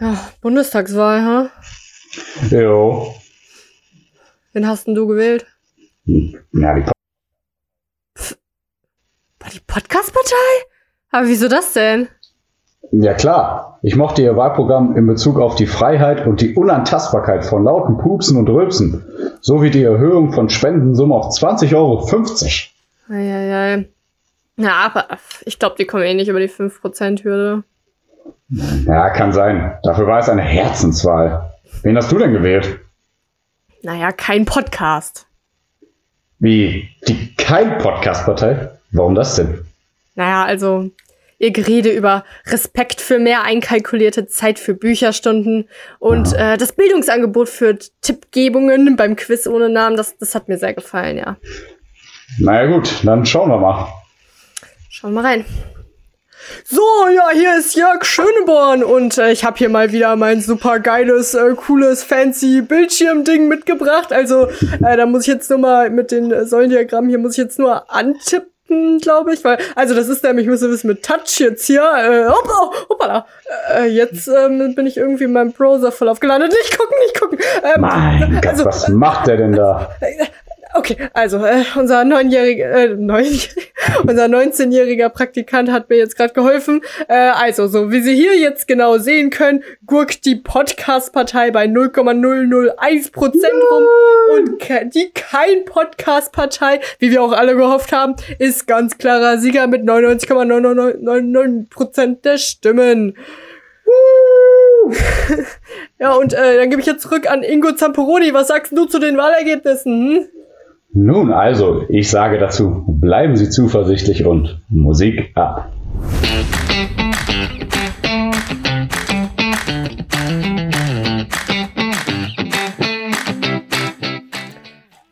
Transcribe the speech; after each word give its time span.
Ja, 0.00 0.16
Bundestagswahl, 0.40 1.22
ha? 1.22 1.50
Jo. 2.50 3.14
Wen 4.52 4.66
hast 4.66 4.86
denn 4.86 4.94
du 4.94 5.08
gewählt? 5.08 5.46
Ja, 6.04 6.74
die 6.74 6.84
War 9.40 9.50
die 9.52 9.60
Podcast-Partei? 9.66 10.34
Aber 11.10 11.26
wieso 11.26 11.48
das 11.48 11.72
denn? 11.72 12.08
Ja 12.92 13.12
klar, 13.14 13.80
ich 13.82 13.96
mochte 13.96 14.22
ihr 14.22 14.36
Wahlprogramm 14.36 14.96
in 14.96 15.06
Bezug 15.06 15.40
auf 15.40 15.56
die 15.56 15.66
Freiheit 15.66 16.26
und 16.26 16.40
die 16.40 16.54
Unantastbarkeit 16.54 17.44
von 17.44 17.64
lauten 17.64 17.98
Pupsen 17.98 18.38
und 18.38 18.48
Rülpsen, 18.48 19.04
sowie 19.40 19.70
die 19.70 19.82
Erhöhung 19.82 20.32
von 20.32 20.48
Spendensumme 20.48 21.14
auf 21.14 21.34
20,50 21.34 21.74
Euro. 21.74 22.08
Eieiei. 23.08 23.88
Ja, 24.56 24.72
aber 24.76 25.08
ich 25.44 25.58
glaube, 25.58 25.76
die 25.78 25.86
kommen 25.86 26.04
eh 26.04 26.14
nicht 26.14 26.28
über 26.28 26.40
die 26.40 26.48
5%-Hürde. 26.48 27.64
Ja, 28.86 29.10
kann 29.10 29.32
sein. 29.32 29.78
Dafür 29.82 30.06
war 30.06 30.18
es 30.18 30.28
eine 30.28 30.42
Herzenswahl. 30.42 31.52
Wen 31.82 31.96
hast 31.96 32.10
du 32.10 32.18
denn 32.18 32.32
gewählt? 32.32 32.80
Naja, 33.82 34.10
kein 34.12 34.44
Podcast. 34.44 35.26
Wie? 36.38 36.88
Die 37.06 37.34
kein 37.36 37.78
Podcast-Partei? 37.78 38.70
Warum 38.92 39.14
das 39.14 39.36
denn? 39.36 39.64
Naja, 40.14 40.44
also 40.44 40.90
ihr 41.38 41.52
Gerede 41.52 41.90
über 41.90 42.24
Respekt 42.46 43.00
für 43.00 43.18
mehr 43.18 43.44
einkalkulierte 43.44 44.26
Zeit 44.26 44.58
für 44.58 44.74
Bücherstunden 44.74 45.68
und 45.98 46.32
äh, 46.32 46.56
das 46.56 46.72
Bildungsangebot 46.72 47.48
für 47.48 47.78
Tippgebungen 48.00 48.96
beim 48.96 49.14
Quiz 49.14 49.46
ohne 49.46 49.68
Namen, 49.68 49.96
das, 49.96 50.16
das 50.18 50.34
hat 50.34 50.48
mir 50.48 50.58
sehr 50.58 50.74
gefallen, 50.74 51.18
ja. 51.18 51.36
Naja 52.38 52.70
gut, 52.70 53.04
dann 53.04 53.24
schauen 53.24 53.50
wir 53.50 53.58
mal. 53.58 53.88
Schauen 54.88 55.12
wir 55.12 55.22
mal 55.22 55.28
rein. 55.28 55.44
So, 56.64 56.82
ja, 57.14 57.30
hier 57.32 57.56
ist 57.58 57.74
Jörg 57.74 58.04
Schöneborn 58.04 58.84
und 58.84 59.18
äh, 59.18 59.32
ich 59.32 59.44
habe 59.44 59.56
hier 59.58 59.68
mal 59.68 59.92
wieder 59.92 60.16
mein 60.16 60.40
super 60.40 60.80
geiles, 60.80 61.34
äh, 61.34 61.54
cooles, 61.54 62.02
fancy 62.02 62.62
Bildschirmding 62.62 63.48
mitgebracht. 63.48 64.12
Also, 64.12 64.48
äh, 64.84 64.96
da 64.96 65.06
muss 65.06 65.22
ich 65.22 65.28
jetzt 65.28 65.50
nur 65.50 65.58
mal 65.58 65.90
mit 65.90 66.10
den 66.10 66.30
äh, 66.32 66.44
Säulendiagrammen 66.44 67.08
hier 67.10 67.18
muss 67.18 67.32
ich 67.32 67.38
jetzt 67.38 67.58
nur 67.58 67.90
antippen, 67.92 68.98
glaube 69.00 69.34
ich, 69.34 69.44
weil 69.44 69.58
also 69.74 69.94
das 69.94 70.08
ist 70.08 70.22
nämlich, 70.24 70.46
müsst 70.46 70.62
ihr 70.62 70.70
wissen, 70.70 70.88
mit 70.88 71.02
Touch 71.02 71.38
jetzt 71.38 71.66
hier. 71.66 71.82
Äh, 71.82 72.28
hoppla, 72.28 72.70
hoppala. 72.88 73.26
Äh, 73.74 73.86
jetzt 73.86 74.28
ähm, 74.28 74.74
bin 74.74 74.86
ich 74.86 74.96
irgendwie 74.96 75.24
in 75.24 75.32
meinem 75.32 75.52
Browser 75.52 75.92
voll 75.92 76.08
aufgelandet. 76.08 76.52
Nicht 76.52 76.78
gucken, 76.78 76.96
nicht 77.04 77.20
gucken. 77.20 77.38
Ähm, 77.62 77.80
Mein 77.80 78.34
Gott, 78.34 78.46
also, 78.46 78.64
was 78.64 78.88
macht 78.88 79.26
der 79.26 79.38
denn 79.38 79.52
da? 79.52 79.90
Okay, 80.78 80.96
also 81.12 81.44
äh, 81.44 81.64
unser 81.76 82.04
neunjähriger, 82.04 82.70
äh, 82.70 82.88
neunjähriger, 82.94 83.50
unser 84.06 84.26
19-jähriger 84.26 85.08
Praktikant 85.08 85.72
hat 85.72 85.90
mir 85.90 85.96
jetzt 85.96 86.16
gerade 86.16 86.32
geholfen. 86.32 86.82
Äh, 87.08 87.14
also, 87.14 87.66
so 87.66 87.90
wie 87.90 88.00
Sie 88.00 88.14
hier 88.14 88.38
jetzt 88.38 88.68
genau 88.68 88.98
sehen 88.98 89.30
können, 89.30 89.64
gurkt 89.86 90.24
die 90.24 90.36
Podcast-Partei 90.36 91.50
bei 91.50 91.66
0,001 91.66 93.10
Prozent 93.10 93.54
rum 93.72 93.82
und 94.36 94.60
ke- 94.60 94.86
die 94.86 95.10
kein 95.12 95.64
Podcast-Partei, 95.64 96.78
wie 97.00 97.10
wir 97.10 97.24
auch 97.24 97.32
alle 97.32 97.56
gehofft 97.56 97.90
haben, 97.90 98.14
ist 98.38 98.68
ganz 98.68 98.98
klarer 98.98 99.38
Sieger 99.38 99.66
mit 99.66 99.84
99,999 99.84 101.70
Prozent 101.70 102.24
der 102.24 102.38
Stimmen. 102.38 103.16
ja, 105.98 106.12
und 106.12 106.34
äh, 106.34 106.56
dann 106.56 106.70
gebe 106.70 106.80
ich 106.80 106.86
jetzt 106.86 107.02
zurück 107.02 107.28
an 107.28 107.42
Ingo 107.42 107.72
Zamperoni. 107.72 108.32
Was 108.32 108.46
sagst 108.46 108.70
du 108.76 108.84
zu 108.84 109.00
den 109.00 109.16
Wahlergebnissen? 109.16 110.18
Hm? 110.18 110.28
Nun 110.92 111.32
also, 111.32 111.84
ich 111.90 112.10
sage 112.10 112.38
dazu, 112.38 112.84
bleiben 112.88 113.36
Sie 113.36 113.50
zuversichtlich 113.50 114.24
und 114.24 114.62
Musik 114.68 115.32
ab. 115.34 115.70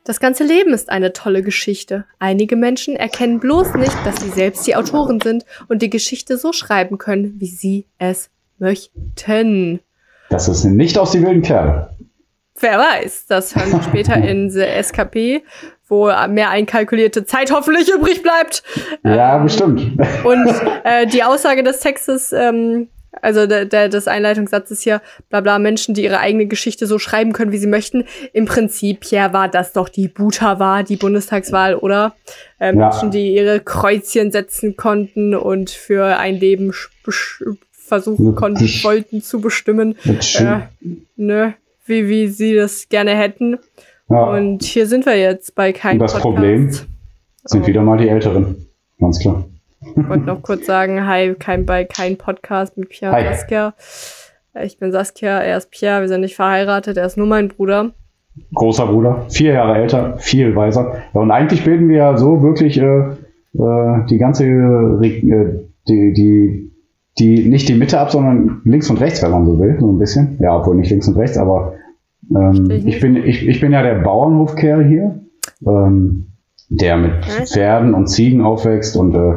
Das 0.05 0.21
ganze 0.21 0.45
Leben 0.45 0.73
ist 0.73 0.89
eine 0.89 1.13
tolle 1.13 1.43
Geschichte. 1.43 2.07
Einige 2.21 2.57
Menschen 2.57 2.97
erkennen 2.97 3.39
bloß 3.41 3.75
nicht, 3.75 3.97
dass 4.05 4.21
sie 4.23 4.31
selbst 4.31 4.67
die 4.67 4.77
Autoren 4.77 5.21
sind 5.21 5.45
und 5.69 5.83
die 5.83 5.91
Geschichte 5.91 6.39
so 6.39 6.53
schreiben 6.53 6.97
können, 6.97 7.35
wie 7.39 7.49
sie 7.49 7.87
es 7.99 8.31
möchten. 8.59 9.81
Das 10.31 10.49
ist 10.49 10.65
nicht 10.65 10.97
aus 10.97 11.11
die 11.11 11.23
wilden 11.23 11.43
Kerle. 11.43 11.96
Wer 12.61 12.79
weiß, 12.79 13.27
das 13.27 13.55
hören 13.55 13.73
wir 13.73 13.83
später 13.83 14.17
in 14.17 14.51
The 14.51 14.63
SKP, 14.83 15.43
wo 15.89 16.07
mehr 16.29 16.51
einkalkulierte 16.51 17.25
Zeit 17.25 17.51
hoffentlich 17.53 17.91
übrig 17.91 18.23
bleibt. 18.23 18.63
Ja, 19.05 19.39
bestimmt. 19.39 19.83
Und 20.25 20.49
äh, 20.85 21.07
die 21.07 21.23
Aussage 21.23 21.63
des 21.63 21.81
Textes, 21.81 22.33
ähm, 22.33 22.89
also 23.23 23.47
der, 23.47 23.65
der, 23.65 23.89
des 23.89 24.09
Einleitungssatzes 24.09 24.83
hier, 24.83 25.01
bla 25.31 25.41
bla, 25.41 25.59
Menschen, 25.59 25.95
die 25.95 26.05
ihre 26.05 26.19
eigene 26.19 26.47
Geschichte 26.47 26.87
so 26.87 26.99
schreiben 26.99 27.33
können, 27.33 27.53
wie 27.53 27.59
sie 27.59 27.67
möchten. 27.67 28.05
Im 28.33 28.47
Prinzip, 28.47 29.05
ja, 29.11 29.33
war 29.33 29.49
das 29.49 29.73
doch 29.73 29.89
die 29.89 30.09
Buta 30.09 30.59
war, 30.59 30.83
die 30.83 30.97
Bundestagswahl, 30.97 31.75
oder? 31.77 32.15
Äh, 32.59 32.67
Ja. 32.67 32.73
Menschen, 32.73 33.11
die 33.11 33.35
ihre 33.35 33.61
Kreuzchen 33.61 34.33
setzen 34.33 34.77
konnten 34.77 35.35
und 35.35 35.71
für 35.71 36.17
ein 36.19 36.35
Leben 36.37 36.73
versuchen 37.73 38.35
konnten, 38.35 38.65
wollten 38.83 39.23
zu 39.23 39.41
bestimmen, 39.41 39.97
äh, 40.05 40.61
ne, 41.17 41.55
wie, 41.87 42.09
wie 42.09 42.29
sie 42.29 42.55
das 42.55 42.89
gerne 42.89 43.17
hätten. 43.17 43.59
ja, 44.09 44.25
Und 44.31 44.63
hier 44.63 44.87
sind 44.87 45.07
wir 45.07 45.17
jetzt 45.19 45.55
bei 45.55 45.73
kein 45.73 45.95
Und 45.95 46.03
das 46.03 46.13
Podcast. 46.13 46.35
Problem? 46.35 46.71
sind 47.45 47.63
Oh. 47.63 47.67
wieder 47.67 47.83
mal 47.83 47.97
die 47.99 48.09
Älteren. 48.09 48.67
Ganz 49.01 49.21
klar. 49.21 49.45
Ich 49.81 50.09
wollte 50.09 50.25
noch 50.25 50.43
kurz 50.43 50.67
sagen, 50.67 51.07
hi, 51.07 51.35
kein, 51.39 51.65
bei 51.67 51.85
kein 51.85 52.17
Podcast 52.17 52.77
mit 52.77 52.89
Pierre 52.89 53.13
Hi. 53.15 53.27
und 53.27 53.35
Saskia. 53.35 53.75
Ich 54.65 54.79
bin 54.79 54.91
Saskia, 54.91 55.39
er 55.41 55.59
ist 55.59 55.71
Pierre, 55.71 56.01
wir 56.01 56.09
sind 56.09 56.23
nicht 56.23 56.35
verheiratet, 56.35 56.97
er 56.97 57.07
ist 57.07 57.17
nur 57.19 57.27
mein 57.27 57.49
Bruder. 57.49 57.93
Großer 58.55 58.87
Bruder, 58.87 59.27
vier 59.29 59.53
Jahre 59.53 59.77
älter, 59.79 60.17
viel 60.19 60.57
weiser. 60.57 60.97
Ja, 61.15 61.21
und 61.21 61.31
eigentlich 61.31 61.63
bilden 61.65 61.89
wir 61.89 61.97
ja 61.99 62.17
so 62.17 62.43
wirklich 62.43 62.79
äh, 62.79 62.85
äh, 63.59 64.07
die 64.11 64.19
ganze, 64.19 64.45
äh, 64.47 65.61
die, 65.89 66.13
die, 66.13 66.66
die, 67.19 67.49
nicht 67.49 67.69
die 67.69 67.75
Mitte 67.75 67.99
ab, 67.99 68.11
sondern 68.11 68.61
links 68.65 68.91
und 68.91 69.01
rechts, 69.01 69.23
wenn 69.23 69.31
man 69.31 69.47
so 69.47 69.59
will, 69.59 69.77
so 69.81 69.91
ein 69.91 69.99
bisschen. 69.99 70.39
Ja, 70.41 70.57
obwohl 70.57 70.77
nicht 70.77 70.91
links 70.91 71.09
und 71.09 71.17
rechts, 71.17 71.39
aber 71.39 71.75
ähm, 72.35 72.71
ich 72.71 73.01
bin, 73.01 73.17
ich, 73.17 73.47
ich 73.47 73.61
bin 73.61 73.73
ja 73.73 73.83
der 73.83 73.97
Bauernhofkerl 73.97 74.85
hier, 74.85 75.21
ähm, 75.67 76.27
der 76.69 76.97
mit? 76.97 77.25
Pferden 77.25 77.95
und 77.95 78.09
Ziegen 78.09 78.43
aufwächst 78.43 78.97
und 78.97 79.15
äh, 79.15 79.35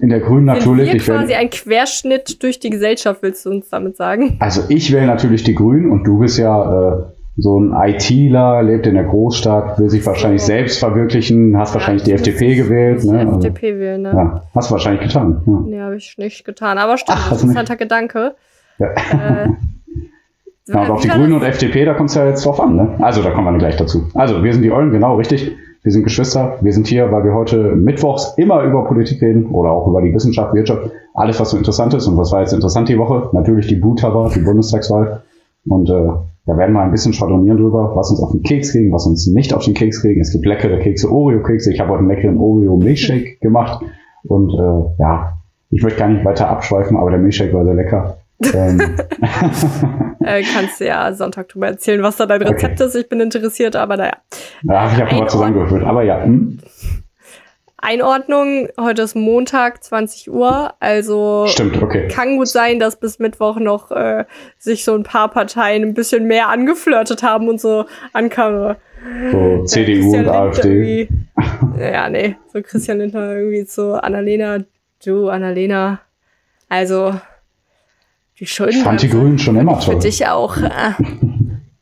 in 0.00 0.08
der 0.08 0.20
Grünen 0.20 0.44
natürlich. 0.44 0.88
wir 0.88 0.96
Ich 0.96 1.04
quasi 1.04 1.34
ein 1.34 1.50
Querschnitt 1.50 2.42
durch 2.42 2.60
die 2.60 2.70
Gesellschaft, 2.70 3.22
willst 3.22 3.44
du 3.46 3.50
uns 3.50 3.68
damit 3.68 3.96
sagen? 3.96 4.36
Also 4.40 4.62
ich 4.68 4.92
wähle 4.92 5.06
natürlich 5.06 5.42
die 5.42 5.54
Grünen 5.54 5.90
und 5.90 6.04
du 6.04 6.18
bist 6.18 6.38
ja 6.38 6.98
äh, 6.98 7.02
so 7.38 7.58
ein 7.60 7.74
ITler, 7.74 8.62
lebt 8.62 8.86
in 8.86 8.94
der 8.94 9.04
Großstadt, 9.04 9.78
will 9.78 9.90
sich 9.90 10.04
wahrscheinlich 10.06 10.40
So. 10.40 10.46
selbst 10.46 10.78
verwirklichen, 10.78 11.56
hast 11.58 11.74
wahrscheinlich 11.74 12.02
die 12.04 12.12
FDP 12.12 12.54
gewählt. 12.54 13.04
Ne? 13.04 13.12
Die 13.12 13.18
Also, 13.26 13.36
FDP 13.48 13.78
wählen, 13.78 14.02
ne? 14.02 14.12
ja, 14.14 14.42
hast 14.54 14.70
du 14.70 14.72
wahrscheinlich 14.72 15.02
getan. 15.02 15.42
Ja. 15.46 15.52
Nee, 15.66 15.80
habe 15.80 15.96
ich 15.96 16.16
nicht 16.16 16.44
getan. 16.44 16.78
Aber 16.78 16.96
stimmt, 16.96 17.18
Ach, 17.20 17.30
hast 17.30 17.42
du 17.42 17.46
interessanter 17.48 17.76
Gedanke. 17.76 18.34
Ja. 18.78 18.88
Äh, 18.90 19.48
Ja, 20.68 20.80
und 20.82 20.90
auf 20.90 21.00
die 21.00 21.06
Grünen 21.08 21.30
das? 21.30 21.42
und 21.42 21.46
FDP, 21.46 21.84
da 21.84 21.94
kommt 21.94 22.08
es 22.10 22.16
ja 22.16 22.26
jetzt 22.26 22.44
drauf 22.44 22.58
an. 22.60 22.74
Ne? 22.74 22.96
Also 22.98 23.22
da 23.22 23.30
kommen 23.30 23.52
wir 23.54 23.58
gleich 23.58 23.76
dazu. 23.76 24.06
Also 24.14 24.42
wir 24.42 24.52
sind 24.52 24.62
die 24.62 24.72
Eulen, 24.72 24.90
genau, 24.90 25.14
richtig. 25.14 25.52
Wir 25.84 25.92
sind 25.92 26.02
Geschwister. 26.02 26.58
Wir 26.60 26.72
sind 26.72 26.88
hier, 26.88 27.12
weil 27.12 27.22
wir 27.22 27.34
heute 27.34 27.76
mittwochs 27.76 28.34
immer 28.36 28.64
über 28.64 28.84
Politik 28.84 29.22
reden 29.22 29.46
oder 29.46 29.70
auch 29.70 29.86
über 29.86 30.02
die 30.02 30.12
Wissenschaft, 30.12 30.52
Wirtschaft, 30.54 30.90
alles, 31.14 31.38
was 31.38 31.50
so 31.50 31.56
interessant 31.56 31.94
ist. 31.94 32.08
Und 32.08 32.16
was 32.18 32.32
war 32.32 32.40
jetzt 32.40 32.52
interessant 32.52 32.88
die 32.88 32.98
Woche? 32.98 33.28
Natürlich 33.32 33.68
die 33.68 33.76
Butaba, 33.76 34.28
die 34.34 34.40
Bundestagswahl. 34.40 35.22
Und 35.68 35.88
äh, 35.90 36.08
da 36.46 36.56
werden 36.56 36.72
wir 36.74 36.80
ein 36.82 36.90
bisschen 36.92 37.12
schwadronieren 37.12 37.58
drüber, 37.58 37.92
was 37.94 38.10
uns 38.10 38.20
auf 38.20 38.30
den 38.32 38.42
Keks 38.42 38.72
kriegen, 38.72 38.92
was 38.92 39.06
uns 39.06 39.26
nicht 39.26 39.52
auf 39.52 39.64
den 39.64 39.74
Keks 39.74 40.00
kriegen. 40.02 40.20
Es 40.20 40.32
gibt 40.32 40.46
leckere 40.46 40.78
Kekse, 40.78 41.10
Oreo-Kekse. 41.10 41.72
Ich 41.72 41.80
habe 41.80 41.90
heute 41.90 42.00
einen 42.00 42.08
leckeren 42.08 42.38
Oreo-Milchshake 42.38 43.38
gemacht. 43.40 43.84
Und 44.24 44.50
äh, 44.54 45.02
ja, 45.02 45.32
ich 45.70 45.82
möchte 45.82 45.98
gar 45.98 46.08
nicht 46.08 46.24
weiter 46.24 46.48
abschweifen, 46.48 46.96
aber 46.96 47.10
der 47.10 47.18
Milchshake 47.18 47.52
war 47.52 47.64
sehr 47.64 47.74
lecker. 47.74 48.16
ähm, 48.54 48.80
Äh, 50.20 50.42
kannst 50.42 50.80
du 50.80 50.86
ja 50.86 51.12
Sonntag 51.12 51.48
drüber 51.50 51.68
erzählen, 51.68 52.02
was 52.02 52.16
da 52.16 52.26
dein 52.26 52.42
Okay. 52.42 52.52
Rezept 52.54 52.80
ist. 52.80 52.96
Ich 52.96 53.08
bin 53.08 53.20
interessiert, 53.20 53.76
aber 53.76 53.96
naja. 53.96 54.14
Ja, 54.64 54.86
ich 54.86 54.92
habe 54.94 55.02
mal 55.02 55.08
Einordnung. 55.08 55.28
zusammengewürfelt. 55.28 55.84
Aber 55.84 56.02
ja, 56.02 56.24
hm, 56.24 56.58
Einordnung, 57.86 58.66
heute 58.80 59.02
ist 59.02 59.14
Montag, 59.14 59.84
20 59.84 60.28
Uhr, 60.32 60.74
also 60.80 61.46
stimmt, 61.46 61.80
okay. 61.80 62.08
kann 62.08 62.36
gut 62.36 62.48
sein, 62.48 62.80
dass 62.80 62.98
bis 62.98 63.20
Mittwoch 63.20 63.60
noch 63.60 63.92
äh, 63.92 64.24
sich 64.58 64.84
so 64.84 64.92
ein 64.96 65.04
paar 65.04 65.30
Parteien 65.30 65.84
ein 65.84 65.94
bisschen 65.94 66.26
mehr 66.26 66.48
angeflirtet 66.48 67.22
haben 67.22 67.48
und 67.48 67.60
so 67.60 67.84
ankamen. 68.12 68.74
So 69.30 69.62
CDU 69.66 70.16
und 70.16 70.26
AfD. 70.26 71.08
Ja, 71.78 72.10
nee, 72.10 72.34
so 72.52 72.60
Christian 72.60 72.98
Lindner 72.98 73.36
irgendwie 73.36 73.64
zu 73.66 74.02
Annalena, 74.02 74.64
du, 75.04 75.28
Annalena. 75.28 76.00
Also, 76.68 77.14
die 78.40 78.46
Schulden 78.46 78.78
Ich 78.78 78.82
fand 78.82 79.00
die 79.00 79.10
Grünen 79.10 79.38
schon 79.38 79.54
immer 79.54 79.80
für 79.80 79.92
toll. 79.92 80.00
dich 80.00 80.26
auch 80.26 80.56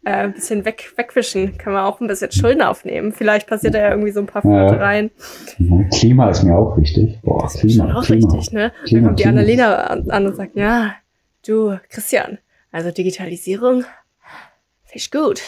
äh, 0.04 0.10
ein 0.10 0.32
bisschen 0.34 0.64
weg, 0.64 0.92
wegwischen. 0.96 1.56
Können 1.58 1.76
wir 1.76 1.84
auch 1.84 2.00
ein 2.00 2.06
bisschen 2.08 2.30
Schulden 2.32 2.62
aufnehmen. 2.62 3.12
Vielleicht 3.12 3.46
passiert 3.46 3.74
da 3.74 3.78
ja 3.78 3.90
irgendwie 3.90 4.10
so 4.12 4.20
ein 4.20 4.26
paar 4.26 4.44
Ja. 4.44 4.68
Flirtereien. 4.68 5.10
Mhm. 5.58 5.88
Klima 5.90 6.30
ist 6.30 6.42
mir 6.42 6.56
auch 6.56 6.76
wichtig. 6.76 7.18
Boah, 7.22 7.42
Das 7.42 7.54
ist 7.54 7.60
Klima, 7.60 7.84
schon 7.86 7.92
auch 7.96 8.04
Klima. 8.04 8.32
richtig, 8.32 8.52
ne? 8.52 8.72
Klima, 8.84 9.00
Dann 9.00 9.06
kommt 9.08 9.20
die. 9.20 9.26
Annalena 9.26 9.74
an, 9.84 10.10
an 10.10 10.26
und 10.26 10.36
sagt, 10.36 10.56
ja, 10.56 10.94
du, 11.46 11.78
Christian, 11.88 12.38
Also 12.72 12.90
Digitalisierung, 12.90 13.82
finde 14.84 14.96
ich 14.96 15.10
gut. 15.10 15.40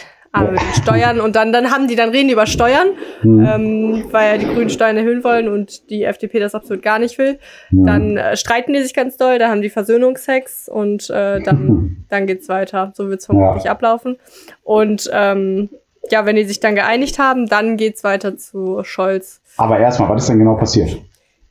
Den 0.44 0.58
Steuern 0.82 1.20
und 1.20 1.36
dann, 1.36 1.52
dann 1.52 1.70
haben 1.70 1.88
die, 1.88 1.96
dann 1.96 2.10
reden 2.10 2.28
die 2.28 2.32
über 2.34 2.46
Steuern, 2.46 2.88
Mhm. 3.22 3.46
ähm, 3.46 4.04
weil 4.10 4.38
die 4.38 4.46
Grünen 4.46 4.70
Steuern 4.70 4.96
erhöhen 4.96 5.22
wollen 5.24 5.48
und 5.48 5.88
die 5.90 6.04
FDP 6.04 6.38
das 6.40 6.54
absolut 6.54 6.82
gar 6.82 6.98
nicht 6.98 7.18
will. 7.18 7.38
Mhm. 7.70 7.86
Dann 7.86 8.16
äh, 8.16 8.36
streiten 8.36 8.72
die 8.72 8.82
sich 8.82 8.94
ganz 8.94 9.16
doll, 9.16 9.38
da 9.38 9.48
haben 9.48 9.62
die 9.62 9.70
Versöhnungsex 9.70 10.68
und 10.68 11.08
äh, 11.10 11.40
dann, 11.40 12.04
dann 12.08 12.26
geht's 12.26 12.48
weiter. 12.48 12.92
So 12.94 13.08
wird's 13.08 13.26
vermutlich 13.26 13.64
Ja. 13.64 13.72
ablaufen. 13.72 14.18
Und 14.62 15.10
ähm, 15.12 15.70
ja, 16.10 16.24
wenn 16.26 16.36
die 16.36 16.44
sich 16.44 16.60
dann 16.60 16.74
geeinigt 16.74 17.18
haben, 17.18 17.46
dann 17.46 17.76
geht's 17.76 18.04
weiter 18.04 18.36
zu 18.36 18.80
Scholz. 18.84 19.40
Aber 19.56 19.78
erstmal, 19.78 20.08
was 20.10 20.22
ist 20.22 20.28
denn 20.28 20.38
genau 20.38 20.54
passiert? 20.54 20.96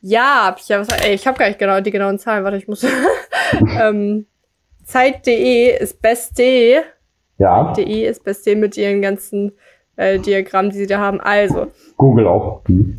Ja, 0.02 0.44
hab 0.46 0.60
ich 0.60 0.68
ja 0.70 0.78
habe 0.80 1.38
gar 1.40 1.48
nicht 1.48 1.58
genau 1.60 1.82
die 1.82 1.92
genauen 1.92 2.20
Zahlen. 2.20 2.44
Warte, 2.44 2.58
ich 2.58 2.68
muss. 2.68 2.86
ähm, 3.82 4.28
Zeit.de 4.86 5.78
ist 5.82 6.02
beste. 6.02 6.84
Ja, 7.38 7.74
.de 7.74 8.06
ist 8.08 8.24
beste 8.24 8.56
mit 8.56 8.78
ihren 8.78 9.02
ganzen 9.02 9.52
äh, 9.98 10.20
Diagrammen, 10.20 10.72
die 10.72 10.78
sie 10.78 10.88
da 10.88 11.00
haben. 11.00 11.20
Also 11.20 11.68
Google 11.98 12.28
auch. 12.28 12.62
Hm. 12.68 12.96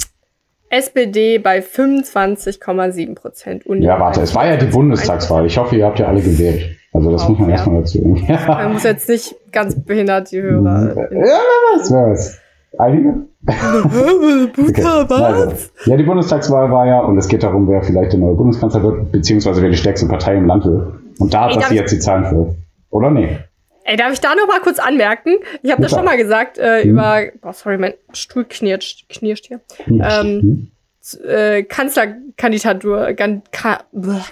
SPD 0.69 1.38
bei 1.38 1.61
25,7 1.61 3.15
Prozent. 3.15 3.62
Ja, 3.67 4.00
warte, 4.00 4.21
es 4.23 4.35
war 4.35 4.47
ja 4.47 4.56
die 4.56 4.67
Bundestagswahl. 4.67 5.47
Ich 5.47 5.56
hoffe, 5.56 5.77
ihr 5.77 5.87
habt 5.87 5.99
ja 5.99 6.06
alle 6.09 6.21
gewählt. 6.21 6.77
Also 6.93 7.12
das 7.12 7.23
Auch, 7.23 7.29
muss 7.31 7.38
man 7.38 7.49
ja. 7.50 7.56
erstmal 7.56 7.81
dazu. 7.83 7.99
Man 8.05 8.17
Ja, 8.27 8.69
muss 8.69 8.83
jetzt 8.83 9.09
nicht 9.09 9.35
ganz 9.53 9.75
behindert 9.85 10.33
die 10.33 10.43
Hörer. 10.43 10.93
wer 10.97 11.11
weiß, 11.11 11.93
wer 11.93 12.11
weiß. 12.11 12.41
Einige? 12.79 13.15
Okay. 14.59 14.83
Also, 14.83 15.53
ja, 15.85 15.97
die 15.97 16.03
Bundestagswahl 16.03 16.71
war 16.71 16.87
ja, 16.87 17.00
und 17.00 17.17
es 17.19 17.29
geht 17.29 17.43
darum, 17.43 17.69
wer 17.69 17.83
vielleicht 17.83 18.12
der 18.12 18.19
neue 18.21 18.35
Bundeskanzler 18.35 18.83
wird, 18.83 19.12
beziehungsweise 19.12 19.62
wer 19.62 19.71
die 19.71 19.77
stärkste 19.77 20.09
Partei 20.09 20.37
im 20.37 20.47
Land 20.47 20.65
wird. 20.65 20.94
Und 21.19 21.33
da 21.33 21.49
Ey, 21.49 21.55
hat 21.55 21.71
ich- 21.71 21.77
jetzt 21.77 21.93
die 21.93 21.99
Zahlen 22.00 22.25
für. 22.25 22.55
Oder 22.91 23.11
nee? 23.11 23.38
Ey, 23.87 23.97
darf 23.97 24.12
ich 24.12 24.21
da 24.21 24.35
noch 24.35 24.47
mal 24.49 24.61
kurz 24.61 24.79
anmerken? 24.79 25.37
Ich 25.62 25.71
habe 25.71 25.81
das 25.81 25.93
schon 25.93 26.05
mal 26.05 26.17
gesagt 26.17 26.59
äh, 26.59 26.83
Hm. 26.83 26.91
über. 26.91 27.23
Boah, 27.41 27.53
sorry, 27.53 27.79
mein 27.79 27.94
Stuhl 28.12 28.44
knirscht, 28.44 29.09
knirscht 29.09 29.47
hier. 29.47 29.61
Hm. 29.85 30.03
Ähm, 30.05 30.41
Hm. 30.41 30.71
Z- 31.00 31.25
äh, 31.25 31.62
Kanzlerkandidatur, 31.62 33.12
gan, 33.12 33.43
ka, 33.53 33.81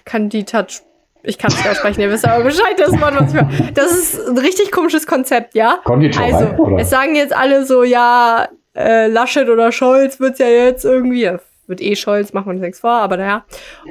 Kandidat, 0.05 0.83
ich 1.23 1.39
kann 1.39 1.53
es 1.53 1.57
nicht 1.59 1.69
aussprechen, 1.69 2.01
ihr 2.01 2.11
wisst 2.11 2.27
aber 2.27 2.43
Bescheid, 2.43 2.75
das 2.79 2.91
Wort, 3.01 3.15
was 3.19 3.33
ich 3.33 3.41
höre. 3.41 3.49
Das 3.75 3.93
ist 3.93 4.29
ein 4.29 4.39
richtig 4.39 4.73
komisches 4.73 5.07
Konzept, 5.07 5.55
ja? 5.55 5.79
Konditorei, 5.85 6.35
Also, 6.35 6.47
oder? 6.61 6.79
es 6.79 6.91
sagen 6.91 7.15
jetzt 7.15 7.35
alle 7.35 7.65
so, 7.65 7.85
ja, 7.85 8.49
äh, 8.77 9.07
Laschet 9.07 9.49
oder 9.49 9.71
Scholz 9.71 10.19
wird's 10.19 10.41
ja 10.41 10.49
jetzt 10.49 10.85
irgendwie, 10.85 11.31
wird 11.69 11.81
eh 11.81 11.95
Scholz, 11.95 12.33
machen 12.33 12.47
wir 12.47 12.51
uns 12.55 12.61
nichts 12.61 12.81
vor, 12.81 12.91
aber 12.91 13.17
naja. 13.19 13.45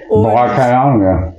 Und, 0.09 0.23
Boah, 0.23 0.47
keine 0.49 0.77
Ahnung, 0.77 1.01
ja. 1.03 1.33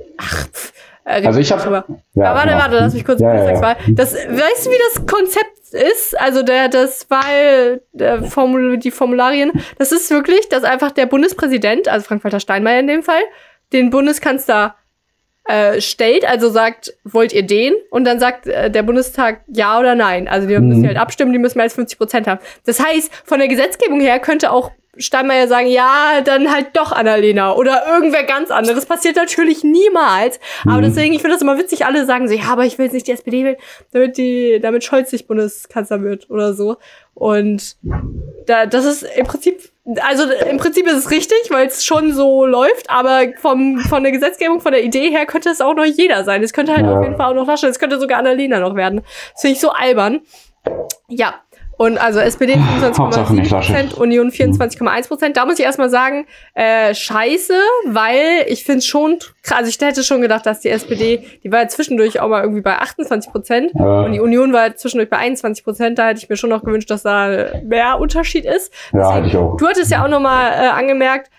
Äh, 1.05 1.25
Also 1.25 1.39
ich 1.39 1.51
hab- 1.51 1.63
drüber. 1.63 1.85
ja 2.13 2.35
warte, 2.35 2.47
genau. 2.49 2.59
warte, 2.59 2.75
lass 2.77 2.93
mich 2.93 3.05
kurz 3.05 3.21
Ja, 3.21 3.33
ja, 3.33 3.51
ja. 3.53 3.75
Das, 3.95 4.13
weißt 4.13 4.65
du, 4.65 4.69
wie 4.71 4.77
das 4.93 5.05
Konzept 5.05 5.51
ist? 5.71 6.19
Also 6.19 6.43
der, 6.43 6.69
das 6.69 7.09
Wahl, 7.09 7.81
der 7.93 8.23
Formul, 8.23 8.77
die 8.77 8.91
Formularien, 8.91 9.51
das 9.77 9.91
ist 9.91 10.09
wirklich, 10.11 10.47
dass 10.49 10.63
einfach 10.63 10.91
der 10.91 11.05
Bundespräsident, 11.05 11.87
also 11.87 12.05
Frank-Walter 12.05 12.39
Steinmeier 12.39 12.79
in 12.79 12.87
dem 12.87 13.03
Fall, 13.03 13.21
den 13.73 13.89
Bundeskanzler 13.89 14.75
äh, 15.47 15.79
stellt, 15.79 16.25
also 16.27 16.49
sagt, 16.49 16.93
wollt 17.03 17.31
ihr 17.33 17.43
den? 17.45 17.73
Und 17.91 18.05
dann 18.05 18.19
sagt 18.19 18.47
äh, 18.47 18.71
der 18.71 18.81
Bundestag 18.81 19.41
ja 19.47 19.79
oder 19.79 19.93
nein. 19.93 20.27
Also 20.27 20.47
die 20.47 20.57
Mhm. 20.57 20.67
müssen 20.69 20.87
halt 20.87 20.97
abstimmen, 20.97 21.33
die 21.33 21.37
müssen 21.39 21.57
mehr 21.59 21.65
als 21.65 21.75
50 21.75 21.97
Prozent 21.99 22.27
haben. 22.27 22.39
Das 22.65 22.79
heißt, 22.79 23.13
von 23.25 23.37
der 23.37 23.47
Gesetzgebung 23.47 23.99
her 23.99 24.17
könnte 24.19 24.51
auch 24.51 24.71
Steinmeier 24.97 25.47
sagen, 25.47 25.67
ja, 25.67 26.21
dann 26.23 26.51
halt 26.53 26.67
doch 26.73 26.91
Annalena 26.91 27.53
oder 27.53 27.83
irgendwer 27.87 28.23
ganz 28.23 28.51
anderes. 28.51 28.85
Passiert 28.85 29.15
natürlich 29.15 29.63
niemals. 29.63 30.39
Aber 30.63 30.77
Mhm. 30.77 30.83
deswegen, 30.83 31.13
ich 31.13 31.21
finde 31.21 31.35
das 31.35 31.41
immer 31.41 31.57
witzig, 31.57 31.85
alle 31.85 32.05
sagen 32.05 32.27
so, 32.27 32.33
ja, 32.33 32.45
aber 32.51 32.65
ich 32.65 32.77
will 32.77 32.85
jetzt 32.85 32.93
nicht 32.93 33.07
die 33.07 33.11
SPD 33.11 33.43
wählen, 33.43 33.57
damit 33.91 34.17
die, 34.17 34.59
damit 34.61 34.83
Scholz 34.83 35.11
nicht 35.11 35.27
Bundeskanzler 35.27 36.01
wird 36.01 36.29
oder 36.29 36.53
so. 36.53 36.77
Und 37.13 37.77
da, 38.45 38.65
das 38.65 38.83
ist 38.85 39.03
im 39.15 39.25
Prinzip, 39.25 39.59
also 40.01 40.25
im 40.49 40.57
Prinzip 40.57 40.85
ist 40.87 40.95
es 40.97 41.11
richtig, 41.11 41.37
weil 41.49 41.67
es 41.67 41.85
schon 41.85 42.11
so 42.13 42.45
läuft, 42.45 42.89
aber 42.89 43.21
vom, 43.41 43.79
von 43.79 44.03
der 44.03 44.11
Gesetzgebung, 44.11 44.59
von 44.59 44.73
der 44.73 44.83
Idee 44.83 45.09
her 45.11 45.25
könnte 45.25 45.49
es 45.49 45.61
auch 45.61 45.75
noch 45.75 45.85
jeder 45.85 46.23
sein. 46.25 46.43
Es 46.43 46.51
könnte 46.51 46.73
halt 46.75 46.85
Ja. 46.85 46.97
auf 46.97 47.03
jeden 47.03 47.15
Fall 47.15 47.31
auch 47.31 47.35
noch 47.35 47.47
Laschet, 47.47 47.69
es 47.69 47.79
könnte 47.79 47.99
sogar 47.99 48.19
Annalena 48.19 48.59
noch 48.59 48.75
werden. 48.75 49.01
Das 49.33 49.41
finde 49.41 49.53
ich 49.55 49.61
so 49.61 49.69
albern. 49.69 50.21
Ja. 51.07 51.35
Und 51.77 51.97
also 51.97 52.19
SPD 52.19 52.55
Hauptsache 52.55 53.33
nicht 53.33 53.51
25,7 53.51 53.51
Laschet. 53.51 53.75
Prozent, 53.75 53.93
Union 53.95 54.29
24,1 54.31 55.07
Prozent. 55.07 55.37
Da 55.37 55.45
muss 55.45 55.59
ich 55.59 55.65
erstmal 55.65 55.89
sagen, 55.89 56.25
äh, 56.53 56.93
scheiße, 56.95 57.53
weil 57.87 58.45
ich 58.47 58.63
finde 58.63 58.81
schon, 58.81 59.17
krass, 59.43 59.57
also 59.59 59.69
ich 59.69 59.79
hätte 59.85 60.03
schon 60.03 60.21
gedacht, 60.21 60.45
dass 60.45 60.61
die 60.61 60.69
SPD, 60.69 61.25
die 61.43 61.51
war 61.51 61.61
ja 61.63 61.67
zwischendurch 61.67 62.19
auch 62.19 62.29
mal 62.29 62.41
irgendwie 62.43 62.61
bei 62.61 62.77
28 62.77 63.31
Prozent 63.31 63.71
Ja. 63.75 64.01
und 64.01 64.13
die 64.13 64.19
Union 64.19 64.53
war 64.53 64.75
zwischendurch 64.75 65.09
bei 65.09 65.17
21 65.17 65.63
Prozent. 65.63 65.99
Da 65.99 66.07
hätte 66.07 66.19
ich 66.19 66.29
mir 66.29 66.37
schon 66.37 66.49
noch 66.49 66.63
gewünscht, 66.63 66.89
dass 66.89 67.03
da 67.03 67.47
mehr 67.63 67.99
Unterschied 67.99 68.45
ist. 68.45 68.71
Ja, 68.93 69.13
hatte 69.13 69.27
ich 69.27 69.35
auch. 69.37 69.57
Du 69.57 69.67
hattest 69.67 69.91
ja 69.91 70.03
auch 70.03 70.09
nochmal 70.09 70.51
äh, 70.53 70.67
angemerkt, 70.69 71.29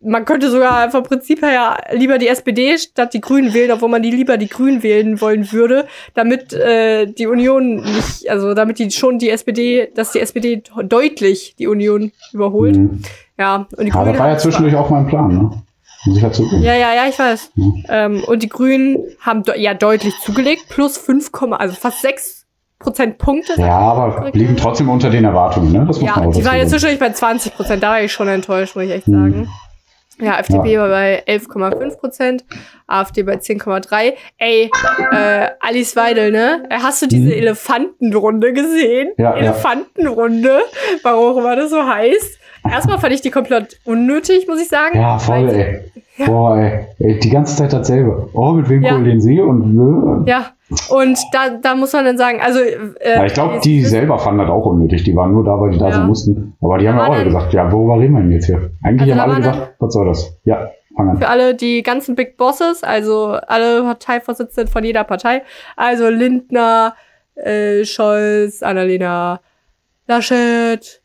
man 0.00 0.24
könnte 0.24 0.50
sogar 0.50 0.90
vom 0.90 1.02
Prinzip 1.02 1.42
her 1.42 1.52
ja 1.52 1.76
lieber 1.92 2.18
die 2.18 2.28
SPD 2.28 2.76
statt 2.78 3.14
die 3.14 3.20
Grünen 3.20 3.54
wählen, 3.54 3.72
obwohl 3.72 3.88
man 3.88 4.02
die 4.02 4.10
lieber 4.10 4.36
die 4.36 4.48
Grünen 4.48 4.82
wählen 4.82 5.20
wollen 5.20 5.50
würde, 5.52 5.86
damit 6.14 6.52
äh, 6.52 7.06
die 7.06 7.26
Union 7.26 7.76
nicht, 7.76 8.28
also 8.30 8.54
damit 8.54 8.78
die 8.78 8.90
schon 8.90 9.18
die 9.18 9.30
SPD, 9.30 9.90
dass 9.94 10.12
die 10.12 10.20
SPD 10.20 10.62
deutlich 10.84 11.56
die 11.58 11.66
Union 11.66 12.12
überholt. 12.32 12.76
Mhm. 12.76 13.02
Ja, 13.38 13.66
und 13.76 13.80
die 13.80 13.86
Ja, 13.88 13.94
Grünen. 13.94 14.06
das 14.12 14.18
war 14.18 14.28
ja 14.28 14.38
zwischendurch 14.38 14.74
auch 14.76 14.90
mein 14.90 15.06
Plan, 15.06 15.28
ne? 15.28 15.62
Muss 16.04 16.16
ich 16.18 16.22
dazu 16.22 16.46
ja, 16.60 16.74
ja, 16.74 16.94
ja, 16.94 17.06
ich 17.08 17.18
weiß. 17.18 17.50
Mhm. 17.56 17.84
Ähm, 17.88 18.24
und 18.28 18.42
die 18.42 18.48
Grünen 18.48 18.98
haben 19.20 19.42
ja 19.56 19.74
deutlich 19.74 20.14
zugelegt, 20.20 20.68
plus 20.68 20.96
5, 20.98 21.30
also 21.52 21.74
fast 21.74 22.02
6 22.02 22.44
Prozentpunkte. 22.78 23.54
Ja, 23.60 23.78
aber 23.78 24.30
blieben 24.30 24.56
trotzdem 24.56 24.88
unter 24.88 25.10
den 25.10 25.24
Erwartungen, 25.24 25.72
ne? 25.72 25.84
Das 25.86 25.98
muss 26.00 26.06
Ja, 26.08 26.16
man 26.16 26.28
auch 26.28 26.32
die 26.32 26.44
waren 26.44 26.58
sagen. 26.58 26.68
zwischendurch 26.68 27.00
bei 27.00 27.10
20 27.10 27.54
Prozent. 27.56 27.82
Da 27.82 27.90
war 27.90 28.02
ich 28.02 28.12
schon 28.12 28.28
enttäuscht, 28.28 28.76
muss 28.76 28.84
ich 28.84 28.90
echt 28.92 29.06
Hm. 29.06 29.12
sagen. 29.14 29.48
Ja, 30.18 30.38
FDP 30.38 30.78
war 30.78 30.88
bei 30.88 31.22
11,5 31.26 31.96
Prozent, 31.98 32.44
AfD 32.86 33.22
bei 33.22 33.34
10,3. 33.34 34.14
Ey, 34.38 34.70
äh, 35.12 35.48
Alice 35.60 35.94
Weidel, 35.96 36.32
ne? 36.32 36.64
Äh, 36.70 36.78
Hast 36.80 37.02
du 37.02 37.06
diese 37.06 37.30
Hm. 37.32 37.38
Elefantenrunde 37.38 38.52
gesehen? 38.54 39.10
Ja, 39.18 39.32
ja. 39.32 39.36
Elefantenrunde, 39.36 40.60
warum 41.02 41.32
auch 41.34 41.38
immer 41.38 41.56
das 41.56 41.70
so 41.70 41.86
heißt. 41.86 42.38
Erstmal 42.70 42.98
fand 42.98 43.12
ich 43.12 43.20
die 43.20 43.30
komplett 43.30 43.78
unnötig, 43.84 44.46
muss 44.48 44.60
ich 44.60 44.68
sagen. 44.68 44.98
Ja, 44.98 45.18
voll, 45.18 45.48
ey. 45.48 45.80
Boah, 46.26 46.56
ey. 46.58 46.86
ey. 46.98 47.18
Die 47.18 47.28
ganze 47.30 47.56
Zeit 47.56 47.72
dasselbe. 47.72 48.28
Oh, 48.32 48.52
mit 48.52 48.68
wem 48.68 48.82
Ja. 48.82 48.92
koalieren 48.94 49.20
sie? 49.20 49.40
Und, 49.40 50.24
äh, 50.26 50.30
Ja, 50.30 50.46
und 50.88 51.18
da, 51.32 51.50
da 51.60 51.74
muss 51.74 51.92
man 51.92 52.04
dann 52.06 52.16
sagen, 52.18 52.40
also. 52.42 52.58
Äh, 52.60 53.16
ja, 53.16 53.24
ich 53.26 53.34
glaube, 53.34 53.60
die 53.62 53.82
selber 53.84 54.18
fanden 54.18 54.40
das 54.40 54.50
auch 54.50 54.64
unnötig. 54.66 55.04
Die 55.04 55.14
waren 55.14 55.32
nur 55.32 55.44
da, 55.44 55.60
weil 55.60 55.70
die 55.70 55.78
da 55.78 55.86
Ja. 55.88 55.92
sein 55.92 56.06
mussten. 56.06 56.54
Aber 56.62 56.78
die 56.78 56.88
haben 56.88 56.96
ja 56.96 57.06
auch 57.06 57.14
alle 57.14 57.24
gesagt, 57.24 57.52
ja, 57.52 57.70
worüber 57.70 58.00
reden 58.00 58.14
wir 58.14 58.22
denn 58.22 58.32
jetzt 58.32 58.46
hier? 58.46 58.70
Eigentlich 58.82 59.10
Also 59.12 59.22
haben 59.22 59.30
alle 59.30 59.40
gesagt, 59.40 59.74
was 59.78 59.92
soll 59.92 60.06
das? 60.06 60.38
Ja, 60.44 60.70
fang 60.96 61.10
an. 61.10 61.18
Für 61.18 61.28
alle 61.28 61.54
die 61.54 61.82
ganzen 61.82 62.14
Big 62.16 62.36
Bosses, 62.38 62.82
also 62.82 63.36
alle 63.46 63.82
Parteivorsitzenden 63.82 64.72
von 64.72 64.82
jeder 64.84 65.04
Partei, 65.04 65.42
also 65.76 66.08
Lindner, 66.08 66.94
äh, 67.34 67.84
Scholz, 67.84 68.62
Annalena 68.62 69.40
Laschet, 70.08 71.02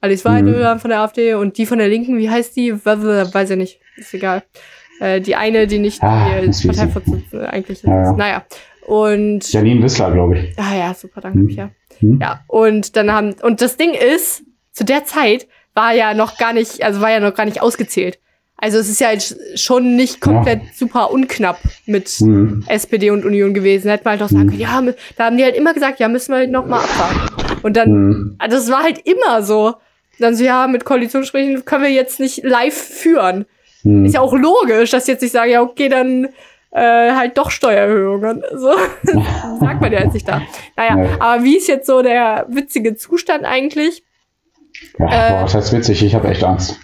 Alice 0.00 0.24
Weidel 0.24 0.78
von 0.78 0.90
der 0.90 1.00
AfD 1.00 1.34
und 1.34 1.58
die 1.58 1.66
von 1.66 1.78
der 1.78 1.88
Linken, 1.88 2.16
wie 2.18 2.30
heißt 2.30 2.56
die? 2.56 2.74
We- 2.84 3.28
Weiß 3.32 3.50
ich 3.50 3.56
nicht, 3.56 3.80
ist 3.96 4.14
egal. 4.14 4.42
Äh, 5.00 5.20
die 5.20 5.36
eine, 5.36 5.66
die 5.66 5.78
nicht 5.78 6.02
Ah, 6.02 6.40
die. 6.40 6.66
Parteivorsitzende 6.66 7.48
eigentlich 7.50 7.78
ist. 7.78 7.84
Ja, 7.84 8.02
ja. 8.04 8.12
Naja. 8.12 8.44
Und 8.86 9.50
Janine 9.52 9.82
Wissler, 9.82 10.10
glaube 10.12 10.38
ich. 10.38 10.58
ah 10.58 10.74
ja, 10.76 10.94
super, 10.94 11.20
danke, 11.20 11.38
Hm. 11.38 11.46
Pia. 11.48 11.70
Hm? 12.00 12.18
Ja, 12.20 12.40
und 12.48 12.96
dann 12.96 13.12
haben, 13.12 13.34
und 13.42 13.60
das 13.60 13.76
Ding 13.76 13.92
ist, 13.94 14.42
zu 14.72 14.84
der 14.84 15.04
Zeit 15.04 15.46
war 15.74 15.92
ja 15.92 16.14
noch 16.14 16.38
gar 16.38 16.52
nicht, 16.52 16.82
also 16.82 17.00
war 17.00 17.10
ja 17.10 17.20
noch 17.20 17.34
gar 17.34 17.44
nicht 17.44 17.60
ausgezählt. 17.62 18.18
Also 18.56 18.78
es 18.78 18.90
ist 18.90 19.00
ja 19.00 19.08
schon 19.54 19.96
nicht 19.96 20.20
komplett 20.20 20.60
super 20.74 21.10
unknapp 21.12 21.58
mit 21.86 22.08
Hm. 22.08 22.64
SPD 22.68 23.10
und 23.10 23.24
Union 23.24 23.54
gewesen. 23.54 23.86
Da 23.86 23.94
hätte 23.94 24.04
man 24.04 24.12
halt 24.12 24.22
auch 24.22 24.28
sagen 24.28 24.42
Hm. 24.42 24.48
können, 24.48 24.60
ja, 24.60 24.82
da 25.16 25.24
haben 25.26 25.36
die 25.38 25.44
halt 25.44 25.56
immer 25.56 25.72
gesagt, 25.72 25.98
ja, 26.00 26.08
müssen 26.08 26.32
wir 26.32 26.38
halt 26.38 26.50
noch 26.50 26.66
mal 26.66 26.80
abwarten. 26.80 27.60
Und 27.62 27.76
dann, 27.76 27.88
Hm. 27.88 28.36
also 28.38 28.56
das 28.56 28.70
war 28.70 28.82
halt 28.82 28.98
immer 29.06 29.42
so. 29.42 29.74
Dann 30.20 30.34
so, 30.34 30.44
ja, 30.44 30.66
mit 30.66 30.84
Koalitionsgesprächen 30.84 31.64
können 31.64 31.84
wir 31.84 31.90
jetzt 31.90 32.20
nicht 32.20 32.44
live 32.44 32.74
führen. 32.74 33.46
Hm. 33.82 34.04
Ist 34.04 34.14
ja 34.14 34.20
auch 34.20 34.34
logisch, 34.34 34.90
dass 34.90 35.06
jetzt 35.06 35.22
nicht 35.22 35.32
sagen, 35.32 35.50
ja, 35.50 35.62
okay, 35.62 35.88
dann 35.88 36.28
äh, 36.72 37.12
halt 37.12 37.36
doch 37.38 37.50
Steuererhöhungen. 37.50 38.42
So 38.54 38.72
sagt 39.60 39.80
man 39.80 39.92
ja 39.92 40.00
jetzt 40.00 40.14
nicht 40.14 40.28
da. 40.28 40.42
Naja, 40.76 40.96
Nee. 40.96 41.08
aber 41.18 41.42
wie 41.44 41.56
ist 41.56 41.66
jetzt 41.68 41.86
so 41.86 42.02
der 42.02 42.46
witzige 42.48 42.94
Zustand 42.96 43.44
eigentlich? 43.44 44.04
Ja, 44.98 45.06
äh, 45.06 45.32
boah, 45.32 45.42
das 45.42 45.54
heißt 45.54 45.72
witzig, 45.72 46.04
ich 46.04 46.14
habe 46.14 46.28
echt 46.28 46.44
Angst. 46.44 46.78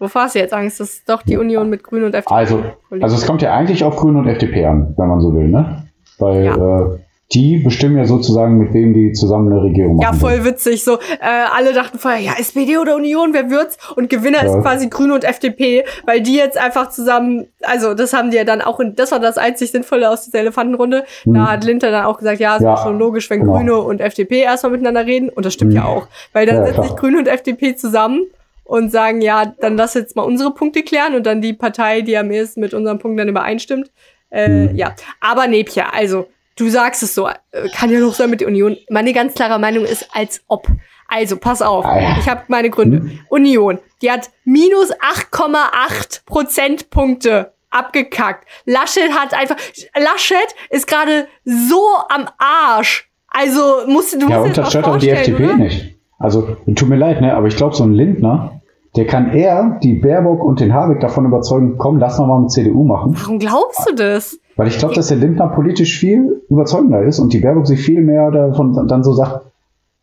Wovor 0.00 0.22
hast 0.22 0.34
du 0.34 0.40
jetzt 0.40 0.52
Angst, 0.52 0.80
dass 0.80 1.04
doch 1.04 1.22
die 1.22 1.36
Union 1.36 1.70
mit 1.70 1.84
Grünen 1.84 2.04
und 2.06 2.14
FDP 2.14 2.34
Also, 2.34 2.64
also 3.00 3.16
es 3.16 3.24
kommt 3.26 3.42
ja 3.42 3.54
eigentlich 3.54 3.84
auf 3.84 3.96
Grüne 3.96 4.18
und 4.18 4.26
FDP 4.26 4.64
an, 4.66 4.94
wenn 4.96 5.08
man 5.08 5.20
so 5.20 5.32
will, 5.34 5.48
ne? 5.48 5.86
Weil 6.18 6.44
Ja. 6.44 6.54
äh, 6.56 6.98
die 7.32 7.58
bestimmen 7.58 7.96
ja 7.96 8.04
sozusagen, 8.04 8.58
mit 8.58 8.74
wem 8.74 8.92
die 8.92 9.12
zusammen 9.12 9.50
eine 9.50 9.62
Regierung 9.62 9.96
machen. 9.96 10.12
Ja, 10.12 10.12
voll 10.12 10.32
wollen. 10.32 10.44
witzig. 10.44 10.84
So, 10.84 10.98
äh, 10.98 11.44
alle 11.52 11.72
dachten 11.72 11.98
vorher, 11.98 12.20
ja, 12.20 12.32
SPD 12.38 12.76
oder 12.76 12.94
Union, 12.94 13.32
wer 13.32 13.50
wird's? 13.50 13.78
Und 13.96 14.10
Gewinner 14.10 14.44
ja. 14.44 14.54
ist 14.54 14.62
quasi 14.62 14.88
Grüne 14.88 15.14
und 15.14 15.24
FDP, 15.24 15.84
weil 16.04 16.20
die 16.20 16.36
jetzt 16.36 16.58
einfach 16.58 16.90
zusammen, 16.90 17.46
also 17.62 17.94
das 17.94 18.12
haben 18.12 18.30
die 18.30 18.36
ja 18.36 18.44
dann 18.44 18.60
auch, 18.60 18.78
in, 18.78 18.94
das 18.94 19.10
war 19.10 19.20
das 19.20 19.38
einzig 19.38 19.70
Sinnvolle 19.70 20.10
aus 20.10 20.26
dieser 20.26 20.40
Elefantenrunde. 20.40 21.04
Hm. 21.22 21.34
Da 21.34 21.52
hat 21.52 21.64
Linter 21.64 21.90
dann 21.90 22.04
auch 22.04 22.18
gesagt, 22.18 22.40
ja, 22.40 22.56
es 22.56 22.62
ja, 22.62 22.74
ist 22.74 22.82
schon 22.82 22.98
logisch, 22.98 23.28
wenn 23.30 23.40
genau. 23.40 23.56
Grüne 23.56 23.78
und 23.78 24.00
FDP 24.00 24.40
erstmal 24.40 24.72
miteinander 24.72 25.06
reden. 25.06 25.30
Und 25.30 25.46
das 25.46 25.54
stimmt 25.54 25.72
hm. 25.72 25.78
ja 25.78 25.86
auch. 25.86 26.06
Weil 26.34 26.46
dann 26.46 26.56
ja, 26.56 26.66
setzen 26.66 26.82
sich 26.82 26.96
Grüne 26.96 27.18
und 27.18 27.26
FDP 27.26 27.74
zusammen 27.74 28.26
und 28.64 28.92
sagen, 28.92 29.22
ja, 29.22 29.54
dann 29.60 29.76
lass 29.76 29.94
jetzt 29.94 30.14
mal 30.14 30.22
unsere 30.22 30.52
Punkte 30.52 30.82
klären 30.82 31.14
und 31.14 31.24
dann 31.24 31.40
die 31.40 31.54
Partei, 31.54 32.02
die 32.02 32.16
am 32.16 32.30
ehesten 32.30 32.60
mit 32.60 32.74
unseren 32.74 32.98
Punkten 32.98 33.18
dann 33.18 33.28
übereinstimmt. 33.28 33.90
Äh, 34.30 34.46
hm. 34.46 34.76
Ja, 34.76 34.94
aber 35.20 35.46
Nepia, 35.46 35.90
also 35.92 36.26
Du 36.56 36.68
sagst 36.68 37.02
es 37.02 37.14
so, 37.14 37.28
äh, 37.28 37.34
kann 37.74 37.90
ja 37.90 37.98
noch 37.98 38.14
sein 38.14 38.30
mit 38.30 38.40
der 38.40 38.48
Union. 38.48 38.76
Meine 38.90 39.12
ganz 39.12 39.34
klare 39.34 39.58
Meinung 39.58 39.84
ist, 39.84 40.08
als 40.12 40.42
ob. 40.46 40.68
Also, 41.08 41.36
pass 41.36 41.62
auf. 41.62 41.84
Ah, 41.84 42.16
ich 42.18 42.28
habe 42.28 42.42
meine 42.48 42.70
Gründe. 42.70 42.98
Hm. 42.98 43.18
Union, 43.28 43.78
die 44.02 44.10
hat 44.10 44.30
minus 44.44 44.92
8,8 44.92 46.24
Prozentpunkte 46.26 47.52
abgekackt. 47.70 48.46
Laschet 48.66 49.10
hat 49.12 49.34
einfach. 49.34 49.56
Laschet 49.96 50.54
ist 50.70 50.86
gerade 50.86 51.26
so 51.44 51.82
am 52.08 52.28
Arsch. 52.38 53.10
Also 53.28 53.86
musst 53.88 54.14
du 54.14 54.28
Ja, 54.28 54.40
und 54.40 54.56
das 54.56 54.68
stört 54.70 54.86
auch 54.86 54.96
die 54.96 55.10
FDP 55.10 55.44
oder? 55.44 55.56
nicht. 55.56 55.98
Also, 56.18 56.56
tut 56.74 56.88
mir 56.88 56.96
leid, 56.96 57.20
ne, 57.20 57.34
aber 57.34 57.48
ich 57.48 57.56
glaube, 57.56 57.74
so 57.74 57.82
ein 57.82 57.92
Lindner, 57.92 58.60
der 58.96 59.06
kann 59.06 59.32
eher 59.32 59.80
die 59.82 59.94
Baerbock 59.94 60.44
und 60.44 60.60
den 60.60 60.72
Habeck 60.72 61.00
davon 61.00 61.26
überzeugen, 61.26 61.76
komm, 61.76 61.98
lass 61.98 62.18
noch 62.18 62.28
mal 62.28 62.40
mit 62.40 62.52
CDU 62.52 62.84
machen. 62.84 63.16
Warum 63.20 63.40
glaubst 63.40 63.88
du 63.90 63.94
das? 63.94 64.38
Weil 64.56 64.68
ich 64.68 64.78
glaube, 64.78 64.94
dass 64.94 65.08
der 65.08 65.16
Lindner 65.16 65.48
politisch 65.48 65.98
viel 65.98 66.42
überzeugender 66.48 67.02
ist 67.02 67.18
und 67.18 67.32
die 67.32 67.40
Baerbock 67.40 67.66
sich 67.66 67.80
viel 67.80 68.02
mehr 68.02 68.30
davon 68.30 68.86
dann 68.86 69.02
so 69.02 69.12
sagt, 69.12 69.46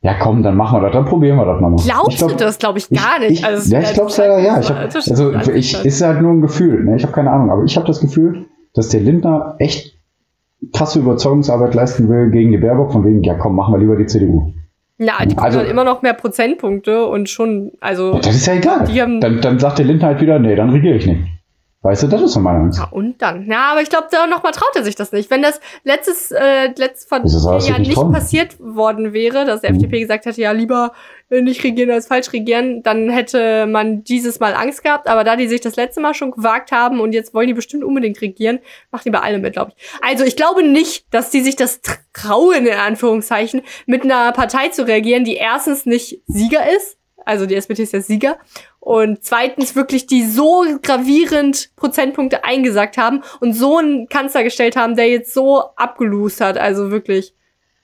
ja 0.01 0.15
komm, 0.19 0.43
dann 0.43 0.57
machen 0.57 0.79
wir 0.79 0.85
das, 0.85 0.93
dann 0.93 1.05
probieren 1.05 1.37
wir 1.37 1.45
das 1.45 1.61
nochmal. 1.61 1.79
Glaubst 1.83 2.17
glaub, 2.17 2.31
du 2.31 2.37
das, 2.37 2.57
glaube 2.57 2.79
ich, 2.79 2.89
gar 2.89 3.19
nicht. 3.19 3.31
Ich, 3.31 3.45
also, 3.45 3.73
ja, 3.73 3.81
ich 3.81 3.93
glaube 3.93 4.09
es 4.09 4.17
leider, 4.17 4.39
ja. 4.39 4.59
Ich 4.59 4.69
hab, 4.69 4.77
also 4.77 5.31
ich, 5.53 5.85
ist 5.85 6.01
halt 6.01 6.21
nur 6.21 6.31
ein 6.31 6.41
Gefühl, 6.41 6.83
ne? 6.83 6.95
ich 6.95 7.03
habe 7.03 7.13
keine 7.13 7.31
Ahnung, 7.31 7.51
aber 7.51 7.63
ich 7.63 7.77
habe 7.77 7.87
das 7.87 8.01
Gefühl, 8.01 8.45
dass 8.73 8.89
der 8.89 9.01
Lindner 9.01 9.55
echt 9.59 9.97
krasse 10.73 10.99
Überzeugungsarbeit 10.99 11.73
leisten 11.73 12.09
will 12.09 12.29
gegen 12.29 12.51
die 12.51 12.57
Baerbock, 12.57 12.91
von 12.91 13.05
wegen, 13.05 13.23
ja 13.23 13.35
komm, 13.35 13.55
machen 13.55 13.73
wir 13.73 13.79
lieber 13.79 13.95
die 13.95 14.05
CDU. 14.05 14.53
Ja, 14.97 15.25
die 15.25 15.37
also, 15.37 15.61
immer 15.61 15.83
noch 15.83 16.03
mehr 16.03 16.13
Prozentpunkte 16.13 17.05
und 17.05 17.29
schon, 17.29 17.71
also. 17.79 18.19
Das 18.19 18.35
ist 18.35 18.45
ja 18.45 18.53
egal. 18.53 18.85
Dann, 19.19 19.41
dann 19.41 19.59
sagt 19.59 19.79
der 19.79 19.85
Lindner 19.85 20.09
halt 20.09 20.21
wieder, 20.21 20.37
nee, 20.37 20.55
dann 20.55 20.69
regiere 20.69 20.95
ich 20.95 21.07
nicht. 21.07 21.21
Weißt 21.83 22.03
du, 22.03 22.07
das 22.07 22.21
ist 22.21 22.33
so 22.33 22.39
meine 22.39 22.59
Angst. 22.59 22.77
Ja, 22.77 22.89
und 22.91 23.19
dann. 23.23 23.47
Ja, 23.49 23.71
aber 23.71 23.81
ich 23.81 23.89
glaube, 23.89 24.07
da 24.11 24.27
nochmal 24.27 24.51
traut 24.51 24.75
er 24.75 24.83
sich 24.83 24.93
das 24.93 25.11
nicht. 25.11 25.31
Wenn 25.31 25.41
das 25.41 25.59
letztes, 25.83 26.29
äh, 26.29 26.67
letztes 26.77 27.05
vor 27.05 27.19
Jahr 27.59 27.79
nicht 27.79 27.95
trauen? 27.95 28.11
passiert 28.11 28.59
worden 28.59 29.13
wäre, 29.13 29.45
dass 29.45 29.61
der 29.61 29.71
mhm. 29.71 29.77
FDP 29.77 30.01
gesagt 30.01 30.25
hätte, 30.25 30.39
ja, 30.39 30.51
lieber 30.51 30.91
nicht 31.29 31.63
regieren 31.63 31.89
als 31.89 32.07
falsch 32.07 32.33
regieren, 32.33 32.83
dann 32.83 33.09
hätte 33.09 33.65
man 33.65 34.03
dieses 34.03 34.39
Mal 34.39 34.53
Angst 34.53 34.83
gehabt. 34.83 35.07
Aber 35.07 35.23
da 35.23 35.35
die 35.35 35.47
sich 35.47 35.61
das 35.61 35.75
letzte 35.75 36.01
Mal 36.01 36.13
schon 36.13 36.29
gewagt 36.29 36.71
haben 36.71 36.99
und 36.99 37.13
jetzt 37.13 37.33
wollen 37.33 37.47
die 37.47 37.55
bestimmt 37.55 37.83
unbedingt 37.83 38.21
regieren, 38.21 38.59
macht 38.91 39.05
die 39.05 39.09
bei 39.09 39.21
allem 39.21 39.41
mit, 39.41 39.53
glaube 39.53 39.71
ich. 39.75 39.83
Also 40.03 40.23
ich 40.23 40.35
glaube 40.35 40.61
nicht, 40.61 41.11
dass 41.11 41.31
die 41.31 41.41
sich 41.41 41.55
das 41.55 41.79
trauen, 42.13 42.67
in 42.67 42.77
Anführungszeichen, 42.77 43.61
mit 43.87 44.03
einer 44.03 44.31
Partei 44.33 44.67
zu 44.67 44.85
reagieren, 44.85 45.23
die 45.23 45.35
erstens 45.35 45.87
nicht 45.87 46.21
Sieger 46.27 46.61
ist. 46.75 46.97
Also 47.25 47.45
die 47.45 47.55
SPD 47.55 47.83
ist 47.83 47.93
der 47.93 48.01
Sieger 48.01 48.37
und 48.81 49.23
zweitens 49.23 49.75
wirklich 49.75 50.07
die 50.07 50.25
so 50.25 50.63
gravierend 50.81 51.69
Prozentpunkte 51.75 52.43
eingesagt 52.43 52.97
haben 52.97 53.21
und 53.39 53.53
so 53.53 53.77
einen 53.77 54.09
Kanzler 54.09 54.43
gestellt 54.43 54.75
haben, 54.75 54.95
der 54.95 55.07
jetzt 55.07 55.33
so 55.33 55.61
abgelost 55.75 56.41
hat. 56.41 56.57
Also 56.57 56.89
wirklich. 56.91 57.35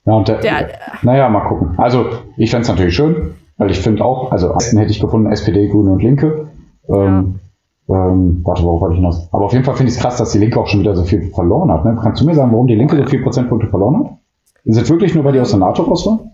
Ja, 0.05 0.13
und 0.13 0.27
der, 0.27 0.39
der 0.39 0.67
naja, 1.03 1.29
mal 1.29 1.47
gucken. 1.47 1.75
Also 1.77 2.09
ich 2.35 2.49
fände 2.49 2.63
es 2.63 2.67
natürlich 2.67 2.95
schön, 2.95 3.35
weil 3.57 3.69
ich 3.69 3.79
finde 3.79 4.03
auch, 4.03 4.31
also 4.31 4.47
ersten 4.47 4.79
hätte 4.79 4.91
ich 4.91 4.99
gefunden 4.99 5.31
SPD, 5.31 5.67
Grüne 5.67 5.91
und 5.91 6.01
Linke. 6.01 6.47
Ähm, 6.89 7.39
ja. 7.87 8.09
ähm, 8.09 8.41
warte, 8.43 8.63
worauf 8.63 8.81
wollte 8.81 8.95
ich 8.95 8.99
hinaus? 8.99 9.29
Aber 9.31 9.45
auf 9.45 9.53
jeden 9.53 9.65
Fall 9.65 9.75
finde 9.75 9.91
ich 9.91 9.97
es 9.97 10.01
krass, 10.01 10.17
dass 10.17 10.31
die 10.31 10.39
Linke 10.39 10.59
auch 10.59 10.67
schon 10.67 10.79
wieder 10.79 10.95
so 10.95 11.03
viel 11.03 11.29
verloren 11.29 11.71
hat. 11.71 11.85
Ne? 11.85 11.95
Kannst 12.01 12.21
du 12.21 12.25
mir 12.25 12.33
sagen, 12.33 12.51
warum 12.51 12.65
die 12.65 12.75
Linke 12.75 12.97
so 12.97 13.05
viele 13.05 13.21
Prozentpunkte 13.21 13.67
verloren 13.67 13.99
hat? 13.99 14.17
Ist 14.63 14.77
es 14.77 14.89
wirklich 14.89 15.13
nur, 15.13 15.23
weil 15.23 15.33
die 15.33 15.39
aus 15.39 15.51
der 15.51 15.59
NATO 15.59 15.83
raus 15.83 16.07
waren? 16.07 16.31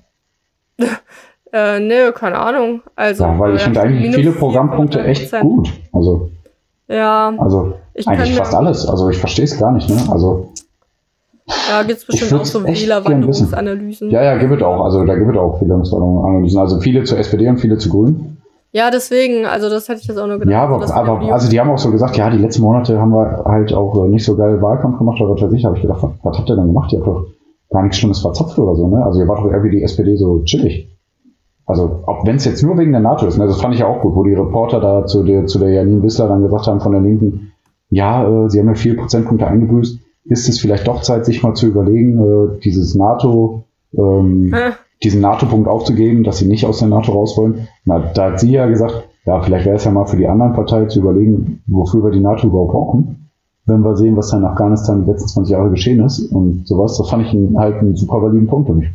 Äh, 1.53 1.79
ne, 1.79 2.11
keine 2.15 2.39
Ahnung. 2.39 2.81
Also, 2.95 3.25
ja, 3.25 3.39
weil 3.39 3.55
ich 3.55 3.61
finde 3.61 3.81
eigentlich 3.81 4.15
viele 4.15 4.31
Programmpunkte 4.31 5.03
echt 5.03 5.31
gut. 5.39 5.71
Also, 5.91 6.31
ja. 6.87 7.31
Also, 7.37 7.73
eigentlich 8.07 8.35
fast 8.35 8.55
alles. 8.55 8.87
Also, 8.87 9.09
ich 9.09 9.19
verstehe 9.19 9.45
es 9.45 9.59
gar 9.59 9.71
nicht, 9.71 9.87
ne? 9.87 9.97
Also, 10.09 10.49
ja, 11.69 11.83
gibt 11.83 11.99
es 11.99 12.05
bestimmt 12.05 12.33
auch 12.41 12.45
so 12.45 12.63
Wählerwanderungsanalysen. 12.63 14.09
Ja, 14.09 14.23
ja, 14.23 14.37
gibt 14.37 14.51
es 14.51 14.63
auch. 14.63 14.83
Also, 14.83 15.05
da 15.05 15.13
gibt 15.13 15.29
es 15.29 15.37
auch 15.37 15.61
Wählerwanderungsanalysen. 15.61 16.59
Also, 16.59 16.79
viele 16.79 17.03
zur 17.03 17.19
SPD 17.19 17.47
und 17.47 17.59
viele 17.59 17.77
zu 17.77 17.89
Grünen. 17.89 18.37
Ja, 18.71 18.89
deswegen, 18.89 19.45
also 19.45 19.69
das 19.69 19.87
hätte 19.87 20.01
ich 20.01 20.07
jetzt 20.07 20.17
auch 20.17 20.25
nur 20.25 20.39
gedacht. 20.39 20.51
Ja, 20.51 20.63
aber, 20.63 20.91
aber 20.91 21.31
also 21.31 21.47
die 21.47 21.59
haben 21.59 21.69
auch 21.69 21.77
so 21.77 21.91
gesagt, 21.91 22.17
ja, 22.17 22.31
die 22.31 22.39
letzten 22.39 22.63
Monate 22.63 22.99
haben 22.99 23.11
wir 23.11 23.43
halt 23.45 23.71
auch 23.71 24.07
nicht 24.07 24.25
so 24.25 24.35
geil 24.35 24.59
Wahlkampf 24.63 24.97
gemacht, 24.97 25.21
aber 25.21 25.35
was 25.35 25.43
weiß 25.43 25.53
ich, 25.53 25.63
habe 25.63 25.75
ich 25.75 25.83
gedacht, 25.83 26.01
was, 26.01 26.09
was 26.23 26.39
habt 26.39 26.49
ihr 26.49 26.55
denn 26.55 26.65
gemacht? 26.65 26.91
Ihr 26.91 26.97
habt 26.97 27.07
doch 27.07 27.27
gar 27.69 27.83
nichts 27.83 27.99
Schlimmes 27.99 28.21
verzapft 28.21 28.57
oder 28.57 28.75
so, 28.75 28.87
ne? 28.87 29.05
Also 29.05 29.19
ihr 29.19 29.27
wart 29.27 29.41
doch 29.41 29.51
irgendwie 29.51 29.77
die 29.77 29.83
SPD 29.83 30.15
so 30.15 30.41
chillig. 30.43 30.89
Also, 31.65 32.03
auch 32.05 32.25
wenn 32.25 32.35
es 32.35 32.45
jetzt 32.45 32.61
nur 32.61 32.77
wegen 32.77 32.91
der 32.91 33.01
NATO 33.01 33.25
ist, 33.25 33.37
ne, 33.37 33.47
das 33.47 33.61
fand 33.61 33.73
ich 33.73 33.83
auch 33.83 34.01
gut, 34.01 34.15
wo 34.15 34.23
die 34.23 34.33
Reporter 34.33 34.81
da 34.81 35.05
zu 35.05 35.23
der, 35.23 35.45
zu 35.45 35.59
der 35.59 35.69
Janine 35.69 36.03
Wissler 36.03 36.27
dann 36.27 36.43
gesagt 36.43 36.67
haben 36.67 36.81
von 36.81 36.91
der 36.91 37.01
Linken, 37.01 37.53
ja, 37.89 38.27
äh, 38.27 38.49
sie 38.49 38.59
haben 38.59 38.67
ja 38.67 38.73
vier 38.73 38.97
Prozentpunkte 38.97 39.47
eingebüßt, 39.47 39.99
ist 40.25 40.49
es 40.49 40.59
vielleicht 40.59 40.87
doch 40.87 41.01
Zeit, 41.01 41.25
sich 41.25 41.43
mal 41.43 41.53
zu 41.53 41.67
überlegen, 41.67 42.19
äh, 42.19 42.59
dieses 42.59 42.95
NATO, 42.95 43.63
ähm, 43.93 44.51
hm. 44.53 44.73
diesen 45.03 45.21
NATO-Punkt 45.21 45.67
aufzugeben, 45.67 46.23
dass 46.23 46.39
sie 46.39 46.47
nicht 46.47 46.65
aus 46.65 46.79
der 46.79 46.87
NATO 46.87 47.11
raus 47.11 47.37
wollen. 47.37 47.67
Na, 47.85 47.99
da 47.99 48.31
hat 48.31 48.39
sie 48.39 48.51
ja 48.51 48.65
gesagt, 48.65 49.07
ja, 49.25 49.41
vielleicht 49.41 49.65
wäre 49.65 49.77
es 49.77 49.85
ja 49.85 49.91
mal 49.91 50.05
für 50.05 50.17
die 50.17 50.27
anderen 50.27 50.53
Parteien 50.53 50.89
zu 50.89 50.99
überlegen, 50.99 51.61
wofür 51.67 52.03
wir 52.03 52.11
die 52.11 52.19
NATO 52.19 52.47
überhaupt 52.47 52.71
brauchen, 52.71 53.29
wenn 53.65 53.81
wir 53.81 53.95
sehen, 53.95 54.17
was 54.17 54.29
da 54.29 54.37
in 54.37 54.45
Afghanistan 54.45 55.05
die 55.05 55.11
letzten 55.11 55.29
20 55.29 55.53
Jahre 55.53 55.69
geschehen 55.69 56.03
ist 56.03 56.31
und 56.31 56.67
sowas. 56.67 56.97
Das 56.97 57.09
fand 57.09 57.25
ich 57.25 57.57
halt 57.57 57.75
einen 57.77 57.95
super 57.95 58.21
validen 58.21 58.47
Punkt 58.47 58.67
für 58.67 58.75
mich. 58.75 58.89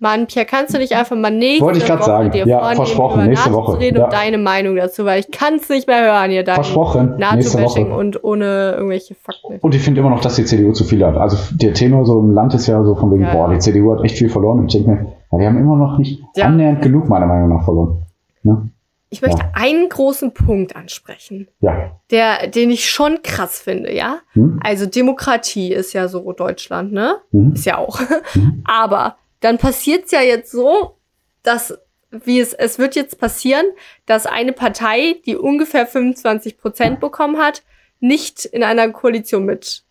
Mann, 0.00 0.26
Pierre, 0.26 0.46
kannst 0.46 0.74
du 0.74 0.78
nicht 0.78 0.94
einfach 0.94 1.14
mal 1.14 1.30
nächste 1.30 1.64
Wollte 1.66 1.78
ich 1.78 1.88
Woche 1.88 2.02
sagen. 2.02 2.30
dir 2.30 2.46
ja, 2.46 2.74
versprochen, 2.74 3.26
nächste 3.26 3.52
Woche. 3.52 3.78
reden 3.78 3.98
ja. 3.98 4.04
und 4.04 4.12
deine 4.14 4.38
Meinung 4.38 4.74
dazu, 4.76 5.04
weil 5.04 5.20
ich 5.20 5.30
kann 5.30 5.56
es 5.56 5.68
nicht 5.68 5.86
mehr 5.86 6.02
hören 6.02 6.30
hier. 6.30 6.42
Versprochen, 6.42 7.16
nächste 7.18 7.62
Woche. 7.62 7.84
und 7.84 8.24
ohne 8.24 8.72
irgendwelche 8.76 9.14
Fakten. 9.14 9.58
Und 9.60 9.74
ich 9.74 9.82
finde 9.82 10.00
immer 10.00 10.08
noch, 10.08 10.22
dass 10.22 10.36
die 10.36 10.46
CDU 10.46 10.72
zu 10.72 10.84
viel 10.84 11.04
hat. 11.04 11.18
Also 11.18 11.36
der 11.54 11.74
Tenor 11.74 12.06
so 12.06 12.18
im 12.18 12.32
Land 12.32 12.54
ist 12.54 12.66
ja 12.66 12.82
so 12.82 12.94
von 12.94 13.12
wegen, 13.12 13.24
ja. 13.24 13.34
boah, 13.34 13.50
die 13.50 13.58
CDU 13.58 13.92
hat 13.92 14.02
echt 14.02 14.16
viel 14.16 14.30
verloren. 14.30 14.60
Und 14.60 14.74
ich 14.74 14.82
denke 14.82 15.02
mir, 15.02 15.12
ja, 15.32 15.38
die 15.38 15.46
haben 15.46 15.58
immer 15.58 15.76
noch 15.76 15.98
nicht 15.98 16.22
annähernd 16.40 16.80
genug, 16.80 17.10
meiner 17.10 17.26
Meinung 17.26 17.50
nach, 17.50 17.64
verloren. 17.64 18.02
Ne? 18.42 18.70
Ich 19.10 19.20
möchte 19.20 19.42
einen 19.54 19.88
großen 19.88 20.32
Punkt 20.32 20.76
ansprechen. 20.76 21.48
Ja. 21.60 21.90
Der, 22.10 22.46
den 22.46 22.70
ich 22.70 22.88
schon 22.88 23.18
krass 23.22 23.58
finde, 23.58 23.92
ja? 23.92 24.20
Hm? 24.32 24.60
Also 24.62 24.86
Demokratie 24.86 25.72
ist 25.74 25.92
ja 25.92 26.08
so 26.08 26.32
Deutschland, 26.32 26.92
ne? 26.92 27.16
Hm? 27.32 27.52
Ist 27.52 27.66
ja 27.66 27.76
auch. 27.76 28.00
Hm? 28.32 28.62
Aber 28.64 29.16
dann 29.40 29.58
passiert's 29.58 30.12
ja 30.12 30.20
jetzt 30.20 30.50
so, 30.52 30.96
dass 31.42 31.78
wie 32.10 32.40
es, 32.40 32.52
es 32.54 32.78
wird 32.78 32.96
jetzt 32.96 33.18
passieren, 33.18 33.66
dass 34.06 34.26
eine 34.26 34.52
Partei, 34.52 35.20
die 35.26 35.36
ungefähr 35.36 35.86
25 35.86 36.58
Prozent 36.58 37.00
bekommen 37.00 37.38
hat, 37.38 37.62
nicht 38.00 38.44
in 38.44 38.64
einer 38.64 38.88
Koalition 38.90 39.44
mit 39.44 39.84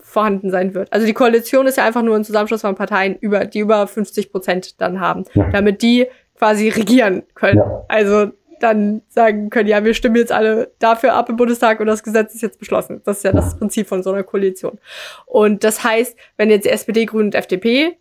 vorhanden 0.00 0.50
sein 0.50 0.74
wird. 0.74 0.92
Also 0.92 1.06
die 1.06 1.12
Koalition 1.12 1.66
ist 1.66 1.76
ja 1.76 1.84
einfach 1.84 2.02
nur 2.02 2.16
ein 2.16 2.24
Zusammenschluss 2.24 2.60
von 2.60 2.74
Parteien, 2.74 3.16
über, 3.16 3.44
die 3.44 3.60
über 3.60 3.86
50 3.86 4.30
Prozent 4.30 4.80
dann 4.80 5.00
haben, 5.00 5.24
ja. 5.34 5.50
damit 5.50 5.82
die 5.82 6.06
quasi 6.36 6.68
regieren 6.68 7.24
können. 7.34 7.58
Ja. 7.58 7.84
Also 7.88 8.30
dann 8.60 9.02
sagen 9.08 9.50
können, 9.50 9.68
ja, 9.68 9.84
wir 9.84 9.94
stimmen 9.94 10.16
jetzt 10.16 10.32
alle 10.32 10.72
dafür 10.78 11.14
ab 11.14 11.28
im 11.28 11.36
Bundestag 11.36 11.80
und 11.80 11.86
das 11.86 12.02
Gesetz 12.02 12.34
ist 12.34 12.42
jetzt 12.42 12.58
beschlossen. 12.58 13.02
Das 13.04 13.18
ist 13.18 13.22
ja 13.22 13.32
das 13.32 13.56
Prinzip 13.56 13.86
von 13.86 14.02
so 14.02 14.10
einer 14.10 14.24
Koalition. 14.24 14.78
Und 15.26 15.62
das 15.62 15.84
heißt, 15.84 16.16
wenn 16.36 16.50
jetzt 16.50 16.66
SPD, 16.66 17.06
Grüne 17.06 17.26
und 17.26 17.34
FDP 17.34 17.96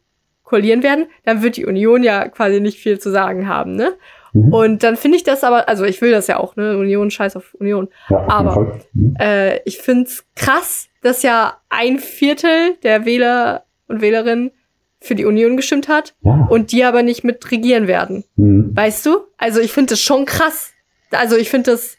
koalieren 0.47 0.81
werden, 0.81 1.07
dann 1.25 1.43
wird 1.43 1.57
die 1.57 1.65
Union 1.65 2.03
ja 2.03 2.29
quasi 2.29 2.61
nicht 2.61 2.79
viel 2.79 2.99
zu 2.99 3.11
sagen 3.11 3.49
haben, 3.49 3.75
ne? 3.75 3.93
Mhm. 4.31 4.53
Und 4.53 4.83
dann 4.83 4.95
finde 4.95 5.17
ich 5.17 5.23
das 5.23 5.43
aber, 5.43 5.67
also 5.67 5.83
ich 5.83 6.01
will 6.01 6.11
das 6.11 6.27
ja 6.27 6.37
auch, 6.37 6.55
ne? 6.55 6.77
Union, 6.77 7.11
scheiß 7.11 7.35
auf 7.35 7.53
Union. 7.55 7.89
Ja, 8.09 8.17
auf 8.17 8.31
aber 8.31 8.79
mhm. 8.93 9.15
äh, 9.19 9.57
ich 9.63 9.79
finde 9.79 10.05
es 10.05 10.25
krass, 10.35 10.87
dass 11.01 11.21
ja 11.21 11.57
ein 11.67 11.99
Viertel 11.99 12.75
der 12.83 13.05
Wähler 13.05 13.65
und 13.89 13.99
Wählerinnen 13.99 14.51
für 15.01 15.15
die 15.15 15.25
Union 15.25 15.57
gestimmt 15.57 15.89
hat 15.89 16.15
ja. 16.21 16.47
und 16.49 16.71
die 16.71 16.85
aber 16.85 17.03
nicht 17.03 17.25
mit 17.25 17.51
regieren 17.51 17.87
werden. 17.87 18.23
Mhm. 18.37 18.71
Weißt 18.73 19.05
du? 19.05 19.19
Also 19.37 19.59
ich 19.59 19.73
finde 19.73 19.91
das 19.91 20.01
schon 20.01 20.23
krass. 20.23 20.71
Also 21.11 21.35
ich 21.35 21.49
finde 21.49 21.71
das 21.71 21.96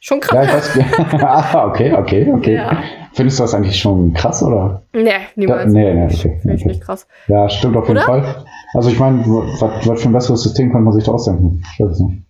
schon 0.00 0.20
krass. 0.20 0.34
Ja, 0.34 0.42
ich 0.44 0.52
weiß, 0.52 1.22
ah, 1.22 1.66
okay, 1.66 1.92
okay, 1.94 2.32
okay. 2.32 2.54
Ja. 2.54 2.78
Findest 3.12 3.38
du 3.38 3.44
das 3.44 3.54
eigentlich 3.54 3.78
schon 3.78 4.12
krass, 4.12 4.42
oder? 4.42 4.82
Nee, 4.92 5.10
niemals. 5.36 5.64
Da, 5.64 5.68
nee, 5.78 5.94
nee, 5.94 6.04
okay. 6.04 6.38
Finde 6.42 6.54
ich 6.56 6.64
nicht 6.66 6.82
krass. 6.82 7.06
Ja, 7.28 7.48
stimmt 7.48 7.76
auf 7.76 7.88
jeden 7.88 7.98
oder? 7.98 8.06
Fall. 8.06 8.44
Also 8.74 8.90
ich 8.90 8.98
meine, 8.98 9.20
was, 9.26 9.62
was 9.88 10.02
für 10.02 10.08
ein 10.08 10.12
besseres 10.12 10.42
System 10.42 10.70
kann 10.72 10.84
man 10.84 10.92
sich 10.92 11.04
da 11.04 11.12
ausdenken? 11.12 11.62
Ich 11.74 11.84
weiß 11.84 11.92
es 11.92 12.00
nicht. 12.00 12.22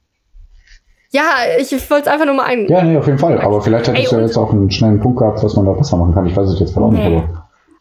Ja, 1.11 1.23
ich 1.59 1.73
wollte 1.91 2.09
es 2.09 2.13
einfach 2.13 2.27
nur 2.27 2.35
mal 2.35 2.45
ein. 2.45 2.67
Ja, 2.69 2.83
nee, 2.83 2.97
auf 2.97 3.07
jeden 3.07 3.19
Fall. 3.19 3.41
Aber 3.41 3.61
vielleicht 3.63 3.89
hättest 3.89 4.13
du 4.13 4.17
ja 4.17 4.23
jetzt 4.23 4.37
auch 4.37 4.53
einen 4.53 4.71
schnellen 4.71 5.01
Punkt 5.01 5.19
gehabt, 5.19 5.43
was 5.43 5.57
man 5.57 5.65
da 5.65 5.73
besser 5.73 5.97
machen 5.97 6.15
kann. 6.15 6.27
Ich 6.27 6.37
weiß 6.37 6.49
es 6.49 6.61
jetzt 6.61 6.75
gerade 6.75 6.87
auch 6.87 6.93
nee. 6.93 7.09
nicht. 7.17 7.25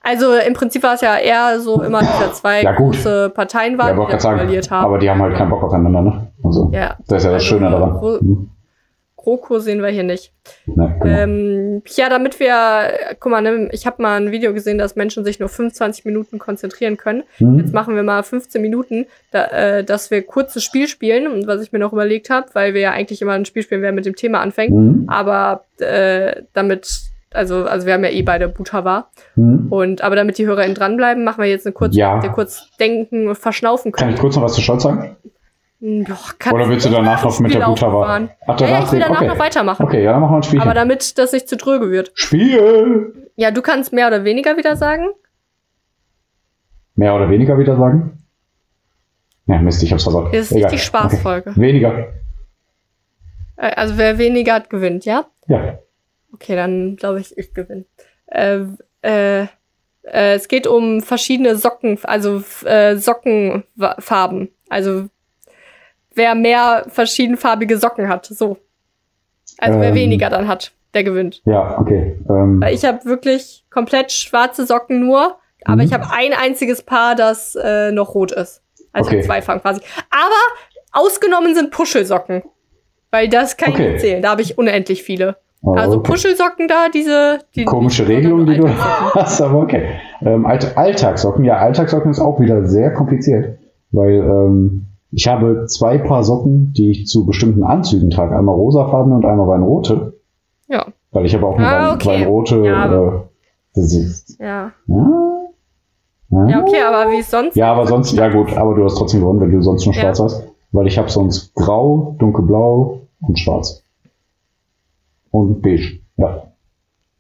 Also 0.02 0.34
im 0.36 0.54
Prinzip 0.54 0.84
war 0.84 0.94
es 0.94 1.02
ja 1.02 1.18
eher 1.18 1.60
so 1.60 1.82
immer 1.82 2.00
diese 2.00 2.32
zwei 2.34 2.62
Ja, 2.62 2.74
große 2.74 3.32
Parteien 3.36 3.78
waren, 3.80 3.98
Ja, 3.98 4.06
die 4.06 4.20
sagen. 4.22 4.40
haben. 4.70 4.86
Aber 4.86 5.00
die 5.00 5.10
haben 5.10 5.22
halt 5.22 5.36
keinen 5.36 5.50
Bock 5.50 5.64
aufeinander, 5.64 6.02
ne? 6.02 6.28
Also, 6.44 6.70
Ja. 6.72 6.96
das 7.08 7.24
ist 7.24 7.26
ja 7.26 7.32
das 7.32 7.44
Also, 7.44 7.46
Schöne 7.46 7.70
daran. 7.72 7.94
Gro- 7.98 8.20
Hm. 8.20 8.50
GroKo 9.26 9.58
sehen 9.58 9.82
wir 9.82 9.90
hier 9.90 10.04
nicht. 10.04 10.32
Genau. 10.68 10.92
Ähm, 11.04 11.82
ja, 11.96 12.10
damit 12.10 12.40
wir, 12.40 13.16
guck 13.20 13.32
mal, 13.32 13.42
ne, 13.42 13.70
ich 13.72 13.88
habe 13.88 14.02
mal 14.04 14.22
ein 14.22 14.32
Video 14.32 14.54
gesehen, 14.54 14.78
dass 14.78 14.96
Menschen 14.96 15.26
sich 15.26 15.40
nur 15.40 15.50
25 15.50 16.06
Minuten 16.06 16.38
konzentrieren 16.38 16.96
können. 16.96 17.24
Hm? 17.38 17.58
Jetzt 17.58 17.74
machen 17.74 17.96
wir 17.96 18.04
mal 18.04 18.22
15 18.22 18.62
Minuten, 18.62 19.08
da, 19.32 19.46
äh, 19.48 19.84
dass 19.84 20.12
wir 20.12 20.22
kurzes 20.22 20.64
Spiel 20.64 20.88
spielen. 20.88 21.26
Und 21.28 21.48
was 21.48 21.62
ich 21.64 21.72
mir 21.72 21.80
noch 21.80 21.92
überlegt 21.92 22.30
habe, 22.30 22.48
weil 22.54 22.76
wir 22.76 22.82
ja 22.82 22.92
eigentlich 22.92 23.20
immer 23.24 23.34
ein 23.34 23.46
Spiel 23.46 23.64
spielen, 23.64 23.82
wer 23.82 23.92
mit 23.92 24.06
dem 24.06 24.16
Thema 24.16 24.42
anfängt. 24.42 24.72
Hm? 24.72 25.06
Aber 25.08 25.66
äh, 25.80 26.44
damit, 26.54 26.88
also, 27.34 27.66
also 27.66 27.88
wir 27.88 27.94
haben 27.96 28.04
ja 28.04 28.12
eh 28.12 28.22
beide 28.22 28.48
Butava. 28.48 29.10
Hm? 29.34 29.68
Und 29.72 30.04
aber 30.04 30.16
damit 30.16 30.38
die 30.38 30.46
HörerInnen 30.46 30.76
dranbleiben, 30.76 31.24
machen 31.24 31.42
wir 31.42 31.50
jetzt 31.50 31.66
eine 31.66 31.74
kurze, 31.74 31.98
Ja. 31.98 32.20
kurz 32.28 32.70
denken 32.80 33.28
und 33.28 33.36
verschnaufen 33.36 33.92
Kann 33.92 34.06
können. 34.06 34.16
ich 34.16 34.22
kurz 34.22 34.36
noch 34.36 34.44
was 34.44 34.54
zu 34.54 34.62
Scholz 34.62 34.84
sagen? 34.84 35.16
Boah, 35.86 36.54
Oder 36.54 36.70
willst 36.70 36.86
du 36.88 36.90
danach 36.90 37.24
noch 37.24 37.40
mit 37.40 37.54
der 37.54 37.68
aufbewahren? 37.68 38.30
Ach, 38.48 38.60
Ja, 38.60 38.82
ich 38.84 38.92
will 38.92 39.00
danach 39.00 39.18
okay. 39.22 39.28
noch 39.28 39.38
weitermachen. 39.40 39.86
Okay, 39.86 40.04
ja, 40.04 40.14
dann 40.14 40.22
machen 40.22 40.32
wir 40.34 40.38
ein 40.38 40.44
Spiel. 40.44 40.62
Aber 40.62 40.74
damit 40.74 41.18
das 41.20 41.32
nicht 41.32 41.48
zu 41.48 41.58
dröge 41.58 41.92
wird. 41.92 42.12
Spiel! 42.16 43.30
Ja, 43.36 43.52
du 43.52 43.62
kannst 43.62 43.94
mehr 43.94 44.08
oder 44.08 44.24
weniger 44.24 44.58
wieder 44.58 44.76
sagen. 44.78 45.10
Mehr 46.96 47.14
oder 47.14 47.30
weniger 47.30 47.60
wieder 47.60 47.76
sagen? 47.76 48.24
Ja, 49.46 49.60
Mist, 49.62 49.84
ich 49.84 49.92
hab's 49.92 50.04
versagt. 50.04 50.34
Das 50.34 50.42
ist 50.46 50.52
nicht 50.54 50.72
die 50.72 50.80
Spaßfolge. 50.80 51.52
Okay. 51.52 51.62
Weniger. 51.62 52.08
Äh, 53.58 53.72
Also 53.76 53.98
wer 53.98 54.18
weniger 54.18 54.54
hat, 54.56 54.70
gewinnt, 54.72 55.06
ja? 55.06 55.26
Ja. 55.48 55.78
Okay, 56.34 56.56
dann 56.56 56.96
glaube 56.96 57.20
ich, 57.20 57.38
ich 57.38 57.54
gewinne. 57.54 57.86
Äh, 58.26 58.62
äh, 59.04 59.42
äh, 59.44 60.34
es 60.34 60.48
geht 60.48 60.66
um 60.66 61.02
verschiedene 61.02 61.56
Socken, 61.58 62.00
also 62.04 62.44
äh, 62.66 62.96
Sockenfarben. 62.96 64.50
Also 64.70 65.10
wer 66.16 66.36
mehr 66.36 66.86
verschiedenfarbige 66.90 67.78
Socken 67.78 68.10
hat, 68.10 68.26
so. 68.26 68.58
Also 69.58 69.80
wer 69.80 69.90
Ähm. 69.90 69.96
weniger 69.96 70.30
dann 70.30 70.48
hat, 70.48 70.72
der 70.94 71.04
gewinnt. 71.04 71.42
Ja, 71.46 71.78
okay. 71.80 72.18
Ähm, 72.30 72.62
Weil 72.62 72.74
ich 72.74 72.84
habe 72.86 73.06
wirklich 73.06 73.64
komplett 73.70 74.12
schwarze 74.12 74.66
Socken 74.66 75.00
nur, 75.00 75.36
aber 75.66 75.76
Mhm. 75.78 75.82
ich 75.82 75.94
habe 75.94 76.06
ein 76.12 76.34
einziges 76.34 76.82
Paar, 76.82 77.16
das 77.16 77.56
äh, 77.56 77.92
noch 77.92 78.16
rot 78.16 78.32
ist. 78.32 78.62
Also 78.92 79.10
Okay. 79.12 79.22
zwei 79.22 79.42
Farben 79.42 79.62
quasi. 79.62 79.82
Aber 80.10 81.02
ausgenommen 81.06 81.54
sind 81.56 81.72
Puschelsocken. 81.72 82.44
Weil 83.12 83.30
das 83.30 83.56
kann 83.58 83.70
ich 83.70 83.76
Okay. 83.76 83.92
nicht 83.92 84.02
zählen. 84.02 84.22
Da 84.22 84.32
habe 84.32 84.42
ich 84.42 84.58
unendlich 84.58 85.04
viele. 85.04 85.38
oh, 85.62 85.74
Also 85.74 85.98
okay. 86.00 86.12
Puschelsocken 86.12 86.68
da, 86.68 86.90
diese 86.90 87.40
die, 87.56 87.66
Komische 87.66 88.08
Regelung, 88.08 88.46
die 88.46 88.58
du 88.58 88.68
hast, 89.16 89.42
aber 89.42 89.60
okay. 89.60 89.88
Ähm, 90.22 90.46
Alltagssocken, 90.46 91.44
ja, 91.46 91.58
Alltagssocken 91.58 92.12
ist 92.12 92.20
auch 92.20 92.40
wieder 92.40 92.66
sehr 92.66 92.92
kompliziert, 92.94 93.58
weil 93.92 94.16
ähm, 94.16 94.88
ich 95.16 95.28
habe 95.28 95.66
zwei 95.68 95.98
Paar 95.98 96.24
Socken, 96.24 96.74
die 96.74 96.92
ich 96.92 97.08
zu 97.08 97.26
bestimmten 97.26 97.64
Anzügen 97.64 98.10
trage. 98.10 98.36
Einmal 98.38 98.56
rosafarbene 98.56 99.16
und 99.16 99.26
einmal 99.26 99.48
weinrote, 99.48 100.20
Ja, 100.68 100.86
weil 101.12 101.26
ich 101.26 101.34
habe 101.34 101.46
auch 101.48 101.58
eine 101.58 101.68
Ah, 101.68 101.94
okay. 101.94 102.08
weinrote. 102.10 102.58
Ja, 102.66 102.86
äh, 102.86 103.86
ja. 104.40 104.72
ja, 104.88 106.48
Ja, 106.50 106.62
okay, 106.62 106.82
aber 106.82 107.12
wie 107.12 107.22
sonst? 107.22 107.56
Ja, 107.56 107.72
aber 107.72 107.88
sonst, 107.88 108.12
ja 108.14 108.30
gut, 108.30 108.54
aber 108.58 108.76
du 108.76 108.84
hast 108.84 108.96
trotzdem 108.98 109.22
gewonnen, 109.22 109.40
wenn 109.40 109.52
du 109.52 109.62
sonst 109.62 109.86
nur 109.86 109.96
Ja. 109.96 110.02
schwarz 110.02 110.20
hast. 110.20 110.44
Weil 110.72 110.88
ich 110.88 110.98
habe 110.98 111.10
sonst 111.10 111.54
grau, 111.56 112.16
dunkelblau 112.20 113.00
und 113.22 113.40
schwarz. 113.40 113.82
Und 115.32 115.62
beige. 115.62 116.00
Ja. 116.18 116.44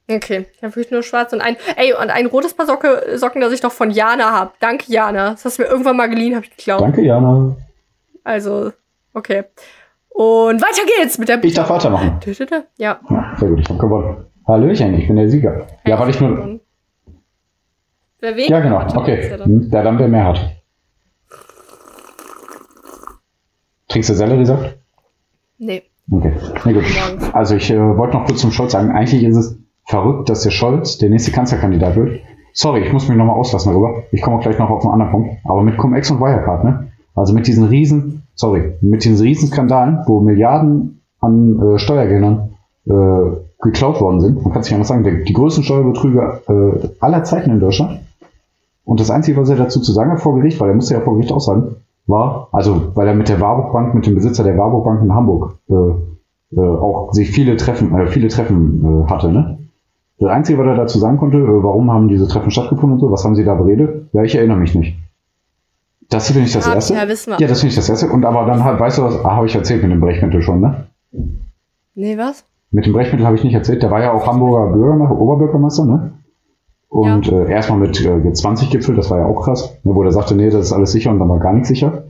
Okay, 0.09 0.45
ich 0.53 0.61
habe 0.61 0.75
wirklich 0.75 0.91
nur 0.91 1.03
schwarz 1.03 1.31
und 1.33 1.41
ein. 1.41 1.55
Ey, 1.77 1.93
und 1.93 2.09
ein 2.09 2.25
rotes 2.27 2.53
Paar 2.53 2.65
Socke, 2.65 3.17
Socken, 3.17 3.41
das 3.41 3.53
ich 3.53 3.63
noch 3.63 3.71
von 3.71 3.91
Jana 3.91 4.31
habe. 4.31 4.51
Danke, 4.59 4.91
Jana. 4.91 5.31
Das 5.31 5.45
hast 5.45 5.57
du 5.57 5.63
mir 5.63 5.69
irgendwann 5.69 5.95
mal 5.97 6.09
geliehen, 6.09 6.35
habe 6.35 6.45
ich 6.45 6.55
geglaubt. 6.55 6.81
Danke, 6.81 7.01
Jana. 7.01 7.55
Also, 8.25 8.73
okay. 9.13 9.43
Und 10.09 10.61
weiter 10.61 10.81
geht's 10.97 11.17
mit 11.17 11.29
der 11.29 11.41
Ich 11.43 11.53
darf 11.53 11.69
weitermachen. 11.69 12.19
Ja. 12.77 12.99
Ja, 13.09 13.33
sehr 13.37 13.49
gut, 13.49 13.59
ich 13.59 13.69
habe 13.69 13.79
gewonnen. 13.79 14.25
Hallöchen, 14.47 14.93
ich 14.95 15.07
bin 15.07 15.15
der 15.15 15.29
Sieger. 15.29 15.67
Ja, 15.85 15.99
weil 15.99 16.09
ich 16.09 16.19
nur. 16.19 16.59
Wer 18.19 18.35
weniger 18.35 18.57
Ja, 18.57 18.59
genau, 18.61 18.79
ja 18.81 18.95
okay. 18.97 19.37
dann- 19.37 19.69
Der 19.69 19.83
dann, 19.83 19.99
wer 19.99 20.07
mehr 20.07 20.25
hat. 20.25 20.39
Trinkst 23.87 24.09
du 24.09 24.13
Selleriesaft? 24.15 24.77
Nee. 25.57 25.83
Okay, 26.11 26.33
na 26.65 26.71
gut. 26.71 26.83
Also 27.33 27.55
ich 27.55 27.69
äh, 27.71 27.97
wollte 27.97 28.17
noch 28.17 28.25
kurz 28.25 28.41
zum 28.41 28.51
Scholz 28.51 28.71
sagen, 28.73 28.91
eigentlich 28.91 29.23
ist 29.23 29.37
es 29.37 29.57
verrückt, 29.85 30.29
dass 30.29 30.41
der 30.43 30.51
Scholz 30.51 30.97
der 30.97 31.09
nächste 31.09 31.31
Kanzlerkandidat 31.31 31.95
wird. 31.95 32.19
Sorry, 32.53 32.81
ich 32.81 32.91
muss 32.93 33.07
mich 33.07 33.17
nochmal 33.17 33.35
auslassen 33.37 33.71
darüber. 33.71 34.03
Ich 34.11 34.21
komme 34.21 34.37
auch 34.37 34.41
gleich 34.41 34.57
noch 34.59 34.69
auf 34.69 34.83
einen 34.83 34.93
anderen 34.93 35.11
Punkt. 35.11 35.37
Aber 35.45 35.61
mit 35.63 35.77
Cum-Ex 35.77 36.09
und 36.11 36.19
Wirecard, 36.19 36.63
ne? 36.63 36.91
Also 37.15 37.33
mit 37.33 37.47
diesen 37.47 37.65
riesen, 37.65 38.23
sorry, 38.35 38.73
mit 38.81 39.03
diesen 39.05 39.25
riesen 39.25 39.47
Skandalen, 39.47 39.99
wo 40.05 40.19
Milliarden 40.19 41.01
an 41.21 41.59
äh, 41.59 41.79
Steuergeldern 41.79 42.51
äh, 42.85 43.37
geklaut 43.61 44.01
worden 44.01 44.21
sind. 44.21 44.43
Man 44.43 44.53
kann 44.53 44.63
sich 44.63 44.73
anders 44.73 44.89
sagen, 44.89 45.03
der, 45.03 45.23
die 45.23 45.33
größten 45.33 45.63
Steuerbetrüge 45.63 46.41
äh, 46.47 46.87
aller 46.99 47.23
Zeiten 47.23 47.51
in 47.51 47.59
Deutschland. 47.59 48.01
Und 48.83 48.99
das 48.99 49.09
Einzige, 49.09 49.39
was 49.39 49.49
er 49.49 49.55
dazu 49.55 49.79
zu 49.81 49.91
sagen 49.91 50.11
hat 50.11 50.19
vor 50.19 50.35
Gericht, 50.35 50.59
weil 50.59 50.69
er 50.69 50.75
musste 50.75 50.93
ja 50.93 50.99
vor 50.99 51.15
Gericht 51.15 51.31
aussagen, 51.31 51.77
war, 52.05 52.49
also 52.51 52.91
weil 52.93 53.07
er 53.07 53.15
mit 53.15 53.29
der 53.29 53.41
Warburg 53.41 53.73
Bank, 53.73 53.95
mit 53.95 54.05
dem 54.05 54.13
Besitzer 54.13 54.43
der 54.43 54.57
Warburg 54.57 54.85
Bank 54.85 55.01
in 55.01 55.15
Hamburg 55.15 55.57
äh, 55.69 55.73
äh, 56.55 56.59
auch 56.59 57.11
sich 57.13 57.31
viele 57.31 57.57
Treffen, 57.57 57.97
äh, 57.97 58.07
viele 58.07 58.27
Treffen 58.27 59.05
äh, 59.07 59.09
hatte, 59.09 59.31
ne? 59.31 59.57
Das 60.17 60.29
Einzige, 60.29 60.57
was 60.59 60.67
er 60.67 60.75
dazu 60.75 60.99
sagen 60.99 61.17
konnte, 61.17 61.37
äh, 61.37 61.63
warum 61.63 61.91
haben 61.91 62.07
diese 62.07 62.27
Treffen 62.27 62.51
stattgefunden 62.51 62.93
und 62.93 62.99
so, 62.99 63.11
was 63.11 63.25
haben 63.25 63.35
sie 63.35 63.43
da 63.43 63.55
beredet? 63.55 64.09
Ja, 64.13 64.23
ich 64.23 64.35
erinnere 64.35 64.57
mich 64.57 64.75
nicht. 64.75 64.97
Das 66.09 66.27
finde 66.27 66.47
ich 66.47 66.53
das 66.53 66.67
Hab- 66.67 66.75
Erste. 66.75 66.93
ja, 66.93 67.07
wissen 67.07 67.31
wir. 67.31 67.39
Ja, 67.39 67.47
das 67.47 67.59
finde 67.59 67.71
ich 67.71 67.75
das 67.75 67.89
Erste. 67.89 68.07
Und 68.09 68.25
aber 68.25 68.45
dann 68.45 68.63
halt, 68.63 68.79
weißt 68.79 68.97
du 68.99 69.03
was, 69.03 69.25
ah, 69.25 69.35
habe 69.35 69.45
ich 69.47 69.55
erzählt 69.55 69.81
mit 69.81 69.91
dem 69.91 69.99
Brechmittel 70.01 70.41
schon, 70.41 70.61
ne? 70.61 70.85
Nee, 71.95 72.17
was? 72.17 72.43
Mit 72.71 72.85
dem 72.85 72.93
Brechmittel 72.93 73.25
habe 73.25 73.35
ich 73.35 73.43
nicht 73.43 73.53
erzählt. 73.53 73.81
Der 73.81 73.91
war 73.91 74.01
ja 74.01 74.11
auch 74.11 74.27
Hamburger 74.27 74.71
Bürgermeister, 74.73 75.17
Oberbürgermeister, 75.19 75.85
ne? 75.85 76.11
Und 76.89 77.27
äh, 77.31 77.51
erstmal 77.51 77.79
mit 77.79 77.99
äh, 78.05 78.09
G20-Gipfel, 78.09 78.95
das 78.95 79.09
war 79.09 79.19
ja 79.19 79.25
auch 79.25 79.41
krass, 79.41 79.77
ne, 79.83 79.93
wo 79.95 80.03
der 80.03 80.11
sagte, 80.13 80.35
nee, 80.35 80.49
das 80.49 80.61
ist 80.67 80.71
alles 80.73 80.91
sicher 80.93 81.11
und 81.11 81.19
dann 81.19 81.27
war 81.27 81.39
gar 81.39 81.51
nichts 81.51 81.67
sicher. 81.67 82.03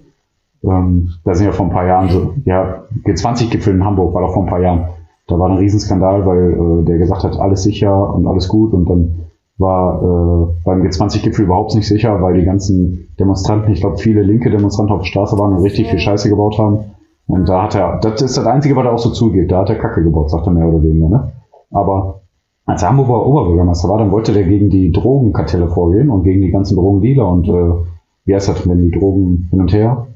Ähm, 0.63 1.09
da 1.23 1.33
sind 1.33 1.45
ja 1.47 1.53
vor 1.53 1.65
ein 1.67 1.71
paar 1.71 1.87
Jahren 1.87 2.09
so, 2.09 2.33
ja, 2.45 2.83
G20-Gipfel 3.05 3.73
in 3.73 3.83
Hamburg 3.83 4.13
war 4.13 4.21
doch 4.21 4.33
vor 4.33 4.43
ein 4.43 4.49
paar 4.49 4.61
Jahren. 4.61 4.89
Da 5.27 5.39
war 5.39 5.49
ein 5.49 5.57
Riesenskandal, 5.57 6.25
weil 6.25 6.81
äh, 6.81 6.85
der 6.85 6.97
gesagt 6.99 7.23
hat, 7.23 7.39
alles 7.39 7.63
sicher 7.63 8.13
und 8.13 8.27
alles 8.27 8.47
gut 8.47 8.73
und 8.73 8.87
dann 8.87 9.21
war 9.57 10.01
äh, 10.01 10.53
beim 10.65 10.81
G20-Gipfel 10.83 11.45
überhaupt 11.45 11.75
nicht 11.75 11.87
sicher, 11.87 12.21
weil 12.21 12.33
die 12.39 12.45
ganzen 12.45 13.07
Demonstranten, 13.19 13.71
ich 13.71 13.79
glaube 13.79 13.97
viele 13.97 14.21
linke 14.21 14.49
Demonstranten 14.51 14.93
auf 14.93 15.01
der 15.01 15.07
Straße 15.07 15.37
waren 15.39 15.53
und 15.55 15.63
richtig 15.63 15.89
viel 15.89 15.99
Scheiße 15.99 16.29
gebaut 16.29 16.57
haben. 16.57 16.79
Und 17.27 17.47
da 17.49 17.63
hat 17.63 17.75
er, 17.75 17.99
das 18.01 18.21
ist 18.21 18.37
das 18.37 18.45
Einzige, 18.45 18.75
was 18.75 18.85
er 18.85 18.93
auch 18.93 18.99
so 18.99 19.09
zugeht, 19.11 19.51
da 19.51 19.59
hat 19.61 19.69
er 19.69 19.77
Kacke 19.77 20.03
gebaut, 20.03 20.29
sagt 20.29 20.45
er 20.45 20.53
mehr 20.53 20.67
oder 20.67 20.83
weniger, 20.83 21.09
ne? 21.09 21.31
Aber 21.71 22.21
als 22.65 22.83
er 22.83 22.89
Hamburger 22.89 23.25
Oberbürgermeister 23.25 23.89
war, 23.89 23.97
dann 23.97 24.11
wollte 24.11 24.33
der 24.33 24.43
gegen 24.43 24.69
die 24.69 24.91
Drogenkartelle 24.91 25.67
vorgehen 25.69 26.09
und 26.09 26.23
gegen 26.23 26.41
die 26.41 26.51
ganzen 26.51 26.75
Drogendealer 26.75 27.27
und 27.27 27.47
äh, 27.47 27.85
wie 28.25 28.35
heißt 28.35 28.49
das, 28.49 28.67
wenn 28.67 28.81
die 28.81 28.91
Drogen 28.91 29.47
hin 29.51 29.61
und 29.61 29.71
her 29.73 30.07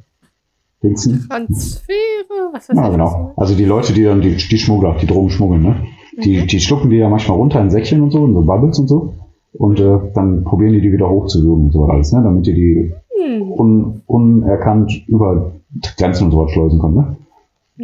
dingsen? 0.84 1.26
Transfere? 1.30 2.50
Was 2.54 2.70
weiß 2.70 2.76
Ja, 2.78 2.86
ich. 2.86 2.92
genau. 2.92 3.32
Also 3.38 3.56
die 3.56 3.66
Leute, 3.66 3.94
die 3.94 4.04
dann 4.04 4.22
die, 4.22 4.36
die 4.36 4.58
Schmuggler, 4.58 4.96
die 5.02 5.08
Drogen 5.08 5.30
schmuggeln, 5.30 5.62
ne? 5.64 5.76
Die, 6.24 6.42
Mhm. 6.42 6.48
die 6.48 6.60
schlucken 6.60 6.90
die 6.90 6.98
ja 6.98 7.08
manchmal 7.10 7.38
runter 7.38 7.62
in 7.62 7.70
Säckchen 7.70 8.02
und 8.02 8.12
so, 8.12 8.26
in 8.26 8.34
so 8.34 8.42
Bubbles 8.42 8.78
und 8.80 8.88
so. 8.88 9.14
Und 9.54 9.80
äh, 9.80 9.98
dann 10.14 10.44
probieren 10.44 10.74
die 10.74 10.82
die 10.82 10.92
wieder 10.92 11.10
hochzuwürgen 11.10 11.66
und 11.66 11.72
so 11.74 11.86
alles, 11.86 12.12
ne? 12.12 12.22
Damit 12.24 12.46
die 12.46 12.54
die 12.54 12.94
Hm. 13.22 13.52
un, 13.52 14.02
unerkannt 14.08 15.08
über 15.08 15.52
Grenzen 15.98 16.26
und 16.26 16.32
so 16.32 16.40
was 16.46 16.52
schleusen 16.52 16.80
können, 16.80 16.96
ne? 16.96 17.18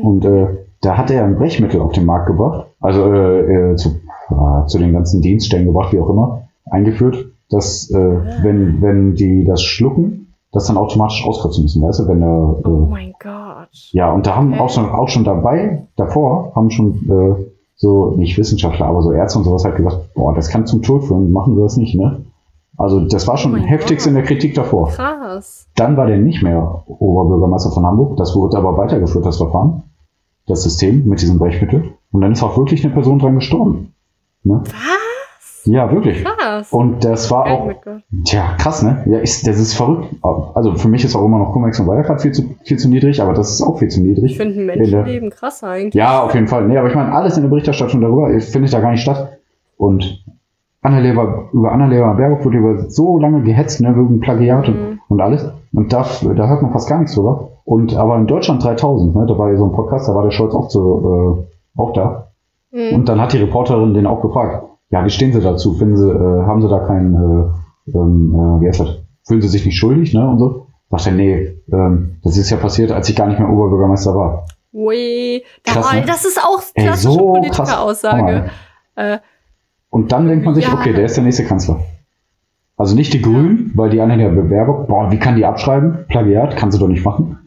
Und 0.02 0.26
äh, 0.26 0.48
da 0.82 0.98
hat 0.98 1.10
er 1.12 1.24
ein 1.26 1.36
Brechmittel 1.38 1.82
auf 1.82 1.94
den 1.94 2.06
Markt 2.06 2.28
gebracht, 2.28 2.68
also 2.82 3.02
äh, 3.12 3.72
äh, 3.72 3.76
zu, 3.76 3.90
äh, 4.30 4.66
zu 4.68 4.78
den 4.78 4.94
ganzen 4.94 5.22
Dienststellen 5.22 5.66
gebracht, 5.66 5.94
wie 5.94 6.00
auch 6.00 6.10
immer, 6.10 6.44
eingeführt, 6.70 7.28
dass 7.50 7.90
äh, 7.92 7.96
wenn, 8.44 8.82
wenn 8.82 9.16
die 9.16 9.46
das 9.46 9.62
schlucken, 9.64 10.34
das 10.52 10.68
dann 10.68 10.78
automatisch 10.78 11.26
auskotzen 11.26 11.64
müssen, 11.64 11.82
weißt 11.84 12.00
du, 12.02 12.08
wenn 12.08 12.20
der 12.20 12.30
Oh 12.64 12.86
äh, 12.88 12.90
mein 12.90 13.14
Gott. 13.22 13.70
ja, 13.92 14.12
und 14.14 14.26
da 14.28 14.36
haben 14.36 14.52
Okay. 14.54 14.60
auch, 14.62 14.70
schon, 14.70 14.86
auch 14.90 15.08
schon 15.10 15.24
dabei, 15.24 15.86
davor, 15.96 16.54
haben 16.56 16.70
schon 16.72 16.94
äh, 17.10 17.46
so, 17.76 18.12
nicht 18.16 18.38
Wissenschaftler, 18.38 18.86
aber 18.88 19.02
so 19.02 19.12
Ärzte 19.12 19.40
und 19.40 19.46
sowas 19.46 19.66
halt 19.66 19.76
gesagt, 19.76 20.14
boah, 20.14 20.34
das 20.34 20.50
kann 20.50 20.66
zum 20.66 20.82
Tod 20.82 21.04
führen, 21.06 21.32
machen 21.32 21.56
Sie 21.56 21.62
das 21.62 21.78
nicht, 21.78 21.96
ne? 21.96 22.22
Also 22.78 23.08
das 23.08 23.28
war 23.28 23.38
schon 23.38 23.54
Oh 23.54 23.58
heftigst 23.58 24.06
Gott. 24.06 24.10
in 24.12 24.16
der 24.16 24.24
Kritik 24.26 24.54
davor. 24.54 24.90
Krass. 24.90 25.68
Dann 25.76 25.96
war 25.96 26.08
der 26.08 26.18
nicht 26.18 26.44
mehr 26.44 26.84
Oberbürgermeister 26.88 27.72
von 27.72 27.86
Hamburg, 27.86 28.18
das 28.18 28.36
wurde 28.36 28.58
aber 28.58 28.78
weitergeführt, 28.78 29.26
das 29.26 29.38
Verfahren, 29.38 29.84
das 30.48 30.64
System 30.64 31.08
mit 31.08 31.22
diesem 31.22 31.38
Brechmittel. 31.40 31.92
Und 32.12 32.22
dann 32.22 32.32
ist 32.34 32.44
auch 32.44 32.58
wirklich 32.58 32.84
eine 32.86 32.94
Person 32.94 33.20
dran 33.20 33.36
gestorben. 33.36 33.94
Ne? 34.44 34.62
Was? 34.66 34.74
Ja, 35.66 35.92
wirklich. 35.92 36.24
Krass. 36.24 36.72
Und 36.72 37.04
das 37.04 37.32
war 37.32 37.52
auch. 37.52 37.72
Tja, 38.24 38.56
krass, 38.58 38.84
ne? 38.84 39.04
Ja, 39.08 39.20
ist, 39.20 39.48
das 39.48 39.60
ist 39.60 39.74
verrückt. 39.74 40.08
Also 40.54 40.76
für 40.76 40.88
mich 40.88 41.04
ist 41.04 41.16
auch 41.16 41.26
immer 41.26 41.40
noch 41.40 41.54
Cum-Ex 41.54 41.80
und 41.80 41.88
Wirecard 41.88 42.22
viel 42.22 42.32
zu, 42.32 42.56
viel 42.64 42.78
zu 42.78 42.90
niedrig, 42.90 43.22
aber 43.22 43.34
das 43.34 43.52
ist 43.52 43.62
auch 43.62 43.80
viel 43.80 43.88
zu 43.88 44.02
niedrig. 44.02 44.32
Ich 44.32 44.38
finde 44.38 44.60
Menschenleben 44.60 45.30
krasser 45.32 45.70
eigentlich. 45.70 45.96
Ja, 45.96 46.22
auf 46.22 46.34
jeden 46.34 46.48
Fall. 46.48 46.68
Nee, 46.68 46.78
aber 46.78 46.88
ich 46.90 46.96
meine, 46.96 47.12
alles 47.14 47.38
in 47.38 47.44
der 47.44 47.50
Berichterstattung 47.50 48.02
darüber 48.02 48.30
äh, 48.30 48.40
findet 48.40 48.74
da 48.74 48.80
gar 48.80 48.92
nicht 48.92 49.02
statt. 49.02 49.38
Und 49.78 50.24
Annalena, 50.82 51.48
über 51.52 51.72
Annalena 51.72 52.14
Baerbock 52.14 52.46
wurde 52.46 52.58
über 52.58 52.90
so 52.90 53.18
lange 53.18 53.42
gehetzt, 53.42 53.82
ne, 53.82 53.96
wegen 53.96 54.20
Plagiat 54.20 54.68
und, 54.68 55.00
und 55.10 55.22
alles. 55.22 55.52
Und 55.74 55.92
da, 55.92 56.06
da 56.36 56.48
hört 56.48 56.62
man 56.62 56.72
fast 56.72 56.88
gar 56.88 57.00
nichts 57.00 57.16
drüber. 57.16 57.50
Und 57.66 57.96
aber 57.96 58.18
in 58.18 58.28
Deutschland 58.28 58.64
3000, 58.64 59.16
ne, 59.16 59.26
da 59.28 59.38
war 59.38 59.50
ja 59.50 59.58
so 59.58 59.66
ein 59.66 59.72
Podcast, 59.72 60.08
da 60.08 60.14
war 60.14 60.24
der 60.24 60.32
Scholz 60.32 60.54
auch, 60.54 60.68
zu, 60.68 61.48
äh, 61.76 61.80
auch 61.80 61.94
da. 61.94 62.28
Mhm. 62.72 62.96
Und 62.96 63.10
dann 63.10 63.20
hat 63.20 63.34
die 63.34 63.38
Reporterin 63.38 63.96
den 63.96 64.06
auch 64.06 64.22
gefragt, 64.22 64.64
ja, 64.90 65.04
wie 65.06 65.10
stehen 65.10 65.34
Sie 65.34 65.42
dazu? 65.42 65.74
Finden 65.74 65.98
Sie, 65.98 66.10
äh, 66.10 66.44
haben 66.46 66.62
Sie 66.62 66.70
da 66.70 66.80
keinen, 66.80 67.14
äh, 67.16 67.98
ähm, 67.98 68.34
äh, 68.34 68.62
wie 68.62 68.68
heißt 68.68 68.80
das? 68.80 69.00
Fühlen 69.28 69.42
Sie 69.42 69.48
sich 69.48 69.66
nicht 69.66 69.78
schuldig, 69.78 70.14
ne? 70.14 70.28
Und 70.30 70.40
so. 70.40 70.68
Sagt 70.92 71.08
er, 71.08 71.14
nee, 71.14 71.58
ähm, 71.74 72.18
das 72.24 72.38
ist 72.38 72.50
ja 72.52 72.58
passiert, 72.58 72.92
als 72.92 73.10
ich 73.10 73.16
gar 73.16 73.28
nicht 73.28 73.40
mehr 73.40 73.50
Oberbürgermeister 73.50 74.16
war. 74.16 74.46
Ui, 74.72 75.44
Krass, 75.64 75.94
ne? 75.94 76.04
das 76.06 76.26
ist 76.26 76.40
auch 76.40 76.62
Ey, 76.76 76.84
klassische 76.84 77.14
so 77.14 77.32
krass. 77.34 77.40
Politikeraussage. 77.40 78.50
Äh, 78.96 79.18
Und 79.90 80.12
dann 80.12 80.28
denkt 80.28 80.46
man 80.46 80.54
sich, 80.54 80.66
Ja. 80.68 80.74
okay, 80.74 80.94
der 80.94 81.06
ist 81.06 81.18
der 81.18 81.24
nächste 81.24 81.44
Kanzler. 81.46 81.80
Also 82.78 82.96
nicht 82.96 83.14
die 83.14 83.22
Grünen, 83.22 83.72
weil 83.76 83.90
die 83.90 84.02
Anhänger 84.02 84.30
der 84.36 84.42
Baerbock, 84.44 84.88
boah, 84.88 85.10
wie 85.12 85.18
kann 85.18 85.38
die 85.38 85.46
abschreiben? 85.46 86.06
Plagiat, 86.10 86.56
kann 86.58 86.72
sie 86.72 86.78
doch 86.80 86.90
nicht 86.90 87.06
machen. 87.06 87.40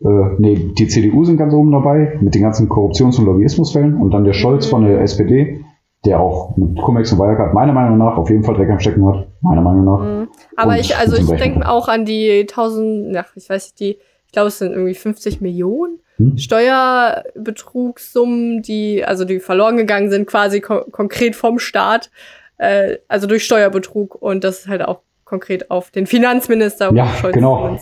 Äh, 0.00 0.06
nee, 0.38 0.70
die 0.78 0.86
CDU 0.86 1.24
sind 1.24 1.36
ganz 1.36 1.52
oben 1.52 1.72
dabei, 1.72 2.16
mit 2.20 2.34
den 2.34 2.42
ganzen 2.42 2.68
Korruptions- 2.68 3.18
und 3.18 3.26
Lobbyismusfällen. 3.26 4.00
Und 4.00 4.12
dann 4.12 4.24
der 4.24 4.32
Scholz 4.32 4.66
von 4.66 4.84
der 4.84 5.00
SPD, 5.02 5.60
der 6.04 6.20
auch 6.20 6.56
mit 6.56 6.76
Cum-Ex 6.80 7.12
und 7.12 7.18
Wirecard 7.18 7.54
meiner 7.54 7.72
Meinung 7.72 7.98
nach 7.98 8.16
auf 8.16 8.30
jeden 8.30 8.44
Fall 8.44 8.54
Dreck 8.54 8.70
am 8.70 8.78
Stecken 8.78 9.04
hat. 9.06 9.26
Meiner 9.40 9.62
Meinung 9.62 9.84
nach. 9.84 9.98
Mhm. 10.00 10.28
Aber 10.56 10.72
Und 10.72 10.78
ich, 10.80 10.96
also 10.96 11.16
ich 11.16 11.26
denke 11.28 11.68
auch 11.68 11.88
an 11.88 12.04
die 12.04 12.40
1000, 12.42 13.16
ach, 13.16 13.30
ich 13.34 13.48
weiß 13.50 13.64
nicht, 13.66 13.80
die, 13.80 13.98
ich 14.26 14.32
glaube, 14.32 14.48
es 14.48 14.58
sind 14.58 14.72
irgendwie 14.72 14.94
50 14.94 15.40
Millionen 15.40 15.98
Hm? 16.18 16.36
Steuerbetrugsummen, 16.36 18.62
die, 18.62 19.04
also 19.04 19.24
die 19.24 19.40
verloren 19.40 19.76
gegangen 19.76 20.10
sind, 20.10 20.26
quasi 20.26 20.60
ko 20.60 20.82
konkret 20.90 21.36
vom 21.36 21.58
Staat, 21.58 22.10
äh, 22.58 22.96
also 23.08 23.26
durch 23.26 23.44
Steuerbetrug 23.44 24.14
und 24.20 24.44
das 24.44 24.60
ist 24.60 24.68
halt 24.68 24.82
auch 24.86 25.00
konkret 25.24 25.70
auf 25.70 25.90
den 25.90 26.06
Finanzminister 26.06 26.92
Ja, 26.94 27.06
Scholz 27.06 27.34
genau. 27.34 27.76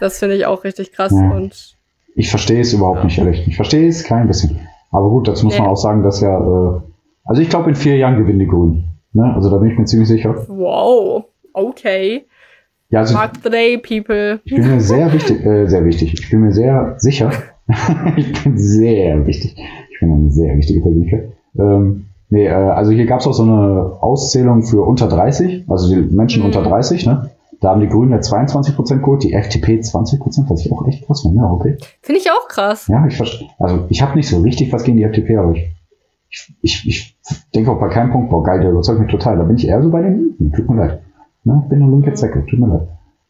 Das 0.00 0.18
finde 0.18 0.34
ich 0.36 0.46
auch 0.46 0.64
richtig 0.64 0.92
krass 0.92 1.12
Ja. 1.12 1.30
und 1.30 1.76
Ich 2.16 2.30
verstehe 2.30 2.60
es 2.60 2.72
überhaupt 2.72 3.04
nicht, 3.04 3.18
ehrlich. 3.18 3.46
Ich 3.46 3.56
verstehe 3.56 3.88
es 3.88 4.02
kein 4.04 4.26
bisschen. 4.26 4.60
Aber 4.90 5.08
gut, 5.08 5.28
dazu 5.28 5.44
muss 5.44 5.54
Nee. 5.54 5.60
man 5.60 5.70
auch 5.70 5.76
sagen, 5.76 6.02
dass 6.02 6.20
ja, 6.20 6.36
äh, 6.38 6.80
also 7.30 7.42
ich 7.42 7.48
glaube, 7.48 7.68
in 7.70 7.76
vier 7.76 7.96
Jahren 7.96 8.16
gewinnen 8.16 8.40
die 8.40 8.46
Grünen. 8.48 8.88
Ne? 9.12 9.32
Also 9.34 9.50
da 9.50 9.58
bin 9.58 9.70
ich 9.70 9.78
mir 9.78 9.84
ziemlich 9.84 10.08
sicher. 10.08 10.34
wow, 10.48 11.24
okay. 11.52 12.26
Ja, 12.90 12.98
also 13.00 13.14
Mark 13.14 13.34
the 13.44 13.48
day, 13.50 13.78
people. 13.78 14.40
Ich 14.44 14.56
bin 14.56 14.68
mir 14.68 14.80
sehr 14.80 15.12
wichtig, 15.12 15.44
äh, 15.46 15.66
sehr 15.68 15.84
wichtig. 15.84 16.12
Ich 16.14 16.28
bin 16.28 16.40
mir 16.40 16.52
sehr 16.52 16.94
sicher. 16.98 17.30
ich 18.16 18.42
bin 18.42 18.58
sehr 18.58 19.24
wichtig. 19.28 19.56
Ich 19.92 20.00
bin 20.00 20.12
eine 20.12 20.30
sehr 20.32 20.56
wichtige 20.56 20.80
Persönlichkeit. 20.80 21.32
Ähm, 21.56 22.06
nee, 22.30 22.46
äh, 22.46 22.50
also 22.50 22.90
hier 22.90 23.06
gab 23.06 23.20
es 23.20 23.28
auch 23.28 23.32
so 23.32 23.44
eine 23.44 23.92
Auszählung 24.00 24.64
für 24.64 24.82
unter 24.82 25.06
30, 25.08 25.66
also 25.68 25.94
die 25.94 26.00
Menschen 26.14 26.40
Mhm. 26.40 26.46
unter 26.46 26.62
30, 26.64 27.06
ne? 27.06 27.30
Da 27.60 27.68
haben 27.70 27.80
die 27.80 27.88
Grünen 27.88 28.10
ja 28.10 28.18
22% 28.18 29.00
geholt, 29.00 29.22
die 29.22 29.34
FDP 29.34 29.80
20%, 29.80 30.48
was 30.50 30.64
ich 30.64 30.72
auch 30.72 30.84
echt 30.88 31.06
krass 31.06 31.20
finde, 31.22 31.38
ne? 31.42 31.48
Okay. 31.48 31.76
Finde 32.02 32.20
ich 32.20 32.30
auch 32.30 32.48
krass. 32.48 32.88
Ja, 32.88 33.06
ich 33.06 33.16
verstehe. 33.16 33.48
Also 33.60 33.84
ich 33.88 34.02
habe 34.02 34.16
nicht 34.16 34.28
so 34.28 34.40
richtig 34.40 34.72
was 34.72 34.82
gegen 34.82 34.96
die 34.96 35.04
FDP, 35.04 35.36
aber 35.36 35.52
ich, 35.52 35.70
ich, 36.30 36.54
ich, 36.62 36.86
ich 36.86 37.16
denke 37.54 37.70
auch 37.70 37.80
bei 37.80 37.88
keinem 37.88 38.10
Punkt, 38.12 38.30
boah, 38.30 38.42
geil, 38.42 38.60
der 38.60 38.70
überzeugt 38.70 39.00
mich 39.00 39.10
total. 39.10 39.36
Da 39.36 39.42
bin 39.44 39.56
ich 39.56 39.66
eher 39.66 39.82
so 39.82 39.90
bei 39.90 40.02
den 40.02 40.18
Linken. 40.38 40.52
Tut 40.52 40.68
mir 40.70 40.76
leid. 40.76 41.02
Ne? 41.44 41.64
Bin 41.68 41.82
eine 41.82 41.90
linke 41.90 42.12
Zecke, 42.14 42.44
tut 42.46 42.58
mir 42.58 42.68
leid. 42.68 42.88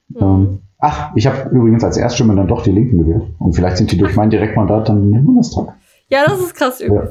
Mhm. 0.09 0.17
Ähm, 0.21 0.59
ach, 0.79 1.13
ich 1.15 1.27
habe 1.27 1.49
übrigens 1.51 1.85
als 1.85 1.97
Erststimme 1.97 2.35
dann 2.37 2.49
doch 2.49 2.63
die 2.63 2.73
Linken 2.73 2.99
gewählt. 2.99 3.23
Und 3.39 3.55
vielleicht 3.55 3.77
sind 3.79 3.91
die 3.93 3.99
durch 3.99 4.17
mein 4.17 4.31
Direktmandat 4.31 4.89
dann 4.89 5.13
im 5.13 5.25
Bundestag. 5.25 5.75
Ja, 6.09 6.25
das 6.27 6.41
ist 6.41 6.55
krass. 6.55 6.81
Ja. 6.81 7.09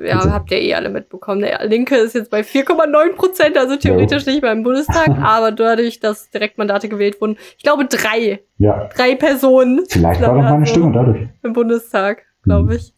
Ja, 0.00 0.18
Also- 0.18 0.30
habt 0.30 0.52
ihr 0.52 0.58
eh 0.60 0.74
alle 0.74 0.90
mitbekommen. 0.90 1.40
Der 1.40 1.66
Linke 1.66 1.96
ist 1.96 2.14
jetzt 2.14 2.30
bei 2.30 2.42
4,9 2.44 3.16
Prozent, 3.16 3.56
also 3.58 3.74
theoretisch 3.76 4.24
nicht 4.26 4.40
beim 4.40 4.62
Bundestag, 4.62 5.08
aber 5.20 5.50
dadurch, 5.50 5.98
dass 5.98 6.30
Direktmandate 6.30 6.88
gewählt 6.88 7.20
wurden, 7.20 7.36
ich 7.56 7.64
glaube 7.64 7.86
drei, 7.86 8.42
Ja, 8.58 8.88
drei 8.94 9.16
Personen 9.16 9.80
vielleicht 9.88 10.20
war 10.20 10.36
dann 10.36 10.44
meine 10.44 10.66
Stimme 10.66 10.92
dadurch. 10.92 11.28
im 11.42 11.52
Bundestag, 11.52 12.22
glaube 12.44 12.76
ich. 12.76 12.94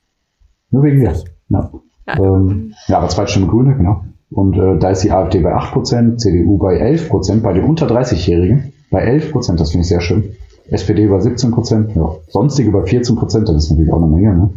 Nur 0.70 0.82
wegen 0.82 0.98
mir. 0.98 1.14
Ja. 1.48 1.70
Ja. 2.06 2.18
Ähm, 2.18 2.74
ja, 2.86 2.98
aber 2.98 3.08
Zweitstimme 3.08 3.46
Grüne, 3.46 3.76
genau. 3.76 4.04
Und 4.30 4.56
äh, 4.58 4.78
da 4.78 4.90
ist 4.90 5.04
die 5.04 5.10
AfD 5.12 5.40
bei 5.40 5.54
8%, 5.54 6.16
CDU 6.16 6.58
bei 6.58 6.80
11%, 6.82 7.40
bei 7.40 7.52
den 7.52 7.64
unter 7.64 7.86
30-Jährigen 7.86 8.72
bei 8.90 9.06
11%, 9.08 9.56
das 9.56 9.70
finde 9.70 9.82
ich 9.82 9.88
sehr 9.88 10.00
schön. 10.00 10.36
SPD 10.70 11.06
bei 11.06 11.18
17%, 11.18 11.94
ja. 11.94 12.16
Sonstige 12.28 12.70
bei 12.70 12.80
14%, 12.80 13.44
das 13.44 13.64
ist 13.64 13.70
natürlich 13.70 13.92
auch 13.92 14.02
eine 14.02 14.06
Menge, 14.06 14.34
ne? 14.34 14.50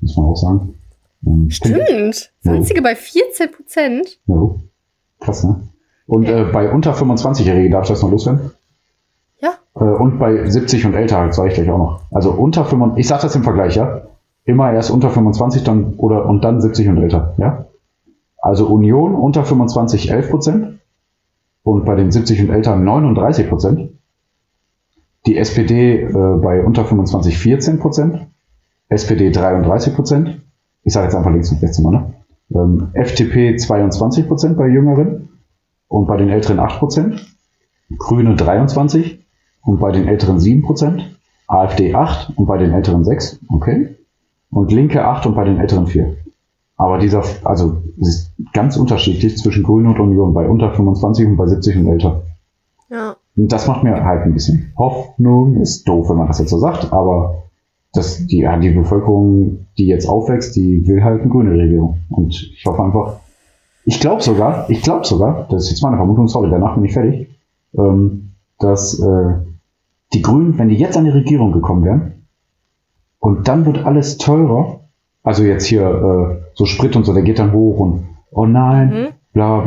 Muss 0.00 0.16
man 0.16 0.26
auch 0.26 0.36
sagen. 0.36 0.74
Ähm, 1.26 1.50
Stimmt. 1.50 2.32
Sonstige 2.42 2.82
bei 2.82 2.94
14 2.94 3.50
Prozent. 3.50 4.18
Ja, 4.26 4.54
krass, 5.20 5.44
ne? 5.44 5.62
Und 6.06 6.28
Okay. 6.28 6.42
äh, 6.42 6.52
bei 6.52 6.70
unter 6.70 6.92
25-Jährigen 6.92 7.70
darf 7.72 7.84
ich 7.84 7.88
das 7.90 8.02
noch 8.02 8.10
loswerden? 8.10 8.50
Ja. 9.40 9.54
Äh, 9.74 9.84
und 9.84 10.18
bei 10.18 10.48
70 10.48 10.84
und 10.86 10.94
älter, 10.94 11.32
sage 11.32 11.48
ich 11.48 11.54
gleich 11.54 11.70
auch 11.70 11.78
noch. 11.78 12.00
Also 12.10 12.30
unter 12.32 12.64
25, 12.64 13.00
ich 13.00 13.08
sage 13.08 13.22
das 13.22 13.34
im 13.36 13.42
Vergleich, 13.42 13.76
ja? 13.76 14.02
Immer 14.44 14.72
erst 14.72 14.90
unter 14.90 15.10
25 15.10 15.64
dann 15.64 15.94
oder 15.94 16.26
und 16.26 16.44
dann 16.44 16.60
70 16.60 16.88
und 16.88 16.98
älter, 16.98 17.34
ja? 17.38 17.66
Also 18.38 18.66
Union 18.66 19.14
unter 19.14 19.44
25 19.44 20.10
11 20.10 20.30
Prozent 20.30 20.80
und 21.62 21.86
bei 21.86 21.94
den 21.94 22.10
70 22.10 22.42
und 22.42 22.50
älter 22.50 22.76
39 22.76 23.48
Prozent. 23.48 23.90
Die 25.26 25.38
SPD 25.38 26.02
äh, 26.02 26.12
bei 26.12 26.62
unter 26.62 26.84
25 26.84 27.38
14 27.38 27.78
Prozent. 27.78 28.26
SPD 28.90 29.30
33 29.30 29.94
Prozent. 29.94 30.42
Ich 30.82 30.92
sage 30.92 31.06
jetzt 31.06 31.14
einfach 31.14 31.30
links 31.30 31.50
und 31.50 31.62
rechts 31.62 31.78
immer, 31.78 31.90
ne? 31.90 32.14
Ähm, 32.54 32.90
FDP 32.92 33.56
22 33.56 34.28
Prozent 34.28 34.58
bei 34.58 34.68
Jüngeren 34.68 35.30
und 35.88 36.06
bei 36.06 36.18
den 36.18 36.28
Älteren 36.28 36.58
8 36.58 36.78
Prozent. 36.78 37.34
Grüne 37.98 38.36
23 38.36 39.24
und 39.62 39.80
bei 39.80 39.90
den 39.90 40.06
Älteren 40.06 40.38
7 40.38 40.62
Prozent. 40.62 41.18
AfD 41.46 41.94
8 41.94 42.36
und 42.36 42.44
bei 42.44 42.58
den 42.58 42.72
Älteren 42.72 43.04
6. 43.04 43.40
Okay. 43.48 43.96
Und 44.54 44.70
Linke 44.70 45.04
8 45.04 45.26
und 45.26 45.34
bei 45.34 45.42
den 45.42 45.58
Älteren 45.58 45.88
4. 45.88 46.16
Aber 46.76 46.98
dieser, 46.98 47.24
also, 47.42 47.82
es 48.00 48.08
ist 48.08 48.32
ganz 48.52 48.76
unterschiedlich 48.76 49.36
zwischen 49.36 49.64
Grüne 49.64 49.88
und 49.88 49.98
Union 49.98 50.32
bei 50.32 50.48
unter 50.48 50.72
25 50.72 51.26
und 51.26 51.36
bei 51.36 51.46
70 51.46 51.78
und 51.78 51.88
älter. 51.88 52.22
Ja. 52.88 53.16
Und 53.36 53.50
das 53.50 53.66
macht 53.66 53.82
mir 53.82 54.04
halt 54.04 54.22
ein 54.22 54.32
bisschen 54.32 54.72
Hoffnung. 54.78 55.56
Ist 55.56 55.88
doof, 55.88 56.08
wenn 56.08 56.18
man 56.18 56.28
das 56.28 56.38
jetzt 56.38 56.50
so 56.50 56.58
sagt, 56.58 56.92
aber 56.92 57.42
das, 57.92 58.26
die, 58.26 58.48
die 58.60 58.70
Bevölkerung, 58.70 59.66
die 59.76 59.86
jetzt 59.86 60.08
aufwächst, 60.08 60.54
die 60.54 60.86
will 60.86 61.02
halt 61.02 61.22
eine 61.22 61.30
grüne 61.30 61.50
Regierung. 61.50 61.98
Und 62.10 62.32
ich 62.32 62.64
hoffe 62.64 62.82
einfach, 62.82 63.16
ich 63.84 63.98
glaube 63.98 64.22
sogar, 64.22 64.70
ich 64.70 64.82
glaube 64.82 65.04
sogar, 65.04 65.48
das 65.50 65.64
ist 65.64 65.70
jetzt 65.70 65.82
meine 65.82 65.96
Vermutung, 65.96 66.28
sorry, 66.28 66.48
danach 66.48 66.76
bin 66.76 66.84
ich 66.84 66.92
fertig, 66.92 67.28
ähm, 67.76 68.30
dass 68.60 69.00
äh, 69.00 69.34
die 70.12 70.22
Grünen, 70.22 70.56
wenn 70.58 70.68
die 70.68 70.76
jetzt 70.76 70.96
an 70.96 71.04
die 71.04 71.10
Regierung 71.10 71.50
gekommen 71.50 71.84
wären, 71.84 72.23
und 73.24 73.48
dann 73.48 73.64
wird 73.64 73.86
alles 73.86 74.18
teurer, 74.18 74.80
also 75.22 75.42
jetzt 75.44 75.64
hier 75.64 75.82
äh, 75.82 76.36
so 76.52 76.66
Sprit 76.66 76.94
und 76.94 77.04
so, 77.04 77.14
der 77.14 77.22
geht 77.22 77.38
dann 77.38 77.52
hoch 77.52 77.78
und 77.80 78.04
oh 78.30 78.44
nein, 78.46 78.88
Mhm. 78.90 79.06
bla 79.32 79.60
bla 79.60 79.64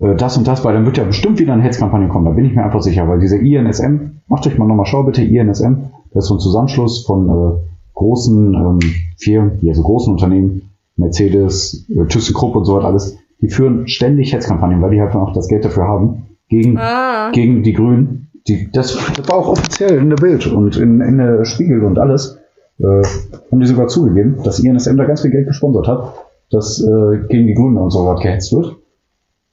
bla, 0.00 0.10
äh, 0.12 0.14
das 0.16 0.36
und 0.36 0.46
das, 0.46 0.62
weil 0.64 0.74
dann 0.74 0.84
wird 0.84 0.98
ja 0.98 1.04
bestimmt 1.04 1.38
wieder 1.38 1.54
eine 1.54 1.62
Hetzkampagne 1.62 2.08
kommen, 2.08 2.26
da 2.26 2.32
bin 2.32 2.44
ich 2.44 2.54
mir 2.54 2.64
einfach 2.64 2.82
sicher, 2.82 3.08
weil 3.08 3.18
diese 3.20 3.38
INSM, 3.38 4.20
macht 4.28 4.46
euch 4.46 4.58
mal 4.58 4.66
nochmal 4.68 4.84
schau 4.86 5.04
bitte, 5.04 5.22
INSM, 5.22 5.72
das 6.12 6.24
ist 6.24 6.28
so 6.28 6.34
ein 6.34 6.40
Zusammenschluss 6.40 7.06
von 7.06 7.28
äh, 7.30 7.52
großen 7.94 8.52
ähm, 8.54 8.78
Firmen, 9.16 9.52
hier 9.60 9.74
so 9.74 9.82
großen 9.82 10.12
Unternehmen, 10.12 10.62
Mercedes, 10.96 11.86
äh, 11.88 12.04
ThyssenKrupp 12.06 12.56
und 12.56 12.64
so 12.66 12.76
was 12.76 12.84
alles, 12.84 13.18
die 13.40 13.48
führen 13.48 13.88
ständig 13.88 14.34
Hetzkampagnen, 14.34 14.82
weil 14.82 14.90
die 14.90 15.00
halt 15.00 15.14
auch 15.14 15.32
das 15.32 15.48
Geld 15.48 15.64
dafür 15.64 15.84
haben, 15.88 16.26
gegen 16.48 16.76
Ah. 16.78 17.30
gegen 17.32 17.62
die 17.62 17.72
Grünen. 17.72 18.28
Die, 18.48 18.70
das, 18.70 18.96
das 19.16 19.28
war 19.28 19.36
auch 19.36 19.48
offiziell 19.48 19.98
in 19.98 20.08
der 20.10 20.16
Bild 20.16 20.46
und 20.46 20.76
in, 20.76 21.00
in 21.00 21.18
der 21.18 21.44
Spiegel 21.44 21.82
und 21.84 21.98
alles. 21.98 22.38
Äh, 22.78 23.02
haben 23.50 23.60
die 23.60 23.66
sogar 23.66 23.88
zugegeben, 23.88 24.42
dass 24.44 24.58
INSM 24.58 24.96
da 24.96 25.04
ganz 25.04 25.22
viel 25.22 25.30
Geld 25.30 25.46
gesponsert 25.46 25.88
hat, 25.88 26.12
dass 26.50 26.80
äh, 26.82 27.18
gegen 27.28 27.46
die 27.46 27.54
Grünen 27.54 27.78
und 27.78 27.90
so 27.90 28.06
was 28.06 28.20
gehetzt 28.20 28.52
wird. 28.52 28.76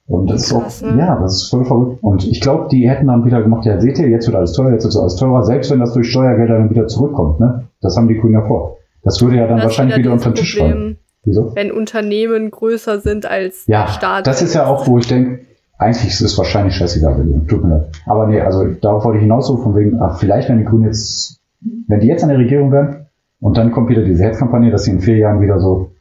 Und 0.06 0.30
das 0.30 0.44
ist 0.48 0.54
auch, 0.54 0.82
ne? 0.82 1.00
ja, 1.00 1.20
das 1.22 1.36
ist 1.36 1.50
voll 1.50 1.64
verrückt. 1.64 2.04
Und 2.04 2.28
ich 2.28 2.42
glaube, 2.42 2.68
die 2.70 2.90
hätten 2.90 3.08
dann 3.08 3.24
wieder 3.24 3.42
gemacht, 3.42 3.66
ja, 3.66 3.80
seht 3.80 3.98
ihr, 4.00 4.10
jetzt 4.10 4.28
wird 4.28 4.36
alles 4.36 4.52
teurer, 4.52 4.72
jetzt 4.72 4.84
wird 4.84 4.96
alles 4.98 5.16
teurer, 5.16 5.44
selbst 5.44 5.72
wenn 5.72 5.80
das 5.80 5.94
durch 5.94 6.10
Steuergelder 6.12 6.58
dann 6.58 6.70
wieder 6.70 6.88
zurückkommt, 6.88 7.40
ne? 7.40 7.70
Das 7.82 7.96
haben 7.96 8.10
die 8.10 8.16
Grünen 8.20 8.34
ja 8.34 8.46
vor. 8.46 8.78
Das 9.04 9.22
würde 9.22 9.38
ja 9.38 9.48
dann 9.48 9.58
Das 9.58 9.66
wahrscheinlich 9.66 9.98
wieder 9.98 10.12
unter 10.12 10.32
den 10.32 10.36
Tisch 10.36 10.58
fallen. 10.58 10.98
Wieso? 11.26 11.56
wenn 11.56 11.72
Unternehmen 11.72 12.52
größer 12.52 13.00
sind 13.00 13.26
als 13.26 13.66
Ja, 13.68 13.88
Staat. 13.88 14.28
das 14.28 14.42
ist 14.42 14.56
ja 14.56 14.66
auch, 14.68 14.88
wo 14.88 14.98
ich 14.98 15.08
denke, 15.08 15.40
eigentlich 15.78 16.12
ist 16.12 16.20
es 16.20 16.38
wahrscheinlich 16.38 16.76
scheißegal, 16.76 17.16
tut 17.48 17.64
mir 17.64 17.70
leid. 17.70 17.86
Aber 18.06 18.28
nee, 18.28 18.42
also 18.42 18.66
darauf 18.66 19.06
wollte 19.06 19.20
ich 19.20 19.24
hinaus 19.24 19.48
so 19.48 19.56
von 19.56 19.74
wegen, 19.74 20.02
ach, 20.02 20.20
vielleicht 20.20 20.50
wenn 20.50 20.58
die 20.58 20.66
Grünen 20.66 20.84
jetzt, 20.84 21.40
wenn 21.88 22.02
die 22.02 22.08
jetzt 22.08 22.24
an 22.24 22.30
der 22.30 22.40
Regierung 22.40 22.74
wären 22.74 23.03
und 23.44 23.58
dann 23.58 23.72
kommt 23.72 23.90
wieder 23.90 24.04
diese 24.04 24.24
Hetzkampagne, 24.24 24.72
dass 24.72 24.84
sie 24.86 24.92
in 24.92 25.00
vier 25.00 25.18
Jahren 25.18 25.42
wieder 25.42 25.60
so, 25.60 25.92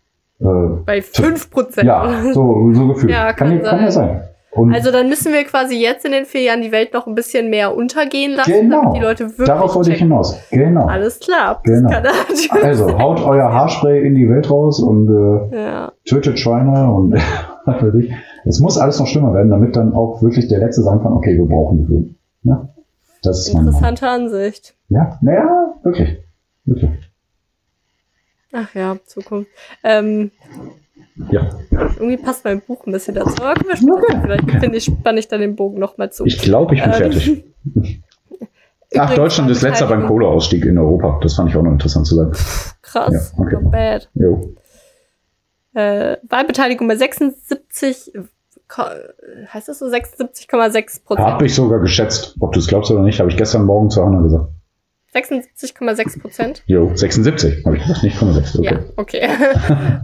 äh, 0.40 0.44
bei 0.86 1.02
5 1.02 1.50
Prozent. 1.50 1.86
ja, 1.86 2.22
so, 2.32 2.70
so 2.72 2.88
gefühlt. 2.88 3.12
Ja, 3.12 3.32
kann, 3.32 3.48
kann 3.48 3.56
ja- 3.64 3.70
kann 3.70 3.80
ja 3.82 3.90
sein. 3.90 4.22
Und 4.54 4.74
Also 4.74 4.90
dann 4.92 5.08
müssen 5.08 5.32
wir 5.32 5.44
quasi 5.44 5.76
jetzt 5.80 6.04
in 6.04 6.12
den 6.12 6.26
vier 6.26 6.42
Jahren 6.42 6.60
die 6.60 6.72
Welt 6.72 6.92
noch 6.92 7.06
ein 7.06 7.14
bisschen 7.14 7.48
mehr 7.48 7.74
untergehen 7.74 8.34
lassen, 8.36 8.52
Genau. 8.52 8.82
damit 8.82 8.96
die 8.96 9.00
Leute 9.00 9.24
wirklich 9.30 9.46
darauf 9.46 9.74
wollte 9.74 9.92
ich 9.94 9.98
hinaus. 9.98 10.38
Genau. 10.50 10.84
Alles 10.84 11.20
klar. 11.20 11.62
Genau. 11.64 11.88
Also 12.62 12.98
haut 12.98 13.24
euer 13.24 13.50
Haarspray 13.50 14.06
in 14.06 14.14
die 14.14 14.28
Welt 14.28 14.50
raus 14.50 14.78
und 14.80 15.08
äh, 15.08 15.56
ja. 15.56 15.92
tötet 16.04 16.38
Schweine 16.38 16.92
und 16.92 17.14
was 17.64 17.82
weiß 17.82 17.94
ich. 17.94 18.12
Es 18.44 18.60
muss 18.60 18.76
alles 18.76 18.98
noch 18.98 19.06
schlimmer 19.06 19.32
werden, 19.32 19.48
damit 19.48 19.74
dann 19.74 19.94
auch 19.94 20.20
wirklich 20.20 20.48
der 20.48 20.58
Letzte 20.58 20.82
sagen 20.82 21.00
kann, 21.02 21.14
okay, 21.14 21.34
wir 21.38 21.46
brauchen 21.46 21.78
die 21.78 21.84
Grünen. 21.86 22.16
Ja? 22.42 22.68
Das 23.22 23.38
ist 23.48 23.54
Interessante 23.54 24.06
Ansicht. 24.06 24.74
Ja, 24.90 25.18
naja, 25.22 25.76
wirklich. 25.82 26.18
Wirklich. 26.66 26.90
Ach 28.52 28.74
ja, 28.74 28.96
Zukunft. 29.06 29.50
Ähm, 29.82 30.30
Ja. 31.30 31.50
irgendwie 31.70 32.16
passt 32.16 32.44
mein 32.44 32.60
Buch 32.60 32.86
ein 32.86 32.92
bisschen 32.92 33.14
dazu. 33.14 33.42
Aber 33.42 33.54
wir 33.60 33.94
Okay. 33.94 34.18
Vielleicht 34.22 34.50
finde 34.60 34.76
ich, 34.78 34.84
spanne 34.84 35.18
ich 35.20 35.28
dann 35.28 35.40
den 35.40 35.56
Bogen 35.56 35.78
nochmal 35.80 36.12
zu. 36.12 36.24
Ich 36.26 36.38
glaube, 36.38 36.74
ich 36.74 36.82
bin 36.82 36.90
Ähm, 36.92 36.96
fertig. 36.98 37.44
Ach, 38.98 39.14
Deutschland 39.14 39.50
ist 39.50 39.62
letzter 39.62 39.86
beim 39.86 40.06
Kohleausstieg 40.06 40.66
in 40.66 40.76
Europa. 40.76 41.18
Das 41.22 41.34
fand 41.36 41.48
ich 41.48 41.56
auch 41.56 41.62
noch 41.62 41.72
interessant 41.72 42.06
zu 42.06 42.14
sagen. 42.14 42.32
Krass, 42.82 43.32
Ja, 43.36 43.42
okay. 43.42 43.56
not 43.62 43.70
bad. 43.72 44.10
Jo. 44.14 44.54
Äh, 45.74 46.18
Wahlbeteiligung 46.28 46.86
bei 46.88 46.96
76, 46.96 48.12
ko- 48.68 48.82
heißt 49.50 49.68
das 49.68 49.78
so 49.78 49.86
76,6 49.86 51.04
Prozent? 51.04 51.26
Hab 51.26 51.40
ich 51.40 51.54
sogar 51.54 51.80
geschätzt. 51.80 52.36
Ob 52.40 52.52
du 52.52 52.58
es 52.58 52.66
glaubst 52.66 52.90
oder 52.90 53.00
nicht, 53.02 53.18
habe 53.20 53.30
ich 53.30 53.36
gestern 53.38 53.64
Morgen 53.64 53.88
zu 53.88 54.04
Hannah 54.04 54.20
gesagt. 54.20 54.50
76,6 55.14 56.20
Prozent? 56.20 56.62
Jo, 56.66 56.90
76, 56.94 57.64
habe 57.66 57.76
ich 57.76 57.82
gesagt, 57.82 58.02
nicht 58.02 58.16
65. 58.16 58.60
Okay. 58.60 58.70
Ja, 58.74 58.80
okay. 58.96 59.28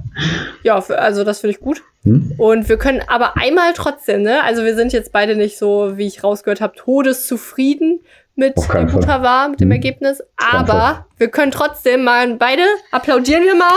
ja, 0.62 0.80
für- 0.80 0.98
also 0.98 1.24
das 1.24 1.40
finde 1.40 1.52
ich 1.56 1.60
gut. 1.60 1.82
Hm? 2.04 2.34
Und 2.36 2.68
wir 2.68 2.76
können 2.76 3.02
aber 3.06 3.36
einmal 3.36 3.72
trotzdem, 3.74 4.22
ne? 4.22 4.42
Also 4.44 4.64
wir 4.64 4.74
sind 4.76 4.92
jetzt 4.92 5.12
beide 5.12 5.34
nicht 5.36 5.56
so, 5.58 5.96
wie 5.96 6.06
ich 6.06 6.22
rausgehört 6.22 6.60
habe, 6.60 6.74
todeszufrieden 6.76 8.00
mit 8.36 8.54
dem. 8.72 8.86
Butterwar, 8.88 9.48
mit 9.48 9.60
dem 9.60 9.68
Hm. 9.68 9.72
Ergebnis. 9.72 10.22
Aber 10.36 11.06
wir 11.16 11.28
können 11.28 11.50
trotzdem 11.52 12.04
mal 12.04 12.34
beide 12.34 12.62
applaudieren 12.92 13.42
wir 13.44 13.54
mal 13.56 13.74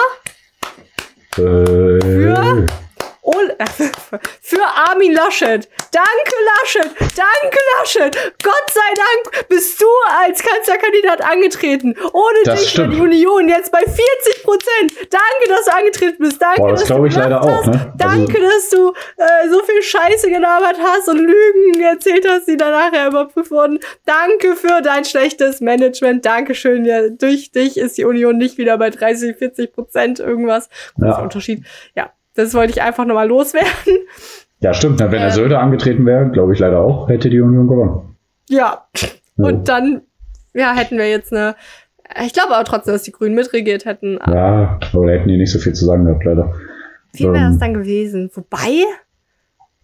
Äh, 1.37 2.65
Ol- 3.23 3.55
für 4.41 4.63
Armin 4.89 5.13
Laschet. 5.13 5.69
Danke, 5.91 6.35
Laschet. 6.59 6.89
Danke, 7.15 7.57
Laschet. 7.77 8.15
Gott 8.43 8.71
sei 8.71 8.93
Dank 8.95 9.47
bist 9.47 9.79
du 9.81 9.85
als 10.23 10.41
Kanzlerkandidat 10.43 11.21
angetreten. 11.21 11.95
Ohne 12.13 12.37
Das 12.45 12.61
dich 12.61 12.69
stimmt. 12.71 12.93
die 12.95 12.99
Union 12.99 13.47
jetzt 13.47 13.71
bei 13.71 13.79
40 13.79 14.43
Prozent. 14.43 14.93
Danke, 15.11 15.49
dass 15.49 15.65
du 15.65 15.71
angetreten 15.75 16.17
bist. 16.23 16.41
Danke, 16.41 16.61
Boah, 16.61 16.71
das 16.71 16.79
dass 16.81 16.87
du 16.87 16.93
glaube 16.95 17.07
ich 17.09 17.15
leider 17.15 17.41
auch, 17.43 17.57
hast. 17.57 17.67
ne? 17.67 17.93
Danke, 17.97 18.37
Also- 18.37 18.47
dass 18.49 18.69
du 18.69 18.93
äh, 19.17 19.49
so 19.49 19.63
viel 19.63 19.81
Scheiße 19.83 20.29
gelabert 20.29 20.77
hast 20.81 21.07
und 21.07 21.17
Lügen 21.19 21.81
erzählt 21.81 22.25
hast, 22.27 22.47
die 22.47 22.57
dann 22.57 22.71
nachher 22.71 23.07
überprüft 23.07 23.51
wurden. 23.51 23.79
Danke 24.05 24.55
für 24.55 24.81
dein 24.81 25.05
schlechtes 25.05 25.61
Management. 25.61 26.25
Dankeschön. 26.25 26.85
Ja, 26.85 27.07
durch 27.09 27.51
dich 27.51 27.77
ist 27.77 27.97
die 27.97 28.05
Union 28.05 28.37
nicht 28.37 28.57
wieder 28.57 28.77
bei 28.77 28.89
30, 28.89 29.37
40 29.37 29.73
Prozent 29.73 30.19
irgendwas. 30.19 30.69
Großer 30.95 31.07
Ja. 31.09 31.21
Unterschied. 31.21 31.65
Ja, 31.95 32.11
das 32.35 32.53
wollte 32.53 32.71
ich 32.71 32.81
einfach 32.81 33.05
nochmal 33.05 33.27
loswerden. 33.27 33.97
Ja, 34.59 34.73
stimmt. 34.73 34.99
Wenn 34.99 35.11
der 35.11 35.25
Ähm. 35.25 35.31
Söder 35.31 35.59
angetreten 35.59 36.05
wäre, 36.05 36.29
glaube 36.29 36.53
ich 36.53 36.59
leider 36.59 36.79
auch, 36.79 37.09
hätte 37.09 37.29
die 37.29 37.41
Union 37.41 37.67
gewonnen. 37.67 38.15
Ja. 38.47 38.85
Ja. 39.37 39.45
Und 39.47 39.67
dann, 39.67 40.01
ja, 40.53 40.73
hätten 40.73 40.97
wir 40.97 41.09
jetzt 41.09 41.33
eine. 41.33 41.55
Ich 42.23 42.33
glaube 42.33 42.53
aber 42.53 42.65
trotzdem, 42.65 42.93
dass 42.93 43.03
die 43.03 43.11
Grünen 43.11 43.33
mitregiert 43.33 43.85
hätten. 43.85 44.19
Ja, 44.27 44.79
aber 44.93 45.07
da 45.07 45.13
hätten 45.13 45.29
die 45.29 45.37
nicht 45.37 45.51
so 45.51 45.59
viel 45.59 45.73
zu 45.73 45.85
sagen 45.85 46.05
gehabt, 46.05 46.25
leider. 46.25 46.53
Wie 47.13 47.23
wäre 47.23 47.37
ähm. 47.37 47.53
es 47.53 47.57
dann 47.57 47.73
gewesen? 47.73 48.29
Wobei, 48.33 48.83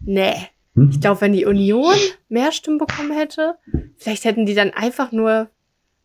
nee. 0.00 0.34
Hm? 0.74 0.90
Ich 0.92 1.00
glaube, 1.00 1.22
wenn 1.22 1.32
die 1.32 1.46
Union 1.46 1.94
mehr 2.28 2.52
Stimmen 2.52 2.78
bekommen 2.78 3.12
hätte, 3.12 3.56
vielleicht 3.96 4.24
hätten 4.24 4.46
die 4.46 4.54
dann 4.54 4.70
einfach 4.70 5.10
nur. 5.10 5.48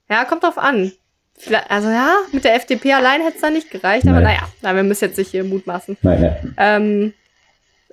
Ja, 0.09 0.25
kommt 0.25 0.43
drauf 0.43 0.57
an. 0.57 0.91
Vielleicht, 1.37 1.69
also 1.71 1.89
ja, 1.89 2.15
mit 2.31 2.43
der 2.45 2.55
FDP 2.55 2.93
allein 2.93 3.21
hätte 3.21 3.35
es 3.35 3.41
dann 3.41 3.53
nicht 3.53 3.69
gereicht, 3.71 4.07
aber 4.07 4.21
naja, 4.21 4.47
na, 4.61 4.75
wir 4.75 4.83
müssen 4.83 5.05
jetzt 5.05 5.17
nicht 5.17 5.31
hier 5.31 5.43
mutmaßen. 5.43 5.97
Nein, 6.01 6.21
nein. 6.21 6.53
Ähm, 6.57 7.13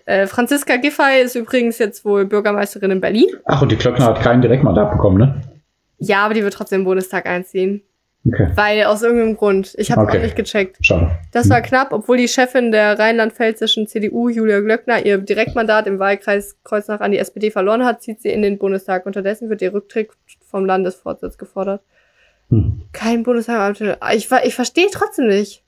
äh, 0.05 0.26
Franziska 0.26 0.76
Giffey 0.76 1.22
ist 1.22 1.35
übrigens 1.35 1.79
jetzt 1.79 2.05
wohl 2.05 2.26
Bürgermeisterin 2.26 2.90
in 2.90 3.00
Berlin. 3.00 3.29
Ach, 3.46 3.62
und 3.62 3.72
die 3.72 3.76
Klöckner 3.76 4.07
hat 4.07 4.20
kein 4.20 4.40
Direktmandat 4.42 4.92
bekommen, 4.92 5.18
ne? 5.18 5.40
Ja, 5.98 6.24
aber 6.24 6.35
die 6.35 6.42
wird 6.42 6.55
trotzdem 6.55 6.81
im 6.81 6.85
Bundestag 6.85 7.26
einziehen. 7.26 7.83
Okay, 8.26 8.50
Weil 8.55 8.85
aus 8.85 9.03
irgendeinem 9.03 9.37
Grund. 9.37 9.74
Ich 9.79 9.90
habe 9.90 10.03
Okay. 10.03 10.18
auch 10.18 10.22
nicht 10.22 10.37
gecheckt. 10.37 10.76
schade. 10.85 11.11
Das 11.33 11.48
war 11.48 11.62
knapp, 11.62 11.92
obwohl 11.92 12.18
die 12.18 12.29
Chefin 12.29 12.70
der 12.70 12.98
rheinland-pfälzischen 12.98 13.87
CDU, 13.87 14.29
Julia 14.29 14.61
Glöckner, 14.61 15.05
ihr 15.07 15.16
Direktmandat 15.18 15.87
im 15.87 15.98
Wahlkreis 15.98 16.57
Kreuznach 16.62 17.00
an 17.00 17.12
die 17.12 17.18
SPD 17.18 17.50
verloren 17.50 17.85
hat, 17.87 18.03
zieht 18.03 18.20
sie 18.20 18.29
in 18.29 18.42
den 18.42 18.59
Bundestag. 18.59 19.07
Unterdessen 19.07 19.48
wird 19.48 19.62
ihr 19.62 19.72
Rücktritt 19.72 20.11
vom 20.46 20.66
Landesvorsitz 20.66 21.38
gefordert. 21.38 21.81
Hm. 22.50 22.82
Kein 22.92 23.22
Bundestag. 23.22 23.76
Ich, 24.14 24.28
ver- 24.28 24.44
ich 24.44 24.54
verstehe 24.54 24.88
trotzdem 24.92 25.28
nicht, 25.28 25.62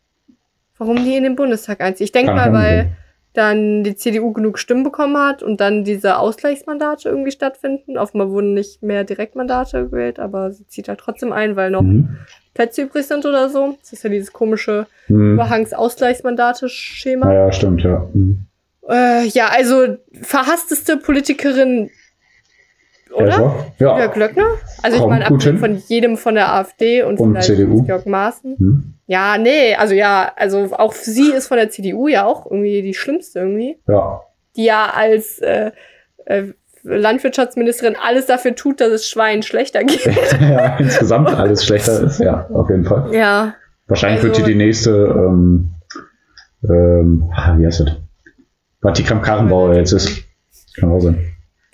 warum 0.78 0.96
die 1.04 1.16
in 1.16 1.22
den 1.22 1.36
Bundestag 1.36 1.80
einzieht. 1.80 2.06
Ich 2.06 2.12
denke 2.12 2.32
mal, 2.34 2.52
weil 2.52 2.92
dann 3.34 3.82
die 3.82 3.96
CDU 3.96 4.32
genug 4.34 4.58
Stimmen 4.58 4.82
bekommen 4.84 5.16
hat 5.16 5.42
und 5.42 5.58
dann 5.60 5.84
diese 5.84 6.18
Ausgleichsmandate 6.18 7.08
irgendwie 7.08 7.30
stattfinden. 7.30 7.96
Offenbar 7.96 8.30
wurden 8.30 8.52
nicht 8.52 8.82
mehr 8.82 9.04
Direktmandate 9.04 9.84
gewählt, 9.84 10.18
aber 10.18 10.50
sie 10.52 10.66
zieht 10.66 10.88
halt 10.88 11.00
trotzdem 11.00 11.32
ein, 11.32 11.56
weil 11.56 11.70
noch 11.70 11.80
Mhm. 11.80 12.18
Plätze 12.52 12.82
übrig 12.82 13.06
sind 13.06 13.24
oder 13.24 13.48
so. 13.48 13.78
Das 13.80 13.94
ist 13.94 14.04
ja 14.04 14.10
dieses 14.10 14.34
komische 14.34 14.86
Mhm. 15.08 15.34
Überhangs-Ausgleichsmandate-Schema. 16.12 17.26
Naja, 17.26 17.52
stimmt, 17.52 17.82
ja. 17.82 18.08
Mhm. 18.12 18.46
Äh, 18.88 19.26
ja, 19.28 19.46
also 19.48 19.96
verhassteste 20.20 20.96
Politikerin, 20.96 21.90
oder? 23.14 23.55
Ja, 23.79 23.98
Ja. 23.98 24.07
Glöckner? 24.07 24.44
Also 24.83 24.96
ich 24.96 25.01
Kommt 25.03 25.11
meine, 25.12 25.25
gut 25.27 25.35
abgesehen 25.35 25.59
von 25.59 25.77
jedem 25.88 26.16
von 26.16 26.35
der 26.35 26.53
AfD 26.55 27.03
und, 27.03 27.18
Und 27.20 27.33
vielleicht 27.33 27.46
CDU. 27.48 27.83
Georg 27.83 28.07
Maaßen. 28.07 28.57
Mhm. 28.59 28.94
Ja, 29.07 29.37
nee, 29.38 29.75
also 29.75 29.94
ja, 29.94 30.33
also 30.37 30.68
auch 30.77 30.92
sie 30.92 31.31
ist 31.33 31.48
von 31.48 31.57
der 31.59 31.70
CDU 31.70 32.09
ja 32.09 32.25
auch 32.25 32.46
irgendwie 32.46 32.83
die 32.83 32.94
schlimmste 32.94 33.40
irgendwie. 33.40 33.79
Ja. 33.88 34.22
Die 34.57 34.64
ja 34.64 34.90
als 34.94 35.38
äh, 35.40 35.72
äh, 36.27 36.44
Landwirtschaftsministerin 36.85 37.96
alles 38.03 38.27
dafür 38.27 38.55
tut, 38.55 38.81
dass 38.81 38.88
es 38.90 39.09
Schweinen 39.09 39.42
schlechter 39.42 39.85
geht. 39.85 40.05
ja, 40.40 40.77
insgesamt 40.79 41.29
alles 41.29 41.64
schlechter 41.64 42.01
ist, 42.03 42.18
ja, 42.20 42.48
auf 42.53 42.68
jeden 42.70 42.85
Fall. 42.85 43.14
ja. 43.14 43.55
Wahrscheinlich 43.88 44.22
Also- 44.22 44.29
wird 44.37 44.46
die 44.46 44.53
die 44.53 44.57
nächste, 44.59 44.90
ähm, 44.90 45.70
ähm, 46.68 47.31
ah, 47.35 47.57
wie 47.59 47.66
heißt 47.66 47.81
das? 47.81 47.96
Was 48.81 48.96
die 48.98 49.05
Kramp-Karrenbauer 49.05 49.75
jetzt 49.75 49.92
ist. 49.92 50.22
Kann 50.79 50.90
auch 50.90 51.01
sein. 51.01 51.18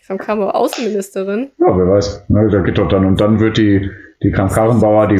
Aber 0.08 0.54
Außenministerin. 0.54 1.50
Ja, 1.58 1.76
wer 1.76 1.88
weiß. 1.88 2.24
Ne, 2.28 2.48
da 2.50 2.60
geht 2.60 2.78
doch 2.78 2.88
dann, 2.88 3.04
und 3.04 3.20
dann 3.20 3.40
wird 3.40 3.58
die, 3.58 3.90
die 4.22 4.30
Kramp-Karrenbauer, 4.30 5.08
die, 5.08 5.16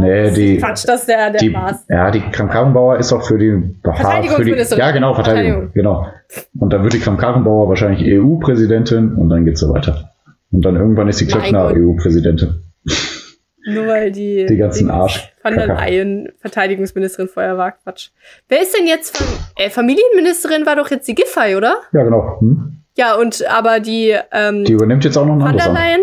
nee, 0.00 0.30
die, 0.30 0.58
Quatsch, 0.58 0.84
das 0.86 1.00
ist 1.00 1.08
der, 1.08 1.30
der 1.30 1.40
die, 1.40 1.50
Maß. 1.50 1.84
ja, 1.88 2.10
die 2.10 2.20
Kramp-Karrenbauer 2.20 2.98
ist 2.98 3.12
auch 3.12 3.22
für 3.26 3.38
die, 3.38 3.50
die, 3.52 3.80
Verteidigungsministerin. 3.82 4.80
ja, 4.84 4.90
genau, 4.90 5.14
Verteidigung, 5.14 5.70
Verteidigung. 5.70 5.72
genau. 5.74 6.06
Und 6.58 6.72
dann 6.72 6.82
wird 6.82 6.94
die 6.94 7.00
Kramp-Karrenbauer 7.00 7.68
wahrscheinlich 7.68 8.02
EU-Präsidentin 8.04 9.14
und 9.14 9.28
dann 9.28 9.44
geht's 9.44 9.60
so 9.60 9.72
weiter. 9.72 10.10
Und 10.50 10.64
dann 10.64 10.76
irgendwann 10.76 11.08
ist 11.08 11.20
die 11.20 11.26
Klöckner. 11.26 11.72
EU-Präsidentin. 11.76 12.62
Nur 13.66 13.86
weil 13.86 14.10
die, 14.12 14.46
Die 14.48 14.56
ganzen 14.56 14.86
Dings 14.88 14.90
Arsch- 14.92 15.30
Van 15.42 15.54
der. 15.54 15.66
Leyen 15.66 16.28
Verteidigungsministerin 16.38 17.28
vorher 17.28 17.56
war. 17.58 17.72
Quatsch. 17.72 18.10
Wer 18.48 18.62
ist 18.62 18.76
denn 18.76 18.86
jetzt 18.86 19.22
äh, 19.56 19.70
Familienministerin 19.70 20.64
war 20.66 20.76
doch 20.76 20.90
jetzt 20.90 21.08
die 21.08 21.14
Giffey, 21.14 21.56
oder? 21.56 21.76
Ja, 21.92 22.02
genau. 22.02 22.38
Hm? 22.40 22.83
Ja, 22.96 23.14
und 23.16 23.44
aber 23.48 23.80
die, 23.80 24.16
ähm, 24.32 24.64
Die 24.64 24.72
übernimmt 24.72 25.04
jetzt 25.04 25.16
auch 25.16 25.26
noch 25.26 25.34
ein 25.34 25.40
Van 25.40 25.48
anderes 25.48 25.64
der 25.64 25.72
Amt. 25.72 25.78
Leyen, 25.80 26.00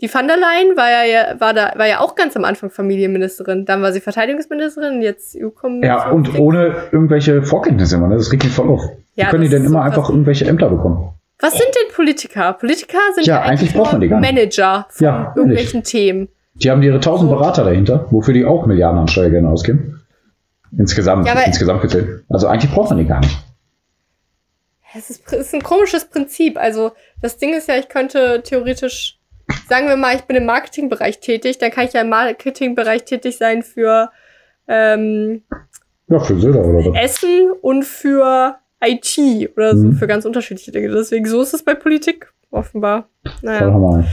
die 0.00 0.12
Van 0.12 0.26
der 0.26 0.36
Leyen 0.36 0.76
war 0.76 0.88
ja, 1.06 1.40
war 1.40 1.52
da, 1.54 1.72
war 1.76 1.86
ja 1.86 2.00
auch 2.00 2.14
ganz 2.14 2.36
am 2.36 2.44
Anfang 2.44 2.70
Familienministerin. 2.70 3.64
Dann 3.66 3.82
war 3.82 3.92
sie 3.92 4.00
Verteidigungsministerin, 4.00 5.02
jetzt 5.02 5.36
EU-Kommission. 5.40 5.82
Ja, 5.82 6.10
und 6.10 6.38
ohne 6.38 6.74
irgendwelche 6.92 7.42
Vorkenntnisse 7.42 7.96
immer. 7.96 8.08
ne? 8.08 8.16
Das 8.16 8.32
regt 8.32 8.44
mich 8.44 8.52
voll 8.52 8.68
auf. 8.68 8.82
Ja, 9.16 9.26
Wie 9.26 9.30
können 9.30 9.42
die 9.44 9.48
denn 9.50 9.62
ist 9.64 9.68
immer 9.70 9.80
so 9.80 9.84
einfach 9.84 10.08
irgendwelche 10.10 10.46
Ämter 10.46 10.68
bekommen? 10.70 11.10
Was 11.40 11.52
sind 11.52 11.66
denn 11.66 11.94
Politiker? 11.94 12.52
Politiker 12.54 12.98
sind 13.14 13.26
Ja, 13.26 13.36
ja, 13.36 13.42
eigentlich 13.42 13.72
braucht 13.74 13.92
man 13.92 14.00
die 14.00 14.08
gar 14.08 14.20
nicht. 14.20 14.32
Manager 14.32 14.86
von 14.88 15.04
Ja, 15.04 15.32
irgendwelchen 15.36 15.82
Themen. 15.84 16.28
Die 16.54 16.70
haben 16.70 16.82
ihre 16.82 17.00
tausend 17.00 17.28
So. 17.30 17.36
Berater 17.36 17.64
dahinter, 17.64 18.06
wofür 18.10 18.32
die 18.32 18.44
auch 18.44 18.66
Milliarden 18.66 19.00
an 19.00 19.08
Steuergeldern 19.08 19.50
ausgeben. 19.52 20.00
Insgesamt, 20.76 21.26
Ja, 21.26 21.34
insgesamt 21.42 21.82
gezählt. 21.82 22.24
Also 22.28 22.46
eigentlich 22.46 22.72
braucht 22.72 22.90
man 22.90 22.98
die 22.98 23.06
gar 23.06 23.20
nicht. 23.20 23.36
Es 24.96 25.10
ist, 25.10 25.32
es 25.32 25.46
ist 25.48 25.54
ein 25.54 25.62
komisches 25.62 26.04
Prinzip. 26.04 26.56
Also 26.58 26.92
das 27.20 27.36
Ding 27.36 27.52
ist 27.54 27.68
ja, 27.68 27.76
ich 27.76 27.88
könnte 27.88 28.42
theoretisch, 28.44 29.18
sagen 29.68 29.88
wir 29.88 29.96
mal, 29.96 30.14
ich 30.16 30.22
bin 30.22 30.36
im 30.36 30.46
Marketingbereich 30.46 31.20
tätig, 31.20 31.58
dann 31.58 31.70
kann 31.70 31.86
ich 31.86 31.92
ja 31.92 32.02
im 32.02 32.08
Marketingbereich 32.10 33.04
tätig 33.04 33.36
sein 33.36 33.62
für 33.62 34.10
ähm, 34.68 35.42
Ja, 36.08 36.18
für 36.20 36.36
was? 36.42 37.02
Essen 37.02 37.50
und 37.60 37.84
für 37.84 38.56
IT 38.82 39.18
oder 39.56 39.76
so, 39.76 39.86
Mhm. 39.86 39.92
für 39.94 40.06
ganz 40.06 40.24
unterschiedliche 40.24 40.70
Dinge. 40.72 40.88
Deswegen 40.90 41.26
so 41.26 41.42
ist 41.42 41.54
es 41.54 41.62
bei 41.64 41.74
Politik 41.74 42.32
offenbar. 42.50 43.08
Naja. 43.42 44.04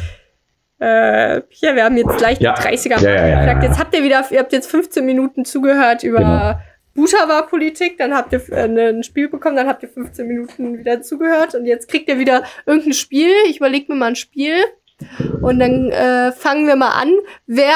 Äh, 0.80 1.36
ja, 1.60 1.76
wir 1.76 1.84
haben 1.84 1.96
jetzt 1.98 2.18
gleich 2.18 2.40
Ja. 2.40 2.54
die 2.56 2.62
30er 2.62 3.00
Ja, 3.02 3.12
ja, 3.12 3.28
ja. 3.46 3.62
Jetzt 3.62 3.78
habt 3.80 3.96
ihr 3.96 4.04
wieder, 4.04 4.26
ihr 4.32 4.40
habt 4.40 4.52
jetzt 4.52 4.70
15 4.72 5.06
Minuten 5.06 5.46
zugehört 5.46 6.04
über 6.04 6.18
Genau. 6.18 6.60
Butterwar-Politik, 6.96 7.98
dann 7.98 8.14
habt 8.14 8.34
ihr 8.34 8.42
äh, 8.52 8.90
ein 8.90 9.04
Spiel 9.04 9.30
bekommen, 9.30 9.56
dann 9.56 9.68
habt 9.68 9.84
ihr 9.84 9.90
15 9.90 10.28
Minuten 10.28 10.78
wieder 10.78 11.02
zugehört 11.02 11.56
und 11.56 11.66
jetzt 11.66 11.88
kriegt 11.88 12.10
ihr 12.10 12.20
wieder 12.20 12.44
irgendein 12.66 12.94
Spiel. 12.94 13.32
Ich 13.48 13.58
überlege 13.58 13.92
mir 13.94 13.98
mal 14.00 14.08
ein 14.08 14.16
Spiel. 14.16 14.56
Und 15.42 15.58
dann 15.58 15.90
äh, 15.90 16.32
fangen 16.32 16.68
wir 16.68 16.76
mal 16.76 16.92
an, 16.92 17.10
wer 17.48 17.74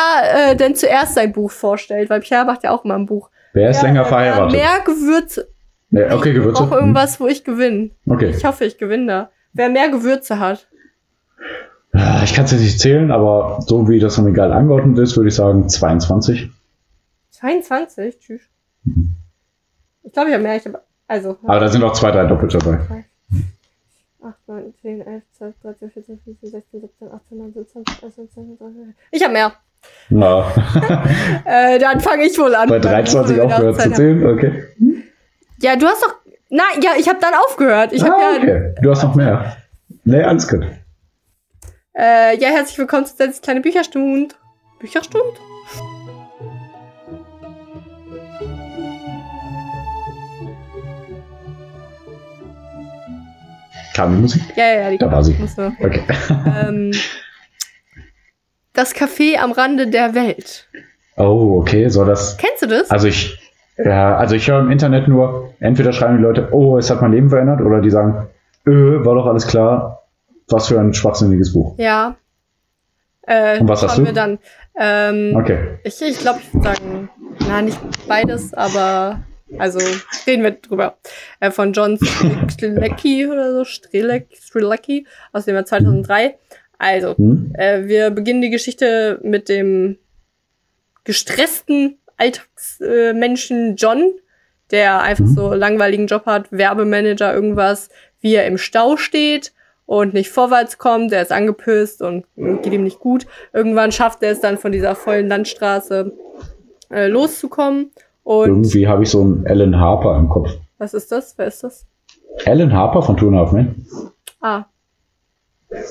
äh, 0.52 0.56
denn 0.56 0.76
zuerst 0.76 1.16
sein 1.16 1.32
Buch 1.34 1.50
vorstellt, 1.50 2.10
weil 2.12 2.20
Pierre 2.20 2.46
macht 2.46 2.64
ja 2.64 2.70
auch 2.70 2.84
mal 2.84 2.96
ein 2.96 3.08
Buch. 3.08 3.32
Wer 3.54 3.72
ist 3.72 3.78
Wer, 3.82 3.90
länger 3.90 4.02
äh, 4.02 4.06
verheiratet? 4.06 4.54
Wer 4.54 4.60
mehr 4.60 4.80
Gewürze. 4.86 5.48
Nee, 5.90 6.04
okay, 6.12 6.30
Ich 6.30 6.36
Gewürze. 6.36 6.62
brauche 6.64 6.76
irgendwas, 6.76 7.20
wo 7.20 7.26
ich 7.28 7.44
gewinne. 7.44 7.90
Okay. 8.08 8.30
Ich 8.38 8.46
hoffe, 8.46 8.66
ich 8.66 8.78
gewinne 8.78 9.08
da. 9.08 9.32
Wer 9.54 9.70
mehr 9.70 9.90
Gewürze 9.90 10.38
hat. 10.40 10.68
Ah, 11.94 12.22
Ich 12.24 12.34
kann 12.36 12.46
es 12.46 12.52
jetzt 12.52 12.62
nicht 12.62 12.80
zählen, 12.80 13.12
aber 13.12 13.60
so 13.66 13.90
wie 13.90 14.00
das 14.00 14.18
im 14.20 14.26
Regal 14.26 14.52
angeordnet 14.54 15.00
ist, 15.00 15.16
würde 15.18 15.30
ich 15.30 15.36
sagen 15.36 15.68
22. 15.68 16.50
22? 17.32 18.20
Tschüss. 18.20 18.42
Ich 20.04 20.14
glaube, 20.14 20.30
ich 20.30 20.34
habe 20.34 20.44
mehr. 20.44 20.56
Ich 20.56 20.66
hab, 20.66 20.86
also. 21.08 21.38
Aber 21.44 21.60
da 21.60 21.68
sind 21.68 21.84
auch 21.84 21.94
zwei, 21.94 22.12
drei 22.12 22.26
doppelt 22.26 22.54
dabei. 22.54 22.80
8, 24.24 24.36
9, 24.48 24.74
10, 24.82 25.02
11, 25.02 25.24
12, 25.38 25.56
13, 25.62 25.92
14, 25.92 26.20
15, 26.24 26.50
16, 26.50 26.82
17, 26.82 27.12
18, 27.12 27.38
19, 27.38 27.68
20, 27.68 28.04
21, 28.04 28.34
22, 28.34 28.60
23. 28.60 28.96
Ich 29.12 29.24
habe 29.24 29.34
mehr. 29.34 29.54
Na, 30.10 30.52
Äh, 31.46 31.78
dann 31.80 32.00
fange 32.00 32.26
ich 32.26 32.38
wohl 32.40 32.56
an. 32.56 32.70
bei 32.70 32.80
23 32.80 33.38
Weil 33.38 33.46
ich 33.46 33.54
aufgehört 33.54 33.82
zu 33.82 33.92
zählen, 33.92 34.26
okay. 34.26 34.64
Ja, 35.62 35.76
du 35.76 35.86
hast 35.86 36.04
doch. 36.04 36.16
Nein, 36.50 36.82
ja, 36.82 36.92
ich 36.98 37.08
habe 37.08 37.20
dann 37.20 37.34
aufgehört. 37.34 37.94
Ich 37.94 38.04
ah, 38.04 38.08
ja. 38.08 38.38
okay. 38.38 38.76
Du 38.82 38.92
hast 38.92 39.04
noch 39.04 39.16
mehr. 39.16 39.58
Nee, 40.04 40.24
alles 40.24 40.48
gut. 40.48 40.66
Äh, 41.94 42.38
ja, 42.38 42.50
herzlich 42.50 42.78
willkommen 42.78 43.06
zu 43.06 43.16
Dennis 43.18 43.42
kleine 43.42 43.62
Bücherstund. 43.62 44.36
Bücherstund? 44.80 45.40
Kam 53.96 54.16
die 54.16 54.22
Musik? 54.22 54.42
Ja, 54.56 54.66
ja, 54.66 54.82
ja. 54.82 54.90
Die 54.92 54.98
Da 54.98 55.12
war 55.12 55.24
sie. 55.24 55.34
muss 55.40 55.56
nur. 55.58 55.72
Okay. 55.80 56.04
ähm, 56.46 56.92
das 58.74 58.94
Café 58.94 59.38
am 59.38 59.52
Rande 59.52 59.88
der 59.88 60.14
Welt. 60.16 60.68
Oh, 61.18 61.60
okay. 61.62 61.88
Soll 61.90 62.08
das. 62.08 62.38
Kennst 62.38 62.62
du 62.62 62.68
das? 62.68 62.92
Also 62.92 63.08
ich. 63.08 63.40
Ja, 63.78 64.16
also 64.16 64.36
ich 64.36 64.50
höre 64.50 64.62
im 64.62 64.72
Internet 64.72 65.08
nur, 65.10 65.54
entweder 65.60 65.92
schreiben 65.92 66.16
die 66.18 66.24
Leute, 66.24 66.48
oh, 66.54 66.78
es 66.78 66.90
hat 66.90 67.02
mein 67.02 67.12
Leben 67.12 67.30
verändert, 67.30 67.60
oder 67.60 67.82
die 67.82 67.90
sagen, 67.90 68.30
äh, 68.66 68.72
war 68.72 69.16
doch 69.16 69.26
alles 69.26 69.48
klar, 69.48 70.04
was 70.48 70.70
für 70.70 70.80
ein 70.80 70.94
schwachsinniges 70.94 71.52
Buch. 71.52 71.76
Ja. 71.78 72.16
Äh, 73.28 73.60
Und 73.60 73.68
was 73.68 73.84
hast 73.84 73.98
du? 73.98 74.06
wir 74.06 74.14
dann. 74.14 74.40
Ähm, 74.80 75.36
Okay. 75.36 75.80
Ich, 75.84 76.02
ich 76.02 76.20
glaube, 76.20 76.40
ich 76.42 76.54
würde 76.54 76.68
sagen, 76.70 77.10
na, 77.50 77.62
nicht 77.62 77.80
beides, 78.08 78.54
aber 78.54 79.20
also 79.58 79.80
reden 80.28 80.44
wir 80.44 80.52
drüber. 80.52 80.98
Äh, 81.40 81.52
von 81.52 81.74
John 81.74 81.98
Strelecki 82.52 83.28
oder 83.28 83.54
so, 83.54 83.64
Strelecki, 83.66 85.06
aus 85.32 85.46
dem 85.46 85.56
Jahr 85.56 85.66
2003. 85.66 86.38
Also, 86.78 87.16
Hm? 87.18 87.54
äh, 87.58 87.88
wir 87.88 88.10
beginnen 88.12 88.42
die 88.42 88.50
Geschichte 88.50 89.20
mit 89.24 89.48
dem 89.50 89.98
gestressten 91.04 91.98
Alltagsmenschen 92.18 93.76
John, 93.76 94.12
der 94.72 95.02
einfach 95.02 95.26
Mhm. 95.26 95.36
so 95.36 95.54
langweiligen 95.54 96.08
Job 96.08 96.26
hat, 96.26 96.52
Werbemanager, 96.52 97.34
irgendwas, 97.34 97.90
wie 98.22 98.34
er 98.36 98.48
im 98.48 98.58
Stau 98.58 98.98
steht 98.98 99.54
und 99.86 100.14
nicht 100.14 100.30
vorwärts 100.32 100.78
kommt, 100.78 101.12
der 101.12 101.22
ist 101.22 101.32
angepisst 101.32 102.02
und 102.02 102.26
geht 102.36 102.74
ihm 102.74 102.84
nicht 102.84 103.00
gut. 103.00 103.28
Irgendwann 103.54 103.92
schafft 103.92 104.24
er 104.24 104.32
es 104.32 104.40
dann 104.40 104.58
von 104.58 104.72
dieser 104.72 104.96
vollen 104.96 105.28
Landstraße 105.28 106.12
äh, 106.92 107.08
loszukommen. 107.08 107.92
Und 108.26 108.48
Irgendwie 108.50 108.88
habe 108.88 109.04
ich 109.04 109.10
so 109.12 109.22
einen 109.22 109.46
Alan 109.48 109.80
Harper 109.80 110.18
im 110.18 110.28
Kopf. 110.30 110.50
was 110.80 110.94
ist 110.94 111.12
das? 111.12 111.36
Wer 111.38 111.46
ist 111.48 111.64
das? 111.64 111.86
Alan 112.46 112.74
Harper 112.74 113.02
von 113.02 113.16
Two 113.16 113.28
and 113.28 113.36
a 113.38 113.40
Half 113.40 113.52
Men? 113.54 113.86
Ah. 114.42 114.64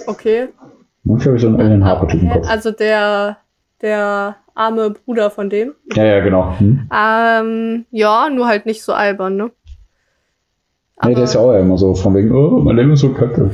Okay. 0.06 0.48
Irgendwie 1.04 1.26
habe 1.26 1.36
ich 1.36 1.42
so 1.42 1.48
einen 1.48 1.60
Alan 1.60 1.84
Harper-Typ 1.84 2.20
im 2.22 2.28
Hä? 2.28 2.34
Kopf. 2.40 2.50
Also 2.50 2.70
der, 2.72 3.36
der 3.82 4.36
arme 4.54 4.90
Bruder 4.90 5.30
von 5.30 5.48
dem. 5.48 5.74
Ja, 5.94 6.04
ja, 6.04 6.20
genau. 6.20 6.58
Hm? 6.58 6.88
Ähm, 6.92 7.86
ja, 7.90 8.28
nur 8.30 8.46
halt 8.48 8.66
nicht 8.66 8.82
so 8.82 8.92
albern, 8.92 9.36
ne? 9.36 9.50
Nee, 11.04 11.14
der 11.14 11.24
ist 11.24 11.34
ja 11.34 11.40
auch 11.40 11.52
immer 11.52 11.78
so 11.78 11.94
von 11.94 12.14
wegen, 12.14 12.32
oh, 12.32 12.60
mein 12.60 12.76
Leben 12.76 12.92
ist 12.92 13.00
so 13.00 13.10
kacke. 13.12 13.50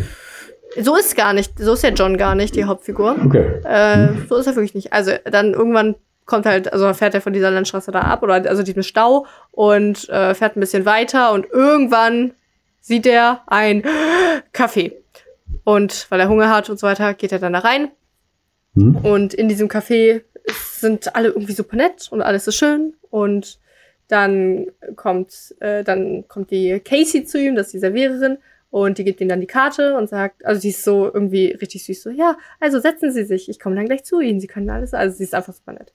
so 0.81 0.97
ist 0.97 1.17
gar 1.17 1.33
nicht, 1.33 1.59
so 1.59 1.73
ist 1.75 1.83
ja 1.83 1.91
John 1.91 2.17
gar 2.17 2.35
nicht, 2.35 2.55
die 2.57 2.65
Hauptfigur. 2.65 3.17
Okay. 3.27 3.61
Äh, 3.65 4.09
so 4.29 4.37
ist 4.37 4.47
er 4.47 4.55
wirklich 4.57 4.75
nicht. 4.75 4.93
Also 4.93 5.13
dann 5.31 5.53
irgendwann 5.53 5.97
kommt 6.31 6.47
halt, 6.47 6.73
also 6.73 6.95
fährt 6.95 7.15
er 7.15 7.21
von 7.21 7.35
dieser 7.35 7.51
Landstraße 7.51 7.91
da 7.91 8.01
ab 8.01 8.23
oder 8.23 8.35
also 8.35 8.63
diesem 8.63 8.83
Stau 8.83 9.27
und 9.51 10.09
äh, 10.09 10.35
fährt 10.35 10.57
ein 10.57 10.61
bisschen 10.61 10.87
weiter 10.87 11.33
und 11.33 11.47
irgendwann 11.51 12.33
sieht 12.81 13.07
er 13.07 13.43
ein 13.47 13.83
Café. 14.55 14.93
Und 15.65 16.07
weil 16.09 16.21
er 16.21 16.29
Hunger 16.29 16.49
hat 16.49 16.71
und 16.71 16.79
so 16.79 16.87
weiter, 16.87 17.13
geht 17.13 17.33
er 17.33 17.41
dann 17.41 17.53
da 17.53 17.59
rein. 17.59 17.91
Hm? 18.75 18.97
Und 18.97 19.35
in 19.35 19.49
diesem 19.49 19.69
Café 19.69 20.23
sind 20.79 21.15
alle 21.15 21.29
irgendwie 21.29 21.53
super 21.53 21.77
nett 21.77 22.09
und 22.11 22.23
alles 22.23 22.47
ist 22.47 22.57
schön. 22.57 22.95
Und 23.11 23.59
dann 24.09 24.67
kommt, 24.97 25.55
äh, 25.61 25.85
dann 25.85 26.27
kommt 26.29 26.51
die 26.51 26.81
Casey 26.81 27.25
zu 27.25 27.39
ihm, 27.39 27.57
das 27.57 27.67
ist 27.67 27.75
die 27.75 27.79
Serviererin, 27.81 28.39
und 28.71 28.99
die 28.99 29.05
gibt 29.05 29.21
ihm 29.21 29.29
dann 29.29 29.41
die 29.41 29.47
Karte 29.47 29.97
und 29.97 30.09
sagt, 30.09 30.45
also 30.47 30.61
die 30.61 30.69
ist 30.71 30.85
so 30.85 31.07
irgendwie 31.13 31.49
richtig 31.61 31.85
süß, 31.85 32.03
so, 32.03 32.11
ja, 32.11 32.37
also 32.61 32.79
setzen 32.81 33.13
Sie 33.13 33.25
sich, 33.25 33.49
ich 33.49 33.59
komme 33.61 33.77
dann 33.77 33.87
gleich 33.87 34.05
zu 34.05 34.21
Ihnen, 34.21 34.41
Sie 34.41 34.47
können 34.47 34.71
alles, 34.71 34.95
also 34.95 35.17
sie 35.17 35.25
ist 35.25 35.35
einfach 35.35 35.53
super 35.55 35.73
nett. 35.73 35.93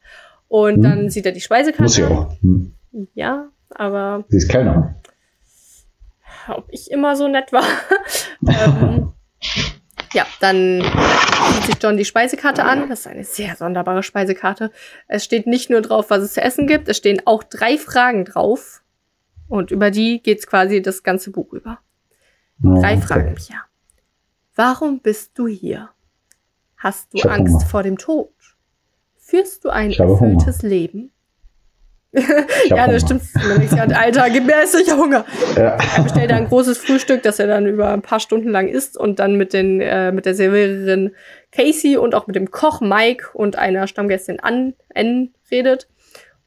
Und 0.47 0.75
Hm. 0.75 0.81
dann 0.83 1.09
sieht 1.09 1.25
er 1.25 1.31
die 1.31 1.41
Speisekarte. 1.41 1.83
Muss 1.83 1.97
ich 1.97 2.03
auch. 2.03 2.31
Hm. 2.41 2.73
Ja, 3.13 3.49
aber 3.69 4.23
Sie 4.29 4.38
ist 4.38 4.49
Kellner. 4.49 4.95
ob 6.47 6.65
ich 6.69 6.91
immer 6.91 7.15
so 7.15 7.27
nett 7.27 7.51
war. 7.51 7.63
ähm, 8.47 9.11
ja, 10.13 10.25
dann 10.39 10.81
sieht 11.53 11.63
sich 11.65 11.75
John 11.81 11.97
die 11.97 12.05
Speisekarte 12.05 12.63
an. 12.63 12.88
Das 12.89 13.01
ist 13.01 13.07
eine 13.07 13.23
sehr 13.23 13.55
sonderbare 13.55 14.03
Speisekarte. 14.03 14.71
Es 15.07 15.23
steht 15.25 15.47
nicht 15.47 15.69
nur 15.69 15.81
drauf, 15.81 16.09
was 16.09 16.21
es 16.23 16.33
zu 16.33 16.41
essen 16.41 16.67
gibt, 16.67 16.88
es 16.88 16.97
stehen 16.97 17.21
auch 17.25 17.43
drei 17.43 17.77
Fragen 17.77 18.23
drauf. 18.25 18.81
Und 19.47 19.71
über 19.71 19.91
die 19.91 20.21
geht's 20.21 20.47
quasi 20.47 20.81
das 20.81 21.03
ganze 21.03 21.31
Buch 21.31 21.51
über. 21.53 21.79
Drei. 22.62 22.98
Fragen, 22.98 23.36
ja. 23.50 23.65
Warum 24.56 25.00
bist 25.00 25.38
du 25.38 25.48
hier? 25.48 25.89
Hast 26.78 27.13
du 27.13 27.28
Angst 27.28 27.54
Hunger. 27.54 27.65
vor 27.65 27.84
dem 27.84 27.98
Tod? 27.98 28.32
Führst 29.18 29.65
du 29.65 29.70
ein 29.70 29.91
erfülltes 29.91 30.62
Leben? 30.62 31.12
Ich 32.12 32.72
hab 32.72 32.78
ja, 32.78 32.88
das 32.88 33.04
Hunger. 33.04 33.20
stimmt. 33.20 33.94
Alter, 33.94 34.30
gib 34.30 34.46
mir 34.46 34.56
ich 34.63 34.89
hab 34.89 34.98
Hunger. 34.98 35.26
Ja. 35.58 35.78
Er 35.98 36.04
bestellt 36.04 36.32
ein 36.32 36.48
großes 36.48 36.78
Frühstück, 36.78 37.24
das 37.24 37.39
er 37.39 37.48
dann 37.48 37.65
über 37.65 37.89
ein 37.89 38.02
paar 38.02 38.22
Stunden 38.22 38.50
lang 38.50 38.70
isst 38.70 38.98
und 38.98 39.20
dann 39.20 39.36
mit, 39.36 39.52
den, 39.52 39.82
äh, 39.82 40.13
mit 40.13 40.26
der 40.26 40.34
Serviererin 40.34 41.12
Casey 41.52 41.98
und 41.98 42.15
auch 42.15 42.28
mit 42.28 42.38
dem 42.38 42.52
Koch 42.52 42.80
Mike 42.80 43.32
und 43.34 43.58
einer 43.58 43.88
Stammgästin 43.88 44.39
Ann, 44.39 44.76
redet 45.52 45.89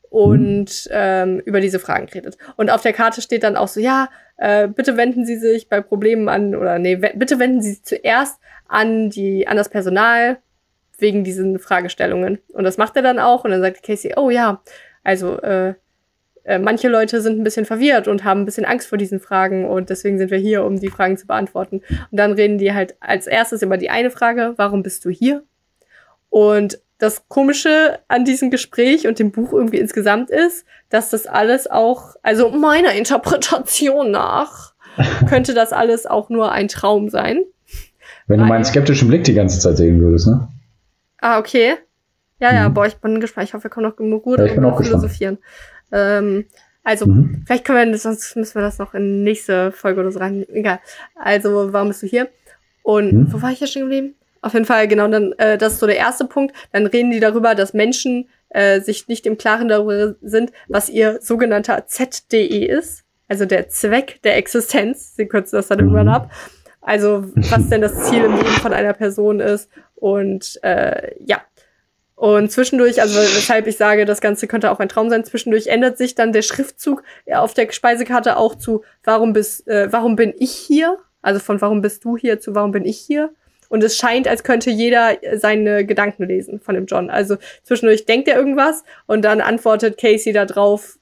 und 0.09 0.89
ähm, 0.91 1.41
über 1.41 1.61
diese 1.61 1.79
Fragen 1.79 2.09
redet. 2.09 2.39
Und 2.57 2.71
auf 2.71 2.81
der 2.81 2.95
Karte 2.95 3.21
steht 3.21 3.43
dann 3.43 3.57
auch 3.57 3.69
so, 3.69 3.81
ja, 3.81 4.09
äh, 4.39 4.69
bitte 4.69 4.97
wenden 4.97 5.27
Sie 5.27 5.37
sich 5.37 5.69
bei 5.69 5.81
Problemen 5.81 6.29
an, 6.29 6.55
oder 6.55 6.79
nee, 6.79 6.97
bitte 6.97 7.39
wenden 7.39 7.61
Sie 7.61 7.73
sich 7.73 7.85
zuerst 7.85 8.41
an, 8.67 9.11
die, 9.11 9.47
an 9.47 9.57
das 9.57 9.69
Personal 9.69 10.39
wegen 10.99 11.25
diesen 11.25 11.59
Fragestellungen. 11.59 12.39
Und 12.53 12.65
das 12.65 12.79
macht 12.79 12.97
er 12.97 13.03
dann 13.03 13.19
auch 13.19 13.45
und 13.45 13.51
dann 13.51 13.61
sagt 13.61 13.83
Casey, 13.83 14.15
oh 14.17 14.31
ja, 14.31 14.63
also 15.05 15.41
äh, 15.41 15.75
äh, 16.45 16.59
manche 16.59 16.89
Leute 16.89 17.21
sind 17.21 17.39
ein 17.39 17.45
bisschen 17.45 17.67
verwirrt 17.67 18.09
und 18.09 18.25
haben 18.25 18.43
ein 18.43 18.45
bisschen 18.45 18.65
Angst 18.65 18.89
vor 18.89 18.97
diesen 18.97 19.21
Fragen 19.21 19.67
und 19.67 19.91
deswegen 19.91 20.19
sind 20.19 20.31
wir 20.31 20.39
hier, 20.39 20.65
um 20.65 20.81
die 20.81 20.89
Fragen 20.89 21.19
zu 21.19 21.27
beantworten. 21.27 21.83
Und 22.11 22.19
dann 22.19 22.33
reden 22.33 22.59
die 22.59 22.73
halt 22.73 22.97
als 23.01 23.27
erstes 23.27 23.63
über 23.63 23.77
die 23.77 23.91
eine 23.91 24.11
Frage, 24.11 24.55
warum 24.57 24.83
bist 24.83 25.05
du 25.05 25.11
hier? 25.11 25.45
Und 26.31 26.81
das 26.99 27.29
Komische 27.29 28.01
an 28.09 28.25
diesem 28.25 28.51
Gespräch 28.51 29.07
und 29.07 29.19
dem 29.19 29.31
Buch 29.31 29.53
irgendwie 29.53 29.79
insgesamt 29.79 30.31
ist, 30.31 30.65
dass 30.91 31.11
das 31.11 31.27
alles 31.27 31.69
auch, 31.71 32.17
also 32.23 32.51
meiner 32.51 32.93
Interpretation 32.93 34.11
nach, 34.11 34.75
könnte 35.29 35.55
das 35.55 35.73
alles 35.73 36.07
auch 36.07 36.29
nur 36.29 36.51
ein 36.53 36.69
Traum 36.69 37.09
sein. 37.09 37.45
Wenn 38.27 38.41
du 38.41 38.47
meinen 38.47 38.65
skeptischen 38.65 39.09
Blick 39.09 39.25
die 39.25 39.35
ganze 39.35 39.59
Zeit 39.61 39.77
sehen 39.77 40.01
würdest, 40.01 40.27
ne? 40.27 40.49
Ah, 41.21 41.39
okay. 41.39 41.77
Ja, 42.41 42.53
ja, 42.53 42.69
Mhm. 42.69 42.75
boah, 42.75 42.87
ich 42.87 42.97
bin 42.97 43.21
gespannt. 43.21 43.49
Ich 43.49 43.55
hoffe, 43.55 43.65
wir 43.65 43.71
kommen 43.71 43.87
noch 43.89 43.97
genug 43.97 44.23
gut 44.25 44.39
Ja, 44.39 44.45
ich 44.47 44.55
bin 44.55 44.65
auch 44.65 44.77
gespannt. 44.77 45.01
philosophieren. 45.03 45.39
Ähm, 45.93 46.45
also, 46.85 47.07
Mhm. 47.07 47.43
Vielleicht 47.47 47.65
können 47.65 47.79
wir 47.87 47.93
das, 47.93 48.03
sonst 48.03 48.37
müssen 48.37 48.55
wir 48.57 48.63
das 48.63 48.79
noch 48.79 48.95
in 48.95 49.25
nächste 49.25 49.73
Folge 49.73 50.01
oder 50.01 50.11
so 50.13 50.19
rein. 50.19 50.45
Egal. 50.49 50.81
Also, 51.17 51.73
warum 51.73 51.89
bist 51.89 52.03
du 52.03 52.07
hier? 52.07 52.29
Und 52.83 53.11
Hm? 53.11 53.33
wo 53.33 53.43
war 53.43 53.51
ich 53.51 53.61
ja 53.61 53.67
stehen 53.67 53.83
geblieben? 53.83 54.15
Auf 54.41 54.55
jeden 54.55 54.67
Fall, 54.67 54.89
genau, 54.89 55.09
dann, 55.09 55.33
äh, 55.39 55.59
das 55.59 55.75
ist 55.75 55.81
so 55.81 55.87
der 55.87 55.97
erste 55.97 56.25
Punkt. 56.25 56.55
Dann 56.73 56.87
reden 56.87 57.11
die 57.11 57.21
darüber, 57.21 57.55
dass 57.55 57.75
Menschen 57.75 58.29
äh, 58.51 58.81
sich 58.81 59.09
nicht 59.09 59.27
im 59.27 59.37
Klaren 59.37 59.69
darüber 59.69 60.15
sind, 60.23 60.53
was 60.69 60.89
ihr 60.89 61.19
sogenannter 61.21 61.87
ZDE 61.87 62.65
ist. 62.67 63.05
Also 63.29 63.45
der 63.45 63.69
Zweck 63.69 64.21
der 64.23 64.37
Existenz. 64.37 65.15
Sie 65.17 65.27
kürzen 65.27 65.57
das 65.57 65.69
dann 65.69 65.79
Mhm. 65.79 65.85
irgendwann 65.85 66.09
ab. 66.09 66.31
Also, 66.81 67.25
was 67.51 67.69
denn 67.69 67.83
das 67.83 68.09
Ziel 68.09 68.25
im 68.25 68.35
Leben 68.37 68.47
von 68.47 68.73
einer 68.73 68.95
Person 68.95 69.41
ist. 69.41 69.69
Und 69.97 70.59
äh, 70.63 71.13
ja. 71.25 71.43
Und 72.15 72.51
zwischendurch, 72.51 73.01
also 73.01 73.17
weshalb 73.21 73.67
ich 73.67 73.77
sage, 73.77 74.05
das 74.05 74.21
Ganze 74.21 74.49
könnte 74.49 74.71
auch 74.73 74.81
ein 74.81 74.89
Traum 74.89 75.09
sein, 75.11 75.25
zwischendurch 75.25 75.69
ändert 75.69 75.99
sich 75.99 76.15
dann 76.17 76.33
der 76.33 76.43
Schriftzug 76.43 77.05
auf 77.33 77.55
der 77.55 77.71
Speisekarte 77.71 78.37
auch 78.37 78.57
zu 78.57 78.83
warum 79.05 79.33
bist, 79.33 79.69
äh, 79.69 79.93
warum 79.93 80.17
bin 80.17 80.35
ich 80.37 80.51
hier? 80.53 80.99
Also 81.23 81.39
von 81.39 81.61
warum 81.61 81.81
bist 81.81 82.05
du 82.05 82.17
hier 82.17 82.41
zu 82.41 82.55
warum 82.57 82.73
bin 82.73 82.85
ich 82.85 82.99
hier? 82.99 83.31
Und 83.69 83.85
es 83.85 83.97
scheint, 83.97 84.27
als 84.27 84.45
könnte 84.45 84.71
jeder 84.71 85.17
seine 85.35 85.85
Gedanken 85.85 86.25
lesen 86.25 86.61
von 86.61 86.75
dem 86.75 86.87
John. 86.87 87.11
Also 87.11 87.37
zwischendurch 87.63 88.07
denkt 88.07 88.29
er 88.29 88.37
irgendwas 88.37 88.83
und 89.07 89.23
dann 89.25 89.41
antwortet 89.41 89.99
Casey 89.99 90.33
da 90.33 90.45
drauf 90.47 90.99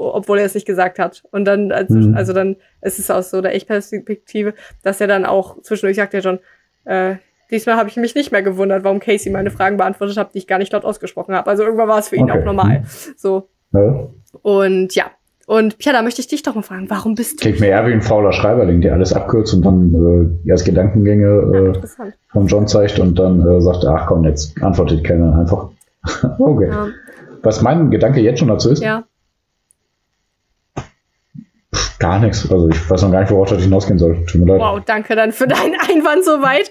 obwohl 0.00 0.38
er 0.38 0.46
es 0.46 0.54
nicht 0.54 0.66
gesagt 0.66 0.98
hat. 0.98 1.22
Und 1.30 1.44
dann, 1.44 1.72
also, 1.72 1.94
mhm. 1.94 2.14
also 2.14 2.32
dann 2.32 2.56
ist 2.80 2.98
es 2.98 3.10
aus 3.10 3.30
so 3.30 3.42
der 3.42 3.54
Ich-Perspektive, 3.54 4.54
dass 4.82 5.00
er 5.00 5.06
dann 5.06 5.26
auch 5.26 5.60
zwischendurch 5.62 5.96
sagt 5.96 6.14
er 6.14 6.22
schon, 6.22 6.38
äh, 6.84 7.16
diesmal 7.50 7.76
habe 7.76 7.88
ich 7.88 7.96
mich 7.96 8.14
nicht 8.14 8.32
mehr 8.32 8.42
gewundert, 8.42 8.84
warum 8.84 9.00
Casey 9.00 9.30
meine 9.30 9.50
Fragen 9.50 9.76
beantwortet 9.76 10.16
hat, 10.16 10.34
die 10.34 10.38
ich 10.38 10.46
gar 10.46 10.58
nicht 10.58 10.72
laut 10.72 10.84
ausgesprochen 10.84 11.34
habe. 11.34 11.50
Also 11.50 11.64
irgendwann 11.64 11.88
war 11.88 11.98
es 11.98 12.08
für 12.08 12.16
ihn 12.16 12.30
okay. 12.30 12.40
auch 12.40 12.44
normal. 12.44 12.84
So. 13.16 13.48
Ja. 13.72 14.08
Und 14.42 14.94
ja. 14.94 15.10
Und 15.50 15.78
Pia, 15.78 15.92
da 15.92 16.02
möchte 16.02 16.20
ich 16.20 16.28
dich 16.28 16.44
doch 16.44 16.54
mal 16.54 16.62
fragen, 16.62 16.88
warum 16.90 17.16
bist 17.16 17.40
du. 17.40 17.42
Klingt 17.42 17.58
mir 17.58 17.70
eher 17.70 17.84
wie 17.84 17.92
ein 17.92 18.02
fauler 18.02 18.30
Schreiberling, 18.30 18.82
der 18.82 18.92
alles 18.92 19.12
abkürzt 19.12 19.52
und 19.52 19.62
dann 19.64 20.38
äh, 20.44 20.48
erst 20.48 20.64
Gedankengänge 20.64 21.74
äh, 21.74 22.12
von 22.28 22.46
John 22.46 22.68
zeigt 22.68 23.00
und 23.00 23.18
dann 23.18 23.44
äh, 23.44 23.60
sagt, 23.60 23.84
ach 23.84 24.06
komm, 24.06 24.22
jetzt 24.22 24.62
antwortet 24.62 25.02
keiner 25.02 25.36
einfach. 25.36 25.70
okay. 26.38 26.68
Ja. 26.68 26.86
Was 27.42 27.62
mein 27.62 27.90
Gedanke 27.90 28.20
jetzt 28.20 28.38
schon 28.38 28.46
dazu 28.46 28.70
ist, 28.70 28.80
ja. 28.80 29.02
Gar 32.00 32.18
nichts. 32.18 32.50
Also 32.50 32.68
ich 32.68 32.90
weiß 32.90 33.02
noch 33.02 33.12
gar 33.12 33.20
nicht, 33.20 33.30
worauf 33.30 33.50
das 33.50 33.62
hinausgehen 33.62 33.98
soll. 33.98 34.24
Tut 34.26 34.40
mir 34.40 34.52
leid. 34.52 34.60
Wow, 34.60 34.80
danke 34.84 35.14
dann 35.14 35.32
für 35.32 35.46
deinen 35.48 35.76
Einwand 35.88 36.24
soweit. 36.24 36.70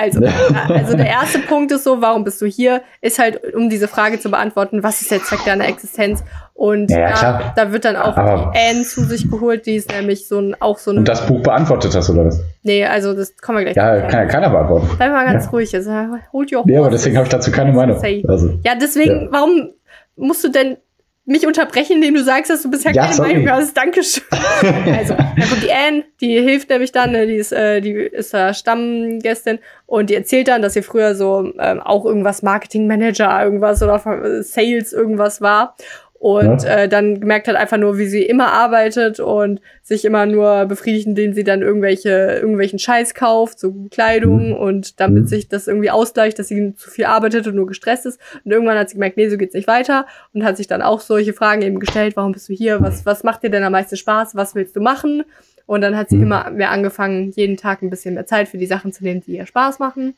Also, 0.00 0.20
also 0.68 0.96
der 0.96 1.06
erste 1.06 1.40
Punkt 1.40 1.72
ist 1.72 1.84
so, 1.84 2.00
warum 2.00 2.24
bist 2.24 2.40
du 2.40 2.46
hier? 2.46 2.82
Ist 3.00 3.18
halt, 3.18 3.54
um 3.54 3.68
diese 3.68 3.88
Frage 3.88 4.20
zu 4.20 4.30
beantworten, 4.30 4.82
was 4.82 5.02
ist 5.02 5.10
der 5.10 5.22
Zweck 5.22 5.40
deiner 5.44 5.66
Existenz? 5.66 6.24
Und 6.54 6.90
ja, 6.90 6.98
ja, 6.98 7.14
da, 7.20 7.52
da, 7.56 7.72
wird 7.72 7.84
dann 7.84 7.96
auch 7.96 8.16
Aber 8.16 8.52
Anne 8.54 8.84
zu 8.84 9.04
sich 9.04 9.28
geholt, 9.28 9.66
die 9.66 9.74
ist 9.74 9.90
nämlich 9.90 10.28
so 10.28 10.38
ein, 10.38 10.54
auch 10.60 10.78
so 10.78 10.92
ein. 10.92 10.98
Und 10.98 11.08
das 11.08 11.26
Buch 11.26 11.42
beantwortet 11.42 11.94
hast, 11.96 12.08
oder 12.10 12.26
was? 12.26 12.40
Nee, 12.62 12.84
also 12.84 13.14
das 13.14 13.36
kommen 13.36 13.58
wir 13.58 13.64
gleich. 13.64 13.76
Ja, 13.76 14.02
kann 14.02 14.20
ja 14.20 14.26
keiner 14.26 14.50
beantworten. 14.50 14.88
Bleib 14.96 15.12
mal 15.12 15.24
ganz 15.24 15.46
ja. 15.46 15.50
ruhig. 15.50 15.74
Also, 15.74 15.90
hold 16.32 16.52
your 16.52 16.62
Nee, 16.64 16.76
aber 16.76 16.90
deswegen 16.90 17.16
habe 17.16 17.24
ich 17.24 17.32
dazu 17.32 17.50
keine 17.50 17.72
Meinung. 17.72 18.00
Also, 18.28 18.58
ja, 18.64 18.74
deswegen, 18.80 19.28
warum 19.32 19.70
musst 20.16 20.44
du 20.44 20.50
denn 20.50 20.76
mich 21.24 21.46
unterbrechen, 21.46 21.96
indem 21.96 22.14
du 22.14 22.24
sagst, 22.24 22.50
dass 22.50 22.62
du 22.62 22.70
bisher 22.70 22.92
ja, 22.92 23.02
keine 23.02 23.14
sorry. 23.14 23.34
Meinung 23.34 23.50
hast. 23.50 23.76
Dankeschön. 23.76 24.24
also, 24.30 25.14
dann 25.14 25.48
kommt 25.48 25.62
die 25.62 25.72
Anne, 25.72 26.04
die 26.20 26.40
hilft 26.40 26.68
nämlich 26.68 26.90
dann, 26.90 27.12
ne, 27.12 27.26
die 27.26 27.36
ist, 27.36 27.52
äh, 27.52 27.80
die 27.80 27.92
ist 27.92 28.34
da 28.34 28.52
Stammgästin 28.52 29.60
und 29.86 30.10
die 30.10 30.14
erzählt 30.16 30.48
dann, 30.48 30.62
dass 30.62 30.74
sie 30.74 30.82
früher 30.82 31.14
so 31.14 31.52
ähm, 31.58 31.80
auch 31.80 32.04
irgendwas 32.04 32.42
Marketingmanager, 32.42 33.44
irgendwas 33.44 33.82
oder 33.82 34.00
Sales 34.42 34.92
irgendwas 34.92 35.40
war 35.40 35.76
und 36.22 36.62
ja. 36.62 36.76
äh, 36.76 36.88
dann 36.88 37.18
gemerkt 37.18 37.48
hat 37.48 37.56
einfach 37.56 37.78
nur, 37.78 37.98
wie 37.98 38.06
sie 38.06 38.22
immer 38.22 38.52
arbeitet 38.52 39.18
und 39.18 39.60
sich 39.82 40.04
immer 40.04 40.24
nur 40.24 40.66
befriedigt, 40.66 41.08
indem 41.08 41.32
sie 41.32 41.42
dann 41.42 41.62
irgendwelche 41.62 42.10
irgendwelchen 42.10 42.78
Scheiß 42.78 43.14
kauft, 43.14 43.58
so 43.58 43.74
Kleidung 43.90 44.50
mhm. 44.50 44.56
und 44.56 45.00
damit 45.00 45.24
mhm. 45.24 45.26
sich 45.26 45.48
das 45.48 45.66
irgendwie 45.66 45.90
ausgleicht, 45.90 46.38
dass 46.38 46.46
sie 46.46 46.74
zu 46.76 46.90
viel 46.90 47.06
arbeitet 47.06 47.48
und 47.48 47.56
nur 47.56 47.66
gestresst 47.66 48.06
ist. 48.06 48.20
Und 48.44 48.52
irgendwann 48.52 48.78
hat 48.78 48.88
sie 48.88 48.94
gemerkt, 48.94 49.16
nee, 49.16 49.28
so 49.28 49.36
geht's 49.36 49.54
nicht 49.54 49.66
weiter 49.66 50.06
und 50.32 50.44
hat 50.44 50.56
sich 50.56 50.68
dann 50.68 50.80
auch 50.80 51.00
solche 51.00 51.32
Fragen 51.32 51.62
eben 51.62 51.80
gestellt, 51.80 52.14
warum 52.14 52.30
bist 52.30 52.48
du 52.48 52.52
hier? 52.52 52.80
Was 52.80 53.04
was 53.04 53.24
macht 53.24 53.42
dir 53.42 53.50
denn 53.50 53.64
am 53.64 53.72
meisten 53.72 53.96
Spaß? 53.96 54.36
Was 54.36 54.54
willst 54.54 54.76
du 54.76 54.80
machen? 54.80 55.24
Und 55.66 55.80
dann 55.80 55.96
hat 55.96 56.08
sie 56.08 56.18
mhm. 56.18 56.22
immer 56.22 56.50
mehr 56.50 56.70
angefangen, 56.70 57.32
jeden 57.32 57.56
Tag 57.56 57.82
ein 57.82 57.90
bisschen 57.90 58.14
mehr 58.14 58.26
Zeit 58.26 58.46
für 58.48 58.58
die 58.58 58.66
Sachen 58.66 58.92
zu 58.92 59.02
nehmen, 59.02 59.22
die 59.26 59.38
ihr 59.38 59.46
Spaß 59.46 59.80
machen. 59.80 60.14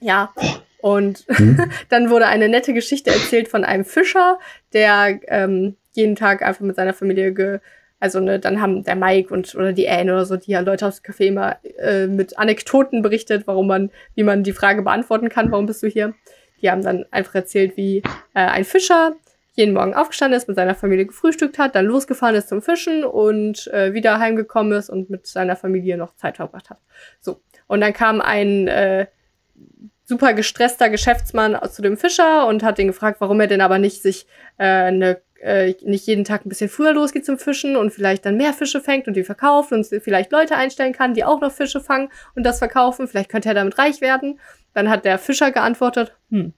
Ja, 0.00 0.34
und 0.80 1.24
hm? 1.28 1.70
dann 1.88 2.10
wurde 2.10 2.26
eine 2.26 2.48
nette 2.48 2.74
Geschichte 2.74 3.10
erzählt 3.10 3.48
von 3.48 3.64
einem 3.64 3.84
Fischer, 3.84 4.38
der 4.72 5.20
ähm, 5.28 5.76
jeden 5.92 6.16
Tag 6.16 6.42
einfach 6.42 6.60
mit 6.60 6.76
seiner 6.76 6.94
Familie 6.94 7.32
ge 7.32 7.60
also 8.00 8.20
ne, 8.20 8.38
dann 8.38 8.60
haben 8.60 8.84
der 8.84 8.94
Mike 8.94 9.34
und 9.34 9.54
oder 9.56 9.72
die 9.72 9.88
Anne 9.88 10.12
oder 10.12 10.24
so, 10.24 10.36
die 10.36 10.52
ja 10.52 10.60
Leute 10.60 10.86
aus 10.86 11.02
dem 11.02 11.12
Café 11.12 11.24
immer 11.24 11.56
äh, 11.78 12.06
mit 12.06 12.38
Anekdoten 12.38 13.02
berichtet, 13.02 13.46
warum 13.46 13.66
man, 13.66 13.90
wie 14.14 14.22
man 14.22 14.44
die 14.44 14.52
Frage 14.52 14.82
beantworten 14.82 15.28
kann, 15.28 15.50
warum 15.50 15.66
bist 15.66 15.82
du 15.82 15.88
hier? 15.88 16.14
Die 16.62 16.70
haben 16.70 16.82
dann 16.82 17.06
einfach 17.10 17.34
erzählt, 17.34 17.76
wie 17.76 17.98
äh, 17.98 18.02
ein 18.40 18.64
Fischer 18.64 19.16
jeden 19.54 19.74
Morgen 19.74 19.94
aufgestanden 19.94 20.38
ist, 20.38 20.46
mit 20.46 20.56
seiner 20.56 20.76
Familie 20.76 21.06
gefrühstückt 21.06 21.58
hat, 21.58 21.74
dann 21.74 21.86
losgefahren 21.86 22.36
ist 22.36 22.48
zum 22.48 22.62
Fischen 22.62 23.04
und 23.04 23.66
äh, 23.72 23.92
wieder 23.92 24.20
heimgekommen 24.20 24.72
ist 24.72 24.88
und 24.88 25.10
mit 25.10 25.26
seiner 25.26 25.56
Familie 25.56 25.96
noch 25.96 26.14
Zeit 26.14 26.36
verbracht 26.36 26.70
hat. 26.70 26.78
So. 27.20 27.40
Und 27.66 27.80
dann 27.80 27.92
kam 27.92 28.20
ein 28.20 28.68
äh, 28.68 29.06
super 30.08 30.32
gestresster 30.32 30.88
Geschäftsmann 30.88 31.58
zu 31.70 31.82
dem 31.82 31.98
Fischer 31.98 32.46
und 32.46 32.62
hat 32.62 32.78
ihn 32.78 32.86
gefragt, 32.86 33.20
warum 33.20 33.40
er 33.40 33.46
denn 33.46 33.60
aber 33.60 33.78
nicht 33.78 34.00
sich 34.00 34.26
äh, 34.56 34.64
eine 34.64 35.20
äh, 35.40 35.74
nicht 35.82 36.06
jeden 36.06 36.24
Tag 36.24 36.44
ein 36.44 36.48
bisschen 36.48 36.70
früher 36.70 36.94
losgeht 36.94 37.26
zum 37.26 37.38
Fischen 37.38 37.76
und 37.76 37.92
vielleicht 37.92 38.24
dann 38.24 38.38
mehr 38.38 38.54
Fische 38.54 38.80
fängt 38.80 39.06
und 39.06 39.14
die 39.14 39.22
verkauft 39.22 39.70
und 39.70 39.86
vielleicht 39.86 40.32
Leute 40.32 40.56
einstellen 40.56 40.94
kann, 40.94 41.14
die 41.14 41.24
auch 41.24 41.40
noch 41.40 41.52
Fische 41.52 41.80
fangen 41.80 42.08
und 42.34 42.42
das 42.42 42.58
verkaufen. 42.58 43.06
Vielleicht 43.06 43.30
könnte 43.30 43.50
er 43.50 43.54
damit 43.54 43.78
reich 43.78 44.00
werden. 44.00 44.40
Dann 44.72 44.88
hat 44.88 45.04
der 45.04 45.18
Fischer 45.18 45.52
geantwortet, 45.52 46.16
hm, 46.30 46.54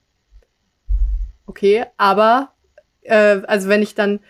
okay, 1.46 1.86
aber 1.96 2.53
äh, 3.03 3.40
also 3.46 3.68
wenn 3.68 3.82
ich 3.82 3.94
dann 3.94 4.20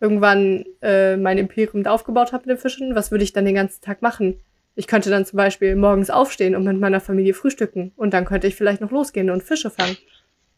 irgendwann 0.00 0.66
äh, 0.82 1.16
mein 1.16 1.38
Imperium 1.38 1.84
aufgebaut 1.86 2.32
habe 2.32 2.46
mit 2.46 2.58
den 2.58 2.60
Fischen, 2.60 2.94
was 2.94 3.10
würde 3.10 3.24
ich 3.24 3.32
dann 3.32 3.46
den 3.46 3.54
ganzen 3.54 3.80
Tag 3.80 4.02
machen? 4.02 4.38
Ich 4.76 4.86
könnte 4.86 5.10
dann 5.10 5.24
zum 5.24 5.38
Beispiel 5.38 5.74
morgens 5.74 6.10
aufstehen 6.10 6.54
und 6.54 6.64
mit 6.64 6.78
meiner 6.78 7.00
Familie 7.00 7.34
frühstücken. 7.34 7.92
Und 7.96 8.12
dann 8.12 8.26
könnte 8.26 8.46
ich 8.46 8.54
vielleicht 8.54 8.80
noch 8.80 8.90
losgehen 8.90 9.30
und 9.30 9.42
Fische 9.42 9.70
fangen. 9.70 9.96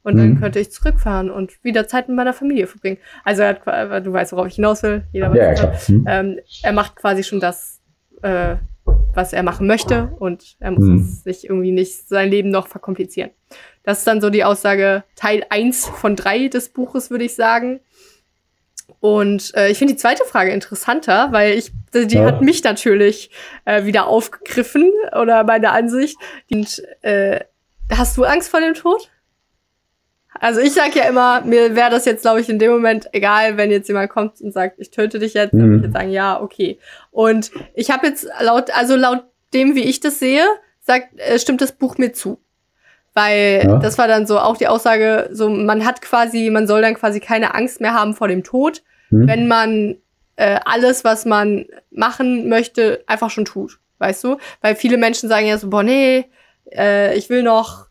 Und 0.03 0.14
mhm. 0.14 0.19
dann 0.19 0.41
könnte 0.41 0.59
ich 0.59 0.73
zurückfahren 0.73 1.31
und 1.31 1.62
wieder 1.64 1.87
Zeit 1.87 2.09
mit 2.09 2.16
meiner 2.16 2.33
Familie 2.33 2.66
verbringen. 2.66 2.99
Also 3.25 3.43
er 3.43 3.61
hat, 3.64 4.07
du 4.07 4.12
weißt, 4.12 4.33
worauf 4.33 4.49
ich 4.49 4.57
hinaus 4.57 4.83
will. 4.83 5.05
Jeder 5.12 5.35
ja, 5.35 5.53
weiß, 5.53 5.89
mhm. 5.89 6.05
ähm, 6.09 6.39
er 6.62 6.73
macht 6.73 6.97
quasi 6.97 7.23
schon 7.23 7.41
das, 7.41 7.81
äh, 8.23 8.57
was 9.14 9.33
er 9.33 9.43
machen 9.43 9.66
möchte 9.66 10.12
und 10.19 10.57
er 10.61 10.73
muss 10.73 10.85
mhm. 10.85 11.03
sich 11.03 11.49
irgendwie 11.49 11.73
nicht 11.73 12.09
sein 12.09 12.31
Leben 12.31 12.51
noch 12.51 12.69
verkomplizieren. 12.69 13.31
Das 13.83 13.99
ist 13.99 14.07
dann 14.07 14.21
so 14.21 14.31
die 14.31 14.45
Aussage 14.45 15.05
Teil 15.14 15.45
eins 15.51 15.87
von 15.87 16.16
drei 16.16 16.49
des 16.49 16.71
Buches, 16.71 17.11
würde 17.11 17.25
ich 17.25 17.35
sagen. 17.35 17.81
Und 19.01 19.55
äh, 19.55 19.70
ich 19.70 19.78
finde 19.78 19.95
die 19.95 19.99
zweite 19.99 20.24
Frage 20.24 20.51
interessanter, 20.51 21.28
weil 21.30 21.57
ich, 21.57 21.70
die 21.95 22.16
ja. 22.16 22.24
hat 22.24 22.43
mich 22.43 22.64
natürlich 22.64 23.30
äh, 23.64 23.84
wieder 23.84 24.09
aufgegriffen 24.09 24.91
oder 25.20 25.45
meine 25.45 25.70
Ansicht. 25.70 26.18
Und 26.51 26.82
äh, 27.03 27.41
hast 27.91 28.16
du 28.16 28.24
Angst 28.24 28.49
vor 28.49 28.61
dem 28.61 28.74
Tod? 28.74 29.11
Also 30.41 30.61
ich 30.61 30.72
sag 30.72 30.95
ja 30.95 31.05
immer, 31.05 31.41
mir 31.43 31.74
wäre 31.74 31.91
das 31.91 32.05
jetzt, 32.05 32.22
glaube 32.22 32.41
ich, 32.41 32.49
in 32.49 32.59
dem 32.59 32.70
Moment 32.70 33.09
egal, 33.12 33.57
wenn 33.57 33.70
jetzt 33.70 33.89
jemand 33.89 34.11
kommt 34.11 34.41
und 34.41 34.53
sagt, 34.53 34.78
ich 34.78 34.91
töte 34.91 35.18
dich 35.18 35.34
jetzt, 35.34 35.53
mhm. 35.53 35.59
dann 35.59 35.68
würde 35.68 35.78
ich 35.78 35.84
jetzt 35.84 35.95
sagen, 35.95 36.11
ja, 36.11 36.41
okay. 36.41 36.78
Und 37.11 37.51
ich 37.74 37.91
habe 37.91 38.07
jetzt 38.07 38.28
laut, 38.41 38.70
also 38.70 38.95
laut 38.97 39.24
dem, 39.55 39.74
wie 39.74 39.84
ich 39.84 40.01
das 40.01 40.18
sehe, 40.18 40.45
sagt, 40.80 41.18
äh, 41.18 41.39
stimmt 41.39 41.61
das 41.61 41.72
Buch 41.72 41.99
mir 41.99 42.12
zu. 42.12 42.41
Weil 43.19 43.64
ja. 43.66 43.79
das 43.79 43.99
war 43.99 44.07
dann 44.07 44.29
so 44.29 44.39
auch 44.39 44.57
die 44.57 44.69
Aussage, 44.69 45.29
so 45.33 45.51
man 45.51 45.85
hat 45.85 46.01
quasi, 46.01 46.51
man 46.51 46.69
soll 46.69 46.83
dann 46.83 46.95
quasi 46.95 47.19
keine 47.19 47.53
Angst 47.53 47.81
mehr 47.81 47.93
haben 47.93 48.14
vor 48.14 48.29
dem 48.29 48.45
Tod, 48.45 48.85
hm. 49.09 49.27
wenn 49.27 49.49
man 49.49 49.97
äh, 50.37 50.61
alles, 50.64 51.03
was 51.03 51.25
man 51.25 51.66
machen 51.91 52.49
möchte, 52.49 53.03
einfach 53.09 53.31
schon 53.31 53.45
tut. 53.45 53.81
Weißt 53.99 54.23
du? 54.23 54.37
Weil 54.61 54.77
viele 54.77 54.99
Menschen 54.99 55.29
sagen 55.29 55.49
ja 55.49 55.59
so, 55.59 55.69
boah, 55.69 55.83
nee, 55.83 56.27
äh, 56.73 57.19
ich 57.19 57.29
will 57.29 57.43
noch 57.43 57.89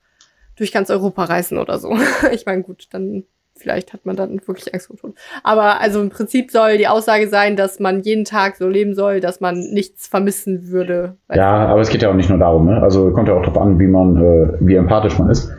durch 0.55 0.71
ganz 0.71 0.89
Europa 0.89 1.25
reisen 1.25 1.57
oder 1.57 1.77
so. 1.77 1.93
ich 2.31 2.45
meine, 2.45 2.63
gut, 2.63 2.87
dann 2.91 3.25
vielleicht 3.57 3.93
hat 3.93 4.05
man 4.05 4.15
dann 4.15 4.39
wirklich 4.45 4.73
Angst 4.73 4.87
vor 4.87 4.97
Tod. 4.97 5.15
Aber 5.43 5.81
also 5.81 6.01
im 6.01 6.09
Prinzip 6.09 6.51
soll 6.51 6.77
die 6.77 6.87
Aussage 6.87 7.27
sein, 7.27 7.55
dass 7.55 7.79
man 7.79 8.01
jeden 8.01 8.25
Tag 8.25 8.55
so 8.55 8.67
leben 8.67 8.95
soll, 8.95 9.19
dass 9.19 9.39
man 9.39 9.59
nichts 9.71 10.07
vermissen 10.07 10.69
würde. 10.69 11.15
Ja, 11.33 11.67
aber 11.67 11.81
es 11.81 11.89
geht 11.89 12.01
ja 12.01 12.09
auch 12.09 12.15
nicht 12.15 12.29
nur 12.29 12.39
darum, 12.39 12.65
ne? 12.65 12.81
Also 12.81 13.11
kommt 13.11 13.27
ja 13.27 13.33
auch 13.35 13.43
darauf 13.43 13.57
an, 13.57 13.79
wie 13.79 13.87
man, 13.87 14.17
äh, 14.17 14.53
wie 14.59 14.75
empathisch 14.75 15.17
man 15.19 15.29
ist. 15.29 15.51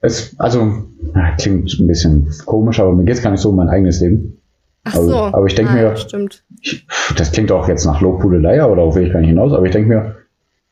Es, 0.00 0.34
also, 0.38 0.84
na, 1.14 1.36
klingt 1.36 1.78
ein 1.78 1.86
bisschen 1.86 2.28
komisch, 2.44 2.80
aber 2.80 2.92
mir 2.92 3.04
geht 3.04 3.16
es 3.16 3.22
gar 3.22 3.30
nicht 3.30 3.40
so 3.40 3.50
um 3.50 3.56
mein 3.56 3.68
eigenes 3.68 4.00
Leben. 4.00 4.38
Ach 4.84 4.96
also, 4.96 5.10
so. 5.10 5.16
aber 5.16 5.46
ich 5.46 5.54
denke 5.54 5.72
ah, 5.72 5.76
mir, 5.76 5.96
stimmt. 5.96 6.44
Ich, 6.60 6.86
das 7.16 7.30
klingt 7.30 7.52
auch 7.52 7.68
jetzt 7.68 7.86
nach 7.86 8.00
Lobhudelei 8.00 8.64
oder 8.64 8.82
auf 8.82 8.96
will 8.96 9.06
ich 9.06 9.12
gar 9.12 9.20
nicht 9.20 9.28
hinaus, 9.28 9.52
aber 9.52 9.64
ich 9.66 9.72
denke 9.72 9.88
mir, 9.88 10.16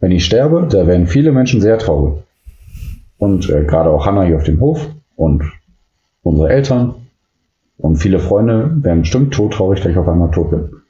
wenn 0.01 0.11
ich 0.11 0.24
sterbe, 0.24 0.66
da 0.68 0.86
werden 0.86 1.07
viele 1.07 1.30
Menschen 1.30 1.61
sehr 1.61 1.78
traurig. 1.78 2.24
Und 3.18 3.49
äh, 3.51 3.64
gerade 3.64 3.91
auch 3.91 4.07
Hannah 4.07 4.24
hier 4.24 4.36
auf 4.36 4.45
dem 4.45 4.61
Hof 4.61 4.88
und 5.14 5.45
unsere 6.23 6.49
Eltern 6.51 7.07
und 7.79 7.97
viele 7.97 8.18
Freunde 8.18 8.71
werden 8.83 9.01
bestimmt 9.01 9.35
todtraurig, 9.35 9.81
dass 9.81 9.93
ich 9.93 9.99
auf 9.99 10.09
einmal 10.09 10.31
tot 10.31 10.51
bin. 10.51 10.83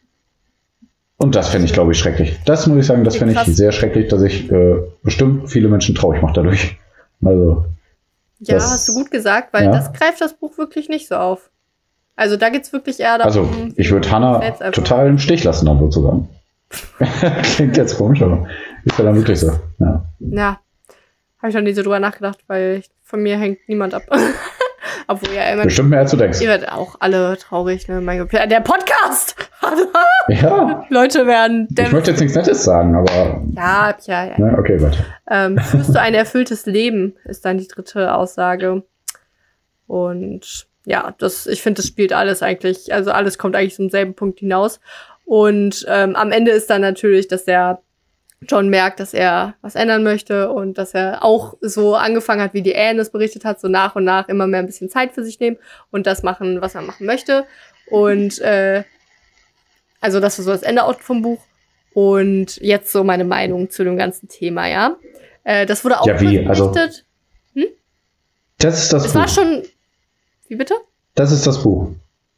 Und 1.16 1.34
das 1.34 1.50
finde 1.50 1.66
ich, 1.66 1.72
glaube 1.72 1.92
ich, 1.92 1.98
schrecklich. 1.98 2.38
Das 2.46 2.66
muss 2.66 2.78
ich 2.78 2.86
sagen, 2.86 3.04
das 3.04 3.16
finde 3.16 3.34
ich 3.34 3.54
sehr 3.54 3.72
schrecklich, 3.72 4.08
dass 4.08 4.22
ich 4.22 4.50
äh, 4.50 4.76
bestimmt 5.02 5.50
viele 5.50 5.68
Menschen 5.68 5.94
traurig 5.94 6.22
mache 6.22 6.32
dadurch. 6.34 6.78
Also. 7.22 7.66
Ja, 8.38 8.54
das, 8.54 8.70
hast 8.70 8.88
du 8.88 8.94
gut 8.94 9.10
gesagt, 9.10 9.52
weil 9.52 9.64
ja? 9.64 9.70
das 9.70 9.92
greift 9.92 10.20
das 10.22 10.32
Buch 10.32 10.56
wirklich 10.56 10.88
nicht 10.88 11.08
so 11.08 11.16
auf. 11.16 11.50
Also 12.16 12.36
da 12.36 12.48
geht 12.48 12.64
es 12.64 12.72
wirklich 12.72 13.00
eher 13.00 13.18
darum. 13.18 13.48
Also 13.48 13.72
ich 13.76 13.90
würde 13.90 14.10
Hannah 14.10 14.40
total 14.70 15.08
im 15.08 15.18
Stich 15.18 15.44
lassen, 15.44 15.66
dann 15.66 15.78
sozusagen. 15.78 16.28
Klingt 17.42 17.76
jetzt 17.76 17.98
komisch, 17.98 18.22
aber 18.22 18.46
ist 18.84 18.98
ja 18.98 19.04
dann 19.04 19.16
wirklich 19.16 19.40
so. 19.40 19.52
Ja. 19.78 20.06
Ja. 20.20 20.60
Habe 21.38 21.48
ich 21.48 21.54
noch 21.54 21.62
nie 21.62 21.72
so 21.72 21.82
drüber 21.82 22.00
nachgedacht, 22.00 22.38
weil 22.46 22.80
ich, 22.80 22.90
von 23.02 23.22
mir 23.22 23.38
hängt 23.38 23.58
niemand 23.68 23.94
ab. 23.94 24.02
Obwohl 25.06 25.34
ja 25.34 25.50
immer. 25.50 25.64
Bestimmt 25.64 25.90
mehr 25.90 26.00
als 26.00 26.10
du 26.10 26.16
denkst. 26.16 26.40
Ihr 26.40 26.48
werdet 26.48 26.70
auch 26.70 26.96
alle 27.00 27.36
traurig, 27.38 27.88
ne? 27.88 28.00
Mein 28.00 28.18
Gott. 28.18 28.32
Der 28.32 28.60
Podcast! 28.60 29.36
ja. 30.28 30.84
Leute 30.88 31.26
werden. 31.26 31.68
Ich 31.76 31.92
möchte 31.92 32.10
jetzt 32.10 32.20
nichts 32.20 32.36
Nettes 32.36 32.64
sagen, 32.64 32.94
aber. 32.94 33.42
Ja, 33.54 33.96
ja, 34.06 34.24
ja. 34.26 34.38
Ne? 34.38 34.56
Okay, 34.58 34.80
warte. 34.80 34.98
Ähm, 35.30 35.58
führst 35.58 35.94
du 35.94 36.00
ein 36.00 36.14
erfülltes 36.14 36.66
Leben, 36.66 37.16
ist 37.24 37.44
dann 37.44 37.58
die 37.58 37.68
dritte 37.68 38.14
Aussage. 38.14 38.82
Und 39.86 40.68
ja, 40.84 41.14
das, 41.18 41.46
ich 41.46 41.62
finde, 41.62 41.78
das 41.78 41.88
spielt 41.88 42.12
alles 42.12 42.42
eigentlich, 42.42 42.92
also 42.92 43.10
alles 43.10 43.38
kommt 43.38 43.56
eigentlich 43.56 43.74
zum 43.74 43.90
selben 43.90 44.14
Punkt 44.14 44.40
hinaus. 44.40 44.80
Und 45.24 45.84
ähm, 45.88 46.16
am 46.16 46.32
Ende 46.32 46.50
ist 46.50 46.70
dann 46.70 46.80
natürlich, 46.80 47.28
dass 47.28 47.44
der 47.44 47.80
John 48.48 48.68
merkt, 48.70 49.00
dass 49.00 49.12
er 49.12 49.54
was 49.60 49.74
ändern 49.74 50.02
möchte 50.02 50.50
und 50.50 50.78
dass 50.78 50.94
er 50.94 51.22
auch 51.22 51.54
so 51.60 51.94
angefangen 51.94 52.40
hat, 52.40 52.54
wie 52.54 52.62
die 52.62 52.74
Anne 52.74 53.00
es 53.02 53.10
berichtet 53.10 53.44
hat, 53.44 53.60
so 53.60 53.68
nach 53.68 53.96
und 53.96 54.04
nach 54.04 54.28
immer 54.28 54.46
mehr 54.46 54.60
ein 54.60 54.66
bisschen 54.66 54.88
Zeit 54.88 55.12
für 55.12 55.22
sich 55.22 55.38
nehmen 55.40 55.58
und 55.90 56.06
das 56.06 56.22
machen, 56.22 56.60
was 56.62 56.74
er 56.74 56.82
machen 56.82 57.06
möchte. 57.06 57.46
Und 57.90 58.38
äh, 58.40 58.84
also 60.00 60.20
das 60.20 60.38
ist 60.38 60.46
so 60.46 60.50
das 60.52 60.62
Ende 60.62 60.84
auch 60.84 60.98
vom 61.00 61.22
Buch. 61.22 61.40
Und 61.92 62.56
jetzt 62.58 62.92
so 62.92 63.04
meine 63.04 63.24
Meinung 63.24 63.68
zu 63.68 63.84
dem 63.84 63.96
ganzen 63.96 64.28
Thema, 64.28 64.68
ja. 64.68 64.96
Äh, 65.44 65.66
das 65.66 65.84
wurde 65.84 66.00
auch 66.00 66.06
ja, 66.06 66.20
wie? 66.20 66.46
Also, 66.46 66.72
hm? 66.72 67.66
Das 68.58 68.82
ist 68.82 68.92
das, 68.92 69.02
das 69.02 69.12
Buch. 69.12 69.20
war 69.20 69.28
schon. 69.28 69.64
Wie 70.48 70.56
bitte? 70.56 70.74
Das 71.14 71.32
ist 71.32 71.46
das 71.46 71.62
Buch. 71.62 71.90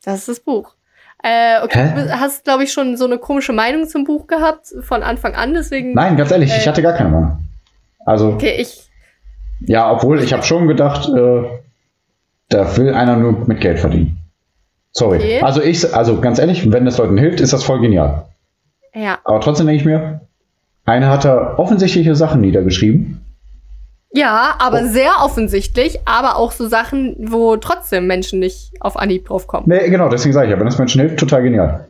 Das 0.03 0.21
ist 0.21 0.29
das 0.29 0.41
Buch. 0.41 0.75
Äh, 1.23 1.63
okay, 1.63 1.91
Hä? 1.95 2.03
du 2.05 2.21
hast, 2.21 2.45
glaube 2.45 2.65
ich, 2.65 2.73
schon 2.73 2.97
so 2.97 3.05
eine 3.05 3.19
komische 3.19 3.53
Meinung 3.53 3.87
zum 3.87 4.05
Buch 4.05 4.27
gehabt 4.27 4.67
von 4.81 5.03
Anfang 5.03 5.35
an, 5.35 5.55
deswegen. 5.55 5.95
Nein, 5.95 6.17
ganz 6.17 6.31
ehrlich, 6.33 6.53
äh, 6.53 6.59
ich 6.59 6.67
hatte 6.67 6.83
gar 6.83 6.95
keine 6.95 7.11
Meinung. 7.11 7.39
Also. 8.05 8.31
Okay, 8.31 8.57
ich. 8.59 8.89
Ja, 9.61 9.91
obwohl 9.93 10.21
ich 10.21 10.33
habe 10.33 10.43
schon 10.43 10.67
gedacht, 10.67 11.09
äh, 11.09 11.45
da 12.49 12.77
will 12.77 12.93
einer 12.93 13.17
nur 13.17 13.47
mit 13.47 13.61
Geld 13.61 13.79
verdienen. 13.79 14.19
Sorry. 14.91 15.19
Okay. 15.19 15.41
Also 15.41 15.63
ich, 15.63 15.95
also 15.95 16.21
ganz 16.21 16.39
ehrlich, 16.39 16.71
wenn 16.71 16.85
das 16.85 16.99
Leuten 16.99 17.17
hilft, 17.17 17.41
ist 17.41 17.53
das 17.53 17.63
voll 17.63 17.81
genial. 17.81 18.27
Ja. 18.93 19.19
Aber 19.25 19.41
trotzdem 19.41 19.67
denke 19.67 19.81
ich 19.81 19.87
mir, 19.87 20.21
einer 20.85 21.09
hat 21.09 21.25
da 21.25 21.55
offensichtliche 21.57 22.15
Sachen 22.17 22.41
niedergeschrieben 22.41 23.22
ja, 24.13 24.55
aber 24.59 24.83
oh. 24.83 24.89
sehr 24.89 25.13
offensichtlich, 25.23 26.01
aber 26.05 26.37
auch 26.37 26.53
so 26.53 26.69
Sachen, 26.69 27.17
wo 27.19 27.57
trotzdem 27.57 28.07
Menschen 28.07 28.39
nicht 28.39 28.73
auf 28.81 28.97
Anhieb 28.97 29.27
drauf 29.27 29.47
kommen. 29.47 29.65
Nee, 29.69 29.89
genau, 29.89 30.09
deswegen 30.09 30.33
sage 30.33 30.47
ich 30.47 30.53
ja, 30.53 30.59
wenn 30.59 30.67
das 30.67 30.79
Menschen 30.79 31.01
hilft, 31.01 31.19
total 31.19 31.43
genial. 31.43 31.89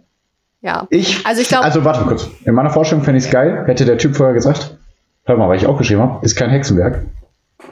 Ja. 0.61 0.87
Ich, 0.91 1.27
also 1.27 1.43
ich 1.43 1.49
glaube. 1.49 1.65
Also 1.65 1.85
warte 1.85 2.01
mal 2.01 2.07
kurz. 2.07 2.29
In 2.45 2.55
meiner 2.55 2.71
Vorstellung 2.71 3.05
fände 3.05 3.19
ich 3.19 3.27
es 3.27 3.31
geil, 3.31 3.65
hätte 3.67 3.85
der 3.85 3.99
Typ 3.99 4.17
vorher 4.17 4.35
gesagt, 4.35 4.79
hör 5.25 5.37
mal, 5.37 5.49
weil 5.49 5.57
ich 5.57 5.67
auch 5.67 5.77
geschrieben 5.77 6.01
habe, 6.01 6.25
ist 6.25 6.37
kein 6.37 6.51
Hexenwerk. 6.51 7.05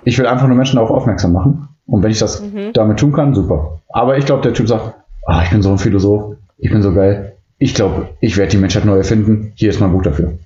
Ich 0.04 0.18
will 0.18 0.26
einfach 0.26 0.46
nur 0.46 0.56
Menschen 0.56 0.76
darauf 0.76 0.90
aufmerksam 0.90 1.32
machen. 1.32 1.68
Und 1.86 2.02
wenn 2.02 2.10
ich 2.10 2.18
das 2.18 2.42
mhm. 2.42 2.72
damit 2.72 2.98
tun 2.98 3.12
kann, 3.12 3.34
super. 3.34 3.80
Aber 3.88 4.18
ich 4.18 4.26
glaube, 4.26 4.42
der 4.42 4.54
Typ 4.54 4.68
sagt, 4.68 4.94
ah, 5.26 5.42
ich 5.42 5.50
bin 5.50 5.62
so 5.62 5.70
ein 5.70 5.78
Philosoph, 5.78 6.36
ich 6.58 6.70
bin 6.70 6.82
so 6.82 6.92
geil. 6.92 7.36
Ich 7.58 7.74
glaube, 7.74 8.08
ich 8.20 8.36
werde 8.36 8.50
die 8.50 8.58
Menschheit 8.58 8.84
neu 8.84 8.96
erfinden. 8.96 9.52
Hier 9.54 9.70
ist 9.70 9.80
mein 9.80 9.92
Buch 9.92 10.02
dafür. 10.02 10.38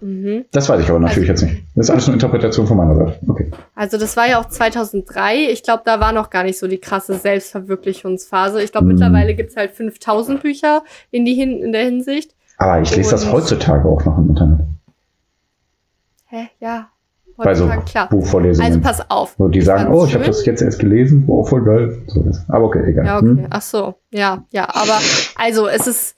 Mhm. 0.00 0.44
Das 0.52 0.68
weiß 0.68 0.80
ich 0.80 0.88
aber 0.88 0.98
natürlich 0.98 1.30
also, 1.30 1.46
jetzt 1.46 1.54
nicht. 1.54 1.66
Das 1.74 1.86
ist 1.86 1.90
alles 1.90 2.06
eine 2.06 2.14
Interpretation 2.14 2.66
von 2.66 2.76
meiner 2.76 2.94
Seite. 2.94 3.18
Okay. 3.26 3.50
Also 3.74 3.98
das 3.98 4.16
war 4.16 4.28
ja 4.28 4.40
auch 4.40 4.46
2003. 4.46 5.50
Ich 5.50 5.62
glaube, 5.62 5.82
da 5.84 6.00
war 6.00 6.12
noch 6.12 6.30
gar 6.30 6.44
nicht 6.44 6.58
so 6.58 6.66
die 6.66 6.78
krasse 6.78 7.14
Selbstverwirklichungsphase. 7.14 8.62
Ich 8.62 8.72
glaube, 8.72 8.86
mhm. 8.86 8.92
mittlerweile 8.92 9.34
gibt's 9.34 9.56
halt 9.56 9.72
5000 9.72 10.42
Bücher 10.42 10.82
in, 11.10 11.24
die 11.24 11.34
Hin 11.34 11.62
in 11.62 11.72
der 11.72 11.84
Hinsicht. 11.84 12.34
Aber 12.58 12.80
ich 12.80 12.94
lese 12.96 13.14
Und 13.14 13.22
das 13.22 13.32
heutzutage 13.32 13.88
auch 13.88 14.04
noch 14.04 14.18
im 14.18 14.30
Internet. 14.30 14.60
Hä? 16.26 16.48
Ja. 16.60 16.88
Bei 17.36 17.54
so 17.54 17.68
klar. 17.86 18.08
Buchvorlesungen. 18.08 18.66
Also 18.66 18.80
pass 18.80 19.10
auf. 19.10 19.38
Und 19.38 19.54
die 19.54 19.62
sagen, 19.62 19.92
oh, 19.92 20.04
ich 20.04 20.14
habe 20.14 20.24
das 20.24 20.44
jetzt 20.44 20.60
erst 20.60 20.80
gelesen. 20.80 21.24
Oh, 21.28 21.44
voll 21.44 21.62
geil. 21.62 22.02
So 22.08 22.24
aber 22.48 22.64
okay, 22.64 22.82
egal. 22.84 23.06
Ja, 23.06 23.18
okay. 23.18 23.26
Hm? 23.26 23.46
Ach 23.48 23.62
so. 23.62 23.94
Ja, 24.10 24.44
ja. 24.50 24.68
Aber 24.74 24.98
also 25.36 25.68
es 25.68 25.86
ist 25.86 26.16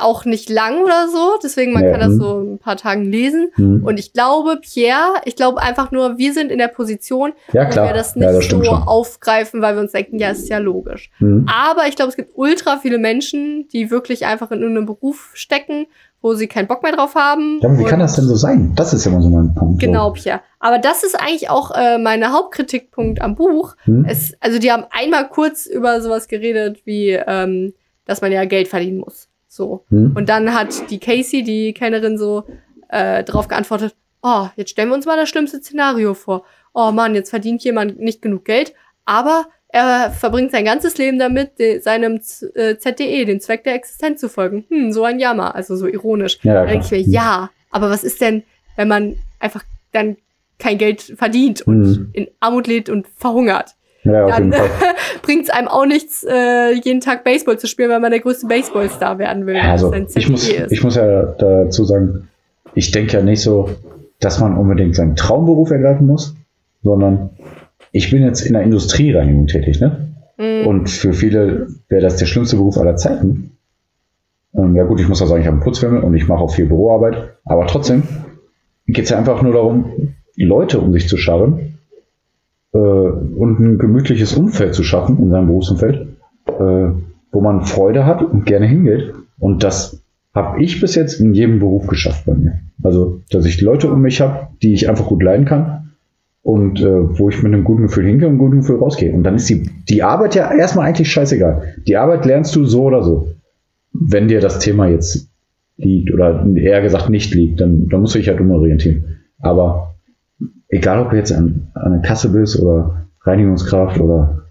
auch 0.00 0.24
nicht 0.24 0.50
lang 0.50 0.82
oder 0.82 1.08
so, 1.08 1.38
deswegen 1.42 1.72
man 1.72 1.84
ja, 1.84 1.90
kann 1.92 2.00
das 2.00 2.10
hm. 2.10 2.20
so 2.20 2.40
ein 2.40 2.58
paar 2.58 2.76
Tagen 2.76 3.04
lesen. 3.04 3.50
Hm. 3.54 3.84
Und 3.84 3.98
ich 3.98 4.12
glaube, 4.12 4.58
Pierre, 4.60 5.14
ich 5.24 5.36
glaube 5.36 5.62
einfach 5.62 5.90
nur, 5.90 6.18
wir 6.18 6.32
sind 6.32 6.50
in 6.50 6.58
der 6.58 6.68
Position, 6.68 7.32
ja, 7.52 7.68
wo 7.68 7.74
wir 7.74 7.92
das 7.92 8.16
nicht 8.16 8.24
ja, 8.24 8.32
das 8.32 8.48
so 8.48 8.62
schon. 8.62 8.74
aufgreifen, 8.74 9.62
weil 9.62 9.74
wir 9.74 9.82
uns 9.82 9.92
denken, 9.92 10.18
ja, 10.18 10.30
ist 10.30 10.48
ja 10.48 10.58
logisch. 10.58 11.10
Hm. 11.18 11.46
Aber 11.52 11.86
ich 11.88 11.96
glaube, 11.96 12.10
es 12.10 12.16
gibt 12.16 12.32
ultra 12.34 12.78
viele 12.78 12.98
Menschen, 12.98 13.68
die 13.68 13.90
wirklich 13.90 14.26
einfach 14.26 14.50
in 14.50 14.60
irgendeinem 14.60 14.86
Beruf 14.86 15.30
stecken, 15.34 15.86
wo 16.22 16.34
sie 16.34 16.48
keinen 16.48 16.66
Bock 16.66 16.82
mehr 16.82 16.92
drauf 16.92 17.14
haben. 17.14 17.60
Ja, 17.62 17.78
wie 17.78 17.84
kann 17.84 18.00
das 18.00 18.16
denn 18.16 18.24
so 18.24 18.34
sein? 18.34 18.72
Das 18.74 18.92
ist 18.92 19.04
ja 19.04 19.12
immer 19.12 19.22
so 19.22 19.28
mein 19.28 19.54
Punkt. 19.54 19.80
Genau, 19.80 20.10
Pierre. 20.10 20.40
Aber 20.58 20.78
das 20.78 21.04
ist 21.04 21.14
eigentlich 21.14 21.50
auch 21.50 21.70
äh, 21.74 21.98
meine 21.98 22.32
Hauptkritikpunkt 22.32 23.20
am 23.20 23.34
Buch. 23.34 23.76
Hm. 23.84 24.04
Es, 24.08 24.34
also 24.40 24.58
die 24.58 24.72
haben 24.72 24.84
einmal 24.90 25.28
kurz 25.28 25.66
über 25.66 26.00
sowas 26.00 26.26
geredet, 26.26 26.80
wie 26.84 27.10
ähm, 27.10 27.74
dass 28.06 28.20
man 28.20 28.32
ja 28.32 28.44
Geld 28.44 28.68
verdienen 28.68 28.98
muss. 28.98 29.28
So. 29.56 29.84
Hm. 29.88 30.12
Und 30.14 30.28
dann 30.28 30.54
hat 30.54 30.90
die 30.90 31.00
Casey, 31.00 31.42
die 31.42 31.72
Kellnerin, 31.72 32.18
so 32.18 32.44
äh, 32.88 33.24
darauf 33.24 33.48
geantwortet, 33.48 33.96
oh, 34.22 34.46
jetzt 34.56 34.70
stellen 34.70 34.90
wir 34.90 34.94
uns 34.94 35.06
mal 35.06 35.16
das 35.16 35.28
schlimmste 35.28 35.58
Szenario 35.58 36.14
vor. 36.14 36.44
Oh 36.74 36.90
Mann, 36.92 37.14
jetzt 37.14 37.30
verdient 37.30 37.64
jemand 37.64 37.98
nicht 37.98 38.22
genug 38.22 38.44
Geld, 38.44 38.74
aber 39.04 39.46
er 39.68 40.10
verbringt 40.10 40.52
sein 40.52 40.64
ganzes 40.64 40.96
Leben 40.98 41.18
damit, 41.18 41.52
seinem 41.82 42.20
äh, 42.54 42.76
ZDE, 42.76 43.24
den 43.24 43.40
Zweck 43.40 43.64
der 43.64 43.74
Existenz 43.74 44.20
zu 44.20 44.28
folgen. 44.28 44.64
Hm, 44.68 44.92
so 44.92 45.04
ein 45.04 45.18
Jammer, 45.18 45.54
also 45.54 45.74
so 45.76 45.86
ironisch. 45.86 46.38
Ja, 46.42 46.54
da 46.54 46.66
denke 46.66 46.84
ich 46.84 46.90
mir, 46.90 47.00
ja, 47.00 47.50
aber 47.70 47.90
was 47.90 48.04
ist 48.04 48.20
denn, 48.20 48.42
wenn 48.76 48.88
man 48.88 49.16
einfach 49.40 49.64
dann 49.92 50.16
kein 50.58 50.78
Geld 50.78 51.02
verdient 51.16 51.62
und 51.62 51.82
mhm. 51.82 52.10
in 52.12 52.28
Armut 52.40 52.66
lebt 52.66 52.88
und 52.88 53.06
verhungert? 53.16 53.74
Ja, 54.12 54.26
dann 54.26 54.54
bringt 55.22 55.44
es 55.44 55.50
einem 55.50 55.68
auch 55.68 55.86
nichts, 55.86 56.24
äh, 56.28 56.72
jeden 56.72 57.00
Tag 57.00 57.24
Baseball 57.24 57.58
zu 57.58 57.66
spielen, 57.66 57.90
weil 57.90 58.00
man 58.00 58.10
der 58.10 58.20
größte 58.20 58.46
Baseballstar 58.46 59.18
werden 59.18 59.46
will. 59.46 59.56
Ja, 59.56 59.72
also, 59.72 59.92
ich, 59.92 60.28
muss, 60.28 60.48
ist. 60.48 60.72
ich 60.72 60.82
muss 60.82 60.96
ja 60.96 61.22
dazu 61.22 61.84
sagen, 61.84 62.28
ich 62.74 62.90
denke 62.90 63.14
ja 63.14 63.22
nicht 63.22 63.42
so, 63.42 63.70
dass 64.20 64.40
man 64.40 64.56
unbedingt 64.56 64.96
seinen 64.96 65.16
Traumberuf 65.16 65.70
ergreifen 65.70 66.06
muss, 66.06 66.34
sondern 66.82 67.30
ich 67.92 68.10
bin 68.10 68.22
jetzt 68.22 68.42
in 68.42 68.52
der 68.52 68.62
Industriereinigung 68.62 69.46
tätig, 69.46 69.80
ne? 69.80 70.08
Mhm. 70.38 70.66
Und 70.66 70.90
für 70.90 71.12
viele 71.12 71.68
wäre 71.88 72.02
das 72.02 72.16
der 72.16 72.26
schlimmste 72.26 72.56
Beruf 72.56 72.76
aller 72.78 72.96
Zeiten. 72.96 73.56
Ähm, 74.54 74.76
ja 74.76 74.84
gut, 74.84 75.00
ich 75.00 75.08
muss 75.08 75.20
ja 75.20 75.26
sagen, 75.26 75.40
ich 75.40 75.46
habe 75.46 75.56
einen 75.56 75.64
Putzfilm 75.64 76.02
und 76.02 76.14
ich 76.14 76.28
mache 76.28 76.40
auch 76.40 76.52
viel 76.52 76.66
Büroarbeit, 76.66 77.36
aber 77.44 77.66
trotzdem 77.66 78.02
geht 78.86 79.04
es 79.04 79.10
ja 79.10 79.18
einfach 79.18 79.42
nur 79.42 79.52
darum, 79.52 80.14
Leute 80.36 80.78
um 80.80 80.92
sich 80.92 81.08
zu 81.08 81.16
scharren, 81.16 81.75
äh, 82.76 83.38
und 83.38 83.58
ein 83.58 83.78
gemütliches 83.78 84.34
Umfeld 84.34 84.74
zu 84.74 84.82
schaffen 84.82 85.18
in 85.18 85.30
seinem 85.30 85.46
Berufsumfeld, 85.46 86.08
äh, 86.46 86.88
wo 87.32 87.40
man 87.40 87.62
Freude 87.62 88.04
hat 88.04 88.22
und 88.22 88.44
gerne 88.44 88.66
hingeht. 88.66 89.14
Und 89.38 89.64
das 89.64 90.02
habe 90.34 90.62
ich 90.62 90.80
bis 90.80 90.94
jetzt 90.94 91.20
in 91.20 91.32
jedem 91.32 91.58
Beruf 91.58 91.86
geschafft 91.86 92.26
bei 92.26 92.34
mir. 92.34 92.60
Also, 92.82 93.22
dass 93.30 93.46
ich 93.46 93.60
Leute 93.62 93.90
um 93.90 94.02
mich 94.02 94.20
habe, 94.20 94.48
die 94.62 94.74
ich 94.74 94.88
einfach 94.88 95.06
gut 95.06 95.22
leiden 95.22 95.46
kann 95.46 95.92
und 96.42 96.80
äh, 96.80 97.18
wo 97.18 97.30
ich 97.30 97.42
mit 97.42 97.52
einem 97.52 97.64
guten 97.64 97.82
Gefühl 97.82 98.06
hingehe 98.06 98.28
und 98.28 98.34
einem 98.34 98.38
guten 98.38 98.60
Gefühl 98.60 98.76
rausgehe. 98.76 99.12
Und 99.12 99.24
dann 99.24 99.36
ist 99.36 99.48
die, 99.48 99.68
die 99.88 100.02
Arbeit 100.02 100.34
ja 100.34 100.52
erstmal 100.52 100.86
eigentlich 100.86 101.10
scheißegal. 101.10 101.74
Die 101.86 101.96
Arbeit 101.96 102.26
lernst 102.26 102.54
du 102.54 102.64
so 102.64 102.84
oder 102.84 103.02
so. 103.02 103.28
Wenn 103.92 104.28
dir 104.28 104.40
das 104.40 104.58
Thema 104.58 104.86
jetzt 104.86 105.28
liegt 105.78 106.12
oder 106.12 106.46
eher 106.54 106.82
gesagt 106.82 107.08
nicht 107.08 107.34
liegt, 107.34 107.60
dann, 107.60 107.88
dann 107.88 108.02
musst 108.02 108.14
du 108.14 108.18
dich 108.18 108.28
halt 108.28 108.40
umorientieren. 108.40 109.16
Aber 109.40 109.95
egal 110.68 111.00
ob 111.00 111.10
du 111.10 111.16
jetzt 111.16 111.32
an, 111.32 111.68
an 111.74 111.92
der 111.92 112.02
Kasse 112.02 112.30
bist 112.30 112.60
oder 112.60 113.06
Reinigungskraft 113.22 114.00
oder 114.00 114.46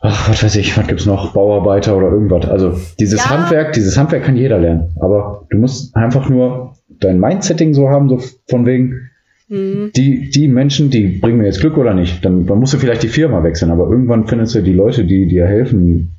ach, 0.00 0.30
was 0.30 0.42
weiß 0.42 0.56
ich, 0.56 0.76
was 0.76 0.86
gibt's 0.86 1.06
noch, 1.06 1.32
Bauarbeiter 1.32 1.96
oder 1.96 2.10
irgendwas. 2.10 2.48
Also 2.48 2.78
dieses 2.98 3.24
ja. 3.24 3.30
Handwerk, 3.30 3.72
dieses 3.72 3.96
Handwerk 3.96 4.24
kann 4.24 4.36
jeder 4.36 4.58
lernen. 4.58 4.92
Aber 5.00 5.46
du 5.50 5.58
musst 5.58 5.94
einfach 5.96 6.28
nur 6.28 6.74
dein 7.00 7.18
Mindsetting 7.18 7.74
so 7.74 7.88
haben, 7.88 8.08
so 8.08 8.20
von 8.48 8.66
wegen, 8.66 9.10
mhm. 9.48 9.90
die, 9.96 10.30
die 10.30 10.48
Menschen, 10.48 10.90
die 10.90 11.18
bringen 11.18 11.38
mir 11.38 11.46
jetzt 11.46 11.60
Glück 11.60 11.76
oder 11.76 11.94
nicht. 11.94 12.24
Dann, 12.24 12.46
dann 12.46 12.58
musst 12.58 12.74
du 12.74 12.78
vielleicht 12.78 13.02
die 13.02 13.08
Firma 13.08 13.42
wechseln, 13.42 13.70
aber 13.70 13.88
irgendwann 13.88 14.26
findest 14.26 14.54
du 14.54 14.62
die 14.62 14.72
Leute, 14.72 15.04
die 15.04 15.26
dir 15.26 15.46
helfen, 15.46 16.12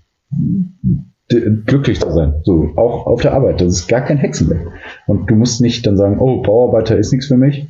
glücklich 1.29 1.99
zu 1.99 2.11
sein. 2.11 2.35
So, 2.43 2.71
auch 2.77 3.05
auf 3.05 3.21
der 3.21 3.33
Arbeit. 3.33 3.59
Das 3.59 3.67
ist 3.67 3.87
gar 3.87 4.01
kein 4.01 4.17
Hexenwerk. 4.17 4.67
Und 5.07 5.29
du 5.29 5.35
musst 5.35 5.61
nicht 5.61 5.85
dann 5.85 5.97
sagen, 5.97 6.19
oh, 6.19 6.41
Bauarbeiter 6.41 6.97
ist 6.97 7.11
nichts 7.11 7.27
für 7.27 7.37
mich 7.37 7.67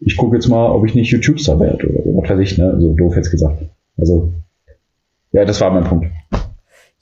ich 0.00 0.16
gucke 0.16 0.36
jetzt 0.36 0.48
mal, 0.48 0.70
ob 0.70 0.84
ich 0.86 0.94
nicht 0.94 1.10
YouTube-Star 1.10 1.58
werde 1.60 1.88
oder 1.88 2.22
was 2.22 2.30
weiß 2.30 2.40
ich, 2.40 2.58
ne? 2.58 2.76
So 2.78 2.94
doof 2.94 3.16
jetzt 3.16 3.30
gesagt. 3.30 3.62
Also, 3.98 4.32
ja, 5.32 5.44
das 5.44 5.60
war 5.60 5.70
mein 5.70 5.84
Punkt. 5.84 6.06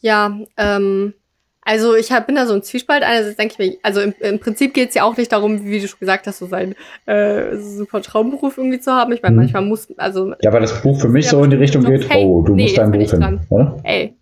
Ja, 0.00 0.38
ähm, 0.56 1.14
also 1.62 1.94
ich 1.94 2.12
hab, 2.12 2.26
bin 2.26 2.36
da 2.36 2.46
so 2.46 2.54
ein 2.54 2.62
Zwiespalt. 2.62 3.02
Einerseits 3.02 3.36
denke 3.36 3.54
ich 3.54 3.58
mir, 3.58 3.76
also 3.82 4.00
im, 4.00 4.14
im 4.20 4.38
Prinzip 4.38 4.74
geht 4.74 4.90
es 4.90 4.94
ja 4.94 5.04
auch 5.04 5.16
nicht 5.16 5.32
darum, 5.32 5.64
wie 5.64 5.80
du 5.80 5.88
schon 5.88 5.98
gesagt 5.98 6.26
hast, 6.26 6.38
so 6.38 6.46
seinen 6.46 6.74
äh, 7.06 7.56
super 7.56 8.02
Traumberuf 8.02 8.58
irgendwie 8.58 8.80
zu 8.80 8.92
haben. 8.92 9.12
Ich 9.12 9.22
meine, 9.22 9.34
mhm. 9.34 9.42
manchmal 9.42 9.62
muss, 9.62 9.88
also. 9.96 10.34
Ja, 10.42 10.52
weil 10.52 10.60
das 10.60 10.82
Buch 10.82 11.00
für 11.00 11.08
mich 11.08 11.28
so 11.28 11.42
in 11.42 11.50
die 11.50 11.56
Richtung 11.56 11.82
geht, 11.84 12.08
hey, 12.10 12.24
oh, 12.24 12.42
du 12.42 12.54
nee, 12.54 12.64
musst 12.64 12.78
deinen 12.78 12.92
Beruf 12.92 13.10
finden, 13.10 13.40
oder? 13.48 13.76
Ey, 13.82 14.14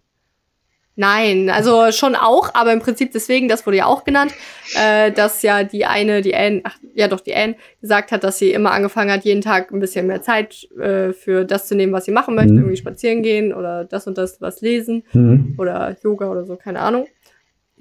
Nein, 0.94 1.48
also 1.48 1.90
schon 1.90 2.14
auch, 2.14 2.54
aber 2.54 2.72
im 2.72 2.80
Prinzip 2.80 3.12
deswegen, 3.12 3.48
das 3.48 3.64
wurde 3.64 3.78
ja 3.78 3.86
auch 3.86 4.04
genannt, 4.04 4.34
äh, 4.74 5.10
dass 5.10 5.40
ja 5.40 5.64
die 5.64 5.86
eine, 5.86 6.20
die 6.20 6.34
Anne, 6.34 6.60
ach, 6.64 6.76
ja 6.94 7.08
doch, 7.08 7.20
die 7.20 7.34
Anne 7.34 7.56
gesagt 7.80 8.12
hat, 8.12 8.24
dass 8.24 8.38
sie 8.38 8.52
immer 8.52 8.72
angefangen 8.72 9.10
hat, 9.10 9.24
jeden 9.24 9.40
Tag 9.40 9.72
ein 9.72 9.80
bisschen 9.80 10.06
mehr 10.06 10.20
Zeit 10.20 10.68
äh, 10.78 11.14
für 11.14 11.46
das 11.46 11.66
zu 11.66 11.76
nehmen, 11.76 11.94
was 11.94 12.04
sie 12.04 12.12
machen 12.12 12.34
möchte, 12.34 12.52
mhm. 12.52 12.58
irgendwie 12.58 12.76
spazieren 12.76 13.22
gehen 13.22 13.54
oder 13.54 13.84
das 13.84 14.06
und 14.06 14.18
das 14.18 14.42
was 14.42 14.60
lesen 14.60 15.04
mhm. 15.14 15.54
oder 15.56 15.96
Yoga 16.02 16.30
oder 16.30 16.44
so, 16.44 16.56
keine 16.56 16.80
Ahnung. 16.80 17.06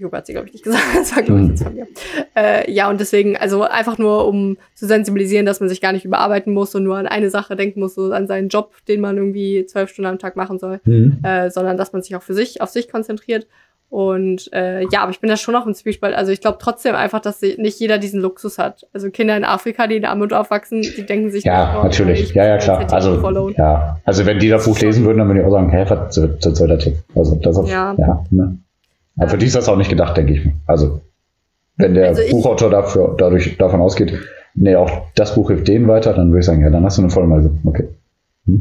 Hugo 0.04 0.16
hat 0.18 0.26
sie, 0.26 0.34
glaube 0.34 0.48
ich, 0.48 0.54
nicht 0.54 0.64
gesagt. 0.64 0.84
Das 0.96 1.16
war, 1.16 1.24
glaube 1.24 1.42
ich, 1.42 1.50
jetzt 1.50 1.64
von 1.64 1.74
mir. 1.74 1.88
Äh, 2.36 2.72
ja, 2.72 2.90
und 2.90 3.00
deswegen, 3.00 3.38
also 3.38 3.64
einfach 3.64 3.98
nur, 3.98 4.28
um 4.28 4.58
zu 4.76 4.86
sensibilisieren, 4.88 5.46
dass 5.46 5.60
man 5.60 5.70
sich 5.70 5.82
gar 5.82 5.94
nicht 5.94 6.06
überarbeiten 6.06 6.54
muss 6.54 6.74
und 6.76 6.84
nur 6.84 6.98
an 6.98 7.08
eine 7.08 7.30
Sache 7.30 7.56
denken 7.56 7.80
muss, 7.80 7.96
so 7.96 8.12
an 8.12 8.28
seinen 8.28 8.50
Job, 8.50 8.74
den 8.88 9.02
man 9.02 9.18
irgendwie 9.18 9.66
zwölf 9.66 9.90
Stunden 9.90 10.10
am 10.10 10.20
Tag 10.20 10.36
machen 10.36 10.60
soll, 10.60 10.80
Mhm. 10.86 11.20
äh, 11.24 11.50
sondern 11.50 11.78
dass 11.78 11.94
man 11.94 12.02
sich 12.02 12.16
auch 12.16 12.22
für 12.24 12.34
sich, 12.34 12.62
auf 12.62 12.70
sich 12.70 12.90
konzentriert. 12.90 13.48
Und 13.90 14.50
äh, 14.54 14.84
ja, 14.90 15.02
aber 15.02 15.12
ich 15.12 15.20
bin 15.20 15.30
da 15.30 15.36
schon 15.36 15.54
noch 15.54 15.68
im 15.68 15.74
Zwiespalt. 15.74 16.16
Also 16.16 16.32
ich 16.32 16.40
glaube 16.40 16.60
trotzdem 16.62 16.96
einfach, 16.96 17.20
dass 17.20 17.42
nicht 17.42 17.78
jeder 17.78 17.98
diesen 17.98 18.22
Luxus 18.22 18.58
hat. 18.58 18.88
Also 18.94 19.10
Kinder 19.10 19.36
in 19.36 19.44
Afrika, 19.44 19.86
die 19.86 19.98
in 19.98 20.06
Armut 20.06 20.32
aufwachsen, 20.32 20.82
die 20.82 21.06
denken 21.06 21.30
sich, 21.30 21.44
Ja, 21.44 21.78
oh, 21.78 21.84
natürlich. 21.84 22.22
ich 22.22 22.34
Ja, 22.34 22.46
ja, 22.48 22.58
klar. 22.58 22.88
Also, 22.94 23.50
ja. 23.50 24.00
Also, 24.06 24.26
wenn 24.26 24.40
die 24.40 24.48
das 24.48 24.64
Buch 24.64 24.80
lesen 24.80 25.04
würden, 25.04 25.18
dann 25.18 25.28
würde 25.28 25.42
ich 25.42 25.46
auch 25.46 25.52
sagen, 25.52 25.70
hä, 25.72 25.86
was 25.90 26.16
soll 26.16 26.68
der 26.70 26.80
Tipp? 26.80 26.96
Also, 27.16 27.36
das 27.36 27.58
auf, 27.58 27.70
Ja. 27.70 27.94
ja. 27.98 28.24
ne? 28.32 28.60
Aber 29.18 29.30
für 29.30 29.38
die 29.38 29.46
ist 29.46 29.56
das 29.56 29.68
auch 29.70 29.78
nicht 29.78 29.90
gedacht, 29.90 30.16
denke 30.18 30.34
ich. 30.34 30.46
mir. 30.46 30.54
Also, 30.68 31.02
wenn 31.78 31.94
der 31.94 32.10
Also 32.10 32.22
Buchautor 32.32 32.70
dafür, 32.70 33.16
dadurch, 33.18 33.58
davon 33.58 33.82
ausgeht, 33.82 34.14
nee, 34.56 34.76
auch 34.76 35.04
das 35.16 35.36
Buch 35.36 35.50
hilft 35.50 35.68
denen 35.68 35.88
weiter, 35.88 36.14
dann 36.14 36.30
würde 36.30 36.40
ich 36.40 36.46
sagen, 36.46 36.62
ja, 36.62 36.70
dann 36.70 36.84
hast 36.86 36.98
du 36.98 37.02
eine 37.02 37.12
Vollmeise. 37.12 37.52
Okay. 37.66 37.88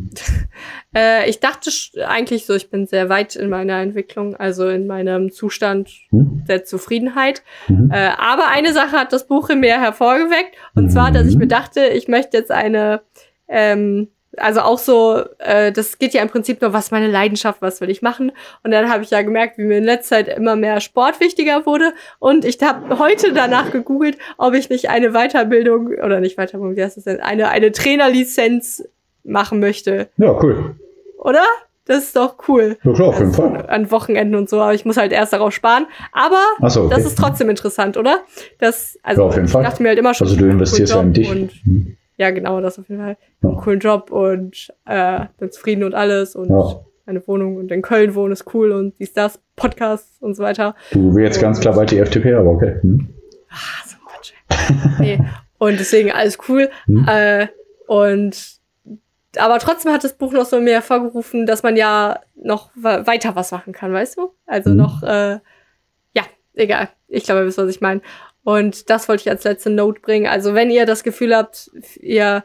Äh, 0.92 1.30
ich 1.30 1.38
dachte 1.38 1.70
eigentlich 2.08 2.46
so, 2.46 2.54
ich 2.54 2.68
bin 2.68 2.84
sehr 2.84 3.08
weit 3.08 3.36
in 3.36 3.48
meiner 3.48 3.74
Entwicklung, 3.80 4.34
also 4.34 4.68
in 4.68 4.88
meinem 4.88 5.30
Zustand 5.30 5.88
Hm? 6.10 6.42
der 6.48 6.64
Zufriedenheit. 6.64 7.44
Mhm. 7.68 7.92
Äh, 7.92 8.08
aber 8.18 8.48
eine 8.48 8.72
Sache 8.72 8.96
hat 8.96 9.12
das 9.12 9.28
Buch 9.28 9.50
in 9.50 9.60
mir 9.60 9.80
hervorgeweckt. 9.80 10.56
Und 10.74 10.86
Mhm. 10.86 10.90
zwar, 10.90 11.12
dass 11.12 11.28
ich 11.28 11.36
mir 11.36 11.46
dachte, 11.46 11.86
ich 11.94 12.08
möchte 12.08 12.36
jetzt 12.36 12.50
eine, 12.50 13.02
ähm, 13.46 14.08
also 14.36 14.60
auch 14.60 14.78
so, 14.78 15.22
äh, 15.38 15.72
das 15.72 15.98
geht 15.98 16.14
ja 16.14 16.22
im 16.22 16.28
Prinzip 16.28 16.60
nur, 16.62 16.72
was 16.72 16.90
meine 16.90 17.08
Leidenschaft, 17.08 17.60
was 17.62 17.80
will 17.80 17.90
ich 17.90 18.00
machen. 18.02 18.32
Und 18.62 18.70
dann 18.70 18.88
habe 18.90 19.02
ich 19.02 19.10
ja 19.10 19.22
gemerkt, 19.22 19.58
wie 19.58 19.64
mir 19.64 19.78
in 19.78 19.84
letzter 19.84 20.16
Zeit 20.16 20.28
immer 20.28 20.56
mehr 20.56 20.80
Sport 20.80 21.20
wichtiger 21.20 21.66
wurde. 21.66 21.92
Und 22.18 22.44
ich 22.44 22.60
habe 22.62 22.98
heute 22.98 23.32
danach 23.32 23.70
gegoogelt, 23.72 24.18
ob 24.38 24.54
ich 24.54 24.70
nicht 24.70 24.88
eine 24.88 25.10
Weiterbildung, 25.12 25.88
oder 25.88 26.20
nicht 26.20 26.36
Weiterbildung, 26.36 26.76
wie 26.76 26.82
heißt 26.84 26.96
das 26.96 27.04
denn, 27.04 27.20
eine, 27.20 27.48
eine 27.48 27.72
Trainerlizenz 27.72 28.84
machen 29.24 29.60
möchte. 29.60 30.08
Ja, 30.16 30.32
cool. 30.42 30.76
Oder? 31.18 31.44
Das 31.86 32.04
ist 32.04 32.14
doch 32.14 32.36
cool. 32.46 32.76
Ja, 32.84 32.92
klar, 32.92 33.08
auf 33.08 33.18
jeden 33.18 33.30
Also, 33.30 33.42
Fall. 33.42 33.66
An 33.68 33.90
Wochenenden 33.90 34.36
und 34.36 34.48
so, 34.48 34.60
aber 34.60 34.74
ich 34.74 34.84
muss 34.84 34.96
halt 34.96 35.10
erst 35.10 35.32
darauf 35.32 35.52
sparen. 35.52 35.86
Aber 36.12 36.40
so, 36.68 36.82
okay. 36.84 36.94
das 36.94 37.04
ist 37.04 37.18
trotzdem 37.18 37.50
interessant, 37.50 37.96
oder? 37.96 38.18
Das, 38.60 38.96
also 39.02 39.22
Ja, 39.22 39.28
auf 39.28 39.34
jeden 39.34 39.46
ich 39.46 39.50
Fall. 39.52 39.64
dachte 39.64 39.82
mir 39.82 39.88
halt 39.88 39.98
immer 39.98 40.14
schon, 40.14 40.28
Also, 40.28 40.38
du 40.38 40.46
ich 40.46 40.52
investierst 40.52 40.94
ja 40.94 41.00
in 41.00 41.12
dich. 41.12 41.28
Und, 41.28 41.50
Hm. 41.64 41.96
Ja, 42.20 42.30
genau, 42.30 42.60
das 42.60 42.78
auf 42.78 42.88
jeden 42.88 43.00
Fall. 43.00 43.16
Einen 43.42 43.56
coolen 43.56 43.80
Job 43.80 44.10
und 44.10 44.68
äh, 44.84 45.20
bin 45.38 45.50
zufrieden 45.50 45.84
und 45.84 45.94
alles 45.94 46.36
und 46.36 46.50
Ja. 46.50 46.80
eine 47.06 47.26
Wohnung 47.26 47.56
und 47.56 47.72
in 47.72 47.80
Köln 47.82 48.14
wohnen 48.14 48.32
ist 48.32 48.52
cool 48.54 48.72
und 48.72 48.98
dies, 48.98 49.12
das, 49.14 49.40
Podcasts 49.56 50.20
und 50.20 50.34
so 50.34 50.42
weiter. 50.42 50.74
Du 50.92 51.14
willst 51.14 51.36
jetzt 51.36 51.40
ganz 51.40 51.60
klar 51.60 51.74
bei 51.74 51.86
die 51.86 51.98
FDP, 51.98 52.34
aber 52.34 52.50
okay. 52.50 52.76
Hm? 52.82 53.08
Ah, 53.50 53.86
so 53.86 53.96
Quatsch. 54.06 54.32
nee. 55.00 55.18
Und 55.58 55.78
deswegen 55.80 56.12
alles 56.12 56.38
cool. 56.48 56.70
Hm. 56.86 57.06
Äh, 57.08 57.48
und 57.86 58.58
aber 59.36 59.58
trotzdem 59.60 59.92
hat 59.92 60.02
das 60.04 60.14
Buch 60.14 60.32
noch 60.32 60.44
so 60.44 60.60
mir 60.60 60.74
hervorgerufen, 60.74 61.46
dass 61.46 61.62
man 61.62 61.76
ja 61.76 62.18
noch 62.34 62.70
weiter 62.74 63.36
was 63.36 63.52
machen 63.52 63.72
kann, 63.72 63.92
weißt 63.92 64.18
du? 64.18 64.32
Also 64.46 64.70
Mhm. 64.70 64.76
noch, 64.76 65.02
äh, 65.02 65.38
ja, 66.14 66.22
egal. 66.54 66.88
Ich 67.08 67.24
glaube, 67.24 67.40
ihr 67.42 67.46
wisst, 67.46 67.58
was 67.58 67.70
ich 67.70 67.80
meine. 67.80 68.00
Und 68.42 68.88
das 68.90 69.08
wollte 69.08 69.22
ich 69.22 69.30
als 69.30 69.44
letzte 69.44 69.70
Note 69.70 70.00
bringen. 70.00 70.26
Also 70.26 70.54
wenn 70.54 70.70
ihr 70.70 70.86
das 70.86 71.02
Gefühl 71.02 71.36
habt, 71.36 71.70
ihr, 72.00 72.44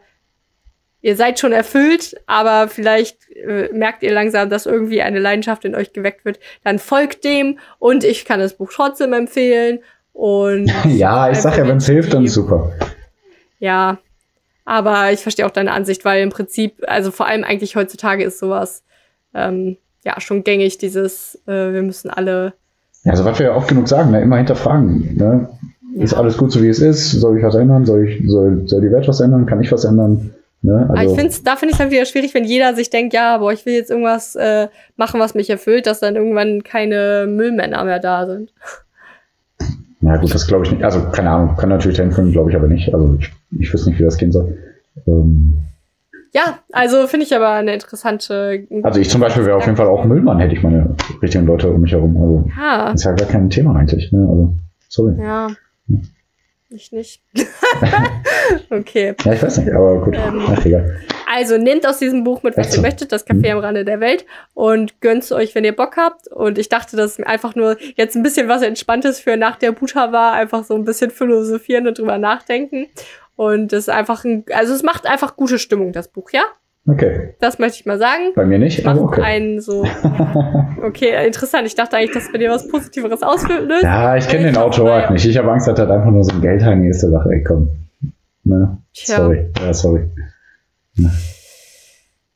ihr 1.01 1.15
seid 1.15 1.39
schon 1.39 1.53
erfüllt, 1.53 2.15
aber 2.25 2.67
vielleicht 2.67 3.29
äh, 3.31 3.69
merkt 3.71 4.03
ihr 4.03 4.11
langsam, 4.11 4.49
dass 4.49 4.65
irgendwie 4.65 5.01
eine 5.01 5.19
Leidenschaft 5.19 5.63
in 5.65 5.75
euch 5.75 5.93
geweckt 5.93 6.25
wird, 6.25 6.39
dann 6.63 6.79
folgt 6.79 7.23
dem 7.23 7.59
und 7.79 8.03
ich 8.03 8.25
kann 8.25 8.39
das 8.39 8.57
Buch 8.57 8.71
trotzdem 8.73 9.13
empfehlen. 9.13 9.79
Und 10.11 10.71
Ja, 10.85 11.29
ich 11.29 11.39
sag 11.39 11.57
ja, 11.57 11.67
wenn 11.67 11.77
es 11.77 11.85
hilft, 11.85 12.13
dann 12.13 12.27
super. 12.27 12.73
ja, 13.59 13.97
aber 14.65 15.11
ich 15.11 15.21
verstehe 15.21 15.45
auch 15.45 15.51
deine 15.51 15.71
Ansicht, 15.71 16.03
weil 16.03 16.21
im 16.23 16.29
Prinzip, 16.29 16.83
also 16.87 17.11
vor 17.11 17.27
allem 17.27 17.43
eigentlich 17.43 17.75
heutzutage 17.75 18.23
ist 18.23 18.39
sowas 18.39 18.83
ähm, 19.33 19.77
ja 20.03 20.19
schon 20.19 20.43
gängig, 20.43 20.77
dieses, 20.77 21.35
äh, 21.47 21.73
wir 21.73 21.83
müssen 21.83 22.09
alle. 22.09 22.53
Ja, 23.03 23.11
also 23.11 23.25
was 23.25 23.37
wir 23.37 23.47
ja 23.47 23.55
oft 23.55 23.67
genug 23.67 23.87
sagen, 23.87 24.11
ne? 24.11 24.21
immer 24.21 24.37
hinterfragen. 24.37 25.15
Ne? 25.15 25.49
Ist 26.03 26.13
alles 26.13 26.37
gut 26.37 26.51
so 26.51 26.61
wie 26.61 26.67
es 26.69 26.79
ist? 26.79 27.11
Soll 27.11 27.37
ich 27.37 27.43
was 27.43 27.55
ändern? 27.55 27.85
Soll, 27.85 28.07
ich, 28.07 28.21
soll, 28.29 28.63
soll 28.67 28.81
die 28.81 28.91
Welt 28.91 29.07
was 29.07 29.21
ändern? 29.21 29.45
Kann 29.45 29.61
ich 29.61 29.71
was 29.71 29.85
ändern? 29.85 30.31
Ne? 30.61 30.85
Aber 30.89 30.97
Also, 30.97 31.13
ich 31.13 31.19
find's, 31.19 31.43
da 31.43 31.55
finde 31.55 31.71
ich 31.71 31.75
es 31.75 31.79
halt 31.79 31.91
wieder 31.91 32.05
schwierig, 32.05 32.33
wenn 32.33 32.43
jeder 32.43 32.73
sich 32.73 32.89
denkt, 32.89 33.13
ja, 33.13 33.37
boah, 33.37 33.53
ich 33.53 33.65
will 33.65 33.75
jetzt 33.75 33.91
irgendwas 33.91 34.35
äh, 34.35 34.67
machen, 34.97 35.19
was 35.19 35.35
mich 35.35 35.49
erfüllt, 35.49 35.85
dass 35.87 35.99
dann 35.99 36.15
irgendwann 36.15 36.63
keine 36.63 37.27
Müllmänner 37.29 37.83
mehr 37.83 37.99
da 37.99 38.25
sind. 38.25 38.51
ja 40.01 40.17
gut, 40.17 40.33
das 40.33 40.47
glaube 40.47 40.65
ich 40.65 40.71
nicht. 40.71 40.83
Also 40.83 41.01
keine 41.11 41.29
Ahnung, 41.29 41.55
kann 41.55 41.69
natürlich 41.69 41.97
dahin 41.97 42.11
führen, 42.11 42.31
glaube 42.31 42.49
ich 42.49 42.55
aber 42.55 42.67
nicht. 42.67 42.93
Also 42.93 43.15
ich, 43.19 43.31
ich 43.59 43.71
wüsste 43.73 43.89
nicht, 43.89 43.99
wie 43.99 44.03
das 44.03 44.17
gehen 44.17 44.31
soll. 44.31 44.57
Ähm, 45.07 45.59
Ja, 46.33 46.59
also 46.71 47.07
finde 47.07 47.25
ich 47.25 47.35
aber 47.35 47.51
eine 47.51 47.73
interessante. 47.73 48.65
also 48.83 48.99
ich 48.99 49.09
zum 49.09 49.21
Beispiel 49.21 49.45
wäre 49.45 49.57
auf 49.57 49.65
jeden 49.65 49.77
Fall 49.77 49.87
auch 49.87 50.03
Müllmann, 50.03 50.39
hätte 50.39 50.55
ich 50.55 50.63
meine 50.63 50.95
richtigen 51.21 51.45
Leute 51.45 51.69
um 51.69 51.81
mich 51.81 51.91
herum. 51.91 52.17
Also 52.17 52.49
Ja, 52.59 52.91
ist 52.91 53.03
ja 53.05 53.11
gar 53.13 53.27
kein 53.29 53.49
Thema 53.49 53.75
eigentlich. 53.75 54.11
Ne? 54.11 54.19
Also, 54.27 54.53
sorry. 54.89 55.15
ja. 55.21 55.47
Ich 56.69 56.91
nicht. 56.91 57.21
okay. 58.69 59.15
Ja, 59.23 59.33
ich 59.33 59.43
weiß 59.43 59.59
nicht, 59.59 59.71
aber 59.71 60.01
gut. 60.01 60.15
Ähm, 60.15 60.43
Ach, 60.47 60.65
egal. 60.65 60.99
Also 61.27 61.57
nehmt 61.57 61.87
aus 61.87 61.99
diesem 61.99 62.23
Buch 62.23 62.43
mit, 62.43 62.57
was 62.57 62.67
Echt 62.67 62.77
ihr 62.77 62.81
möchtet, 62.81 63.11
das 63.11 63.25
Café 63.25 63.51
am 63.51 63.59
Rande 63.59 63.85
der 63.85 63.99
Welt 63.99 64.25
und 64.53 64.99
gönnt's 64.99 65.31
euch, 65.31 65.53
wenn 65.55 65.63
ihr 65.63 65.75
Bock 65.75 65.95
habt. 65.97 66.27
Und 66.27 66.57
ich 66.57 66.69
dachte, 66.69 66.97
dass 66.97 67.19
es 67.19 67.25
einfach 67.25 67.55
nur 67.55 67.77
jetzt 67.95 68.15
ein 68.15 68.23
bisschen 68.23 68.47
was 68.47 68.61
Entspanntes 68.61 69.19
für 69.19 69.37
nach 69.37 69.57
der 69.57 69.71
Buta 69.71 70.11
war, 70.11 70.33
einfach 70.33 70.63
so 70.63 70.75
ein 70.75 70.85
bisschen 70.85 71.11
philosophieren 71.11 71.87
und 71.87 71.97
drüber 71.97 72.17
nachdenken. 72.17 72.87
Und 73.35 73.71
das 73.71 73.81
ist 73.81 73.89
einfach 73.89 74.23
ein, 74.23 74.45
also 74.53 74.73
es 74.73 74.83
macht 74.83 75.05
einfach 75.05 75.35
gute 75.35 75.59
Stimmung, 75.59 75.91
das 75.91 76.07
Buch, 76.07 76.31
ja? 76.31 76.43
Okay. 76.87 77.33
Das 77.39 77.57
möchte 77.57 77.79
ich 77.79 77.85
mal 77.87 77.97
sagen. 77.97 78.33
Bei 78.35 78.45
mir 78.45 78.59
nicht, 78.59 78.85
aber 78.85 79.01
okay. 79.01 79.21
einen 79.21 79.59
so, 79.59 79.85
okay, 80.83 81.25
interessant. 81.25 81.65
Ich 81.65 81.73
dachte 81.73 81.97
eigentlich, 81.97 82.11
dass 82.11 82.31
bei 82.31 82.37
dir 82.37 82.51
was 82.51 82.67
Positiveres 82.67 83.23
auslöst. 83.23 83.83
Ja, 83.83 84.15
ich 84.15 84.27
kenne 84.27 84.45
den 84.45 84.57
Autor 84.57 84.91
halt 84.91 85.09
nicht. 85.09 85.25
Ich 85.25 85.37
habe 85.37 85.51
Angst, 85.51 85.67
dass 85.67 85.75
das 85.75 85.89
einfach 85.89 86.11
nur 86.11 86.23
so 86.23 86.33
ein 86.35 86.41
Geldhang 86.41 86.83
ist. 86.83 87.01
Der 87.01 87.09
sagt, 87.09 87.25
ey, 87.31 87.43
komm. 87.43 87.69
Ne? 88.43 88.77
Tja. 88.93 89.17
Sorry. 89.17 89.51
Ja, 89.59 89.73
sorry. 89.73 90.07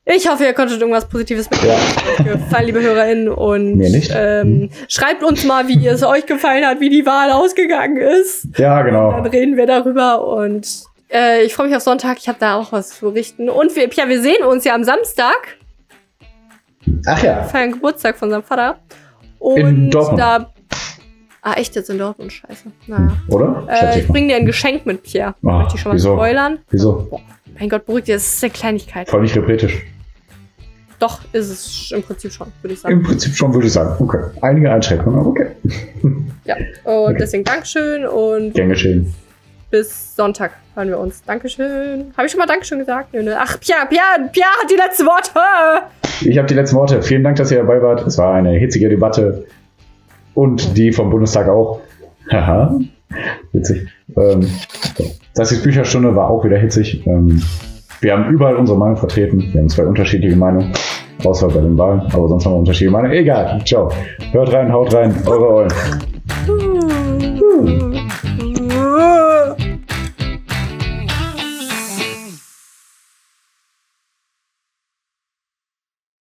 Ich 0.06 0.28
hoffe, 0.28 0.44
ihr 0.44 0.54
konntet 0.54 0.82
irgendwas 0.82 1.08
Positives 1.08 1.48
mitnehmen. 1.52 1.78
Ja. 2.18 2.24
gefallen, 2.34 2.66
liebe 2.66 2.82
HörerInnen. 2.82 3.30
Und 3.30 3.76
Mir 3.76 3.92
nicht. 3.92 4.12
Ähm, 4.16 4.72
schreibt 4.88 5.24
uns 5.24 5.46
mal, 5.46 5.68
wie 5.68 5.86
es 5.86 6.02
euch 6.02 6.26
gefallen 6.26 6.66
hat, 6.66 6.80
wie 6.80 6.90
die 6.90 7.06
Wahl 7.06 7.32
ausgegangen 7.32 7.98
ist. 7.98 8.48
Ja, 8.58 8.78
Dann 8.78 8.88
genau. 8.88 9.22
reden 9.22 9.56
wir 9.56 9.68
darüber. 9.68 10.26
Und 10.28 10.89
äh, 11.12 11.44
ich 11.44 11.54
freue 11.54 11.68
mich 11.68 11.76
auf 11.76 11.84
Sonntag. 11.84 12.18
Ich 12.20 12.28
habe 12.28 12.38
da 12.40 12.56
auch 12.56 12.72
was 12.72 12.90
zu 12.90 13.12
berichten. 13.12 13.50
Und 13.50 13.76
wir, 13.76 13.90
ja, 13.90 14.08
wir 14.08 14.22
sehen 14.22 14.44
uns 14.44 14.64
ja 14.64 14.76
am 14.76 14.84
Samstag. 14.84 15.58
Ach 17.06 17.22
ja. 17.24 17.44
Feiern 17.44 17.72
Geburtstag 17.74 18.18
von 18.18 18.30
seinem 18.30 18.44
Vater. 18.44 18.80
Und 19.40 19.58
In 19.60 19.90
Dortmund. 19.92 20.20
da. 20.20 20.54
Ah, 21.42 21.54
echt 21.54 21.76
jetzt 21.76 21.90
in 21.90 21.98
Dortmund? 21.98 22.34
Scheiße. 22.34 22.66
Naja. 22.88 23.12
Oder? 23.30 23.66
Äh, 23.70 23.92
ich 23.92 24.04
ich 24.04 24.08
mal. 24.10 24.14
bringe 24.14 24.28
dir 24.30 24.36
ein 24.38 24.46
Geschenk 24.46 24.86
mit, 24.86 25.04
Pierre. 25.04 25.36
Oh, 25.42 25.48
Möchte 25.52 25.76
ich 25.76 25.82
schon 25.82 25.92
mal 25.92 25.96
wieso? 25.96 26.14
spoilern. 26.16 26.60
Wieso? 26.70 27.22
Mein 27.58 27.70
Gott, 27.70 27.86
beruhigt 27.86 28.08
dich, 28.08 28.16
das 28.16 28.34
ist 28.34 28.44
eine 28.44 28.52
Kleinigkeit. 28.52 29.10
Voll 29.10 29.22
nicht 29.22 29.36
rebretisch. 29.38 29.82
Doch, 31.00 31.22
ist 31.32 31.50
es 31.50 31.92
im 31.96 32.04
Prinzip 32.04 32.34
schon, 32.34 32.48
würde 32.62 32.74
ich 32.74 32.82
sagen. 32.82 32.94
Im 32.96 33.04
Prinzip 33.04 33.34
schon, 33.34 33.54
würde 33.54 33.68
ich 33.68 33.74
sagen. 33.74 33.96
Okay. 34.04 34.20
Einige 34.42 34.70
Einschränkungen, 34.72 35.18
aber 35.18 35.30
okay. 35.30 35.48
Ja. 36.44 36.56
Und 36.84 36.94
Okay. 37.12 37.16
deswegen 37.20 37.44
Dankeschön 37.46 38.06
und 38.06 38.54
Gern 38.54 38.68
geschehen. 38.70 39.14
Bis 39.70 40.16
Sonntag 40.16 40.52
hören 40.76 40.90
wir 40.90 41.00
uns. 41.00 41.24
Dankeschön. 41.24 42.12
Habe 42.16 42.26
ich 42.26 42.32
schon 42.32 42.40
mal 42.40 42.46
Dankeschön 42.46 42.80
gesagt? 42.80 43.14
Nö, 43.14 43.24
ne? 43.24 43.38
Ach, 43.40 43.60
Pierre, 43.60 43.86
Pierre, 43.88 44.30
Pierre 44.32 44.50
hat 44.62 44.70
die 44.70 44.76
letzte 44.76 45.06
Worte. 45.06 45.40
Ich 46.22 46.38
habe 46.38 46.48
die 46.48 46.54
letzten 46.54 46.76
Worte. 46.78 47.02
Vielen 47.02 47.24
Dank, 47.24 47.38
dass 47.38 47.52
ihr 47.52 47.60
dabei 47.60 47.82
wart. 47.82 48.06
Es 48.06 48.18
war 48.18 48.34
eine 48.34 48.52
hitzige 48.52 48.90
Debatte. 48.90 49.46
Und 50.34 50.78
die 50.78 50.92
vom 50.92 51.10
Bundestag 51.10 51.48
auch. 51.50 51.82
Haha. 52.32 52.80
Witzig. 53.54 53.88
Ähm, 54.16 54.48
das 55.36 55.52
ist 55.52 55.64
Bücherstunde 55.64 56.16
war 56.16 56.30
auch 56.30 56.44
wieder 56.44 56.58
hitzig. 56.58 57.06
Ähm, 57.08 57.42
wir 58.02 58.14
haben 58.14 58.30
überall 58.32 58.56
unsere 58.56 58.78
Meinung 58.78 58.98
vertreten. 58.98 59.50
Wir 59.52 59.62
haben 59.62 59.70
zwei 59.70 59.84
unterschiedliche 59.84 60.36
Meinungen. 60.36 60.72
Außer 61.24 61.48
bei 61.48 61.60
den 61.60 61.78
Wahlen. 61.78 62.02
Aber 62.14 62.30
sonst 62.30 62.46
haben 62.46 62.54
wir 62.54 62.60
unterschiedliche 62.60 62.92
Meinungen. 62.92 63.14
Egal. 63.14 63.62
Ciao. 63.66 63.92
Hört 64.32 64.54
rein, 64.54 64.72
haut 64.72 64.94
rein. 64.94 65.14
Eure 65.26 65.70
Eulen. 66.48 67.99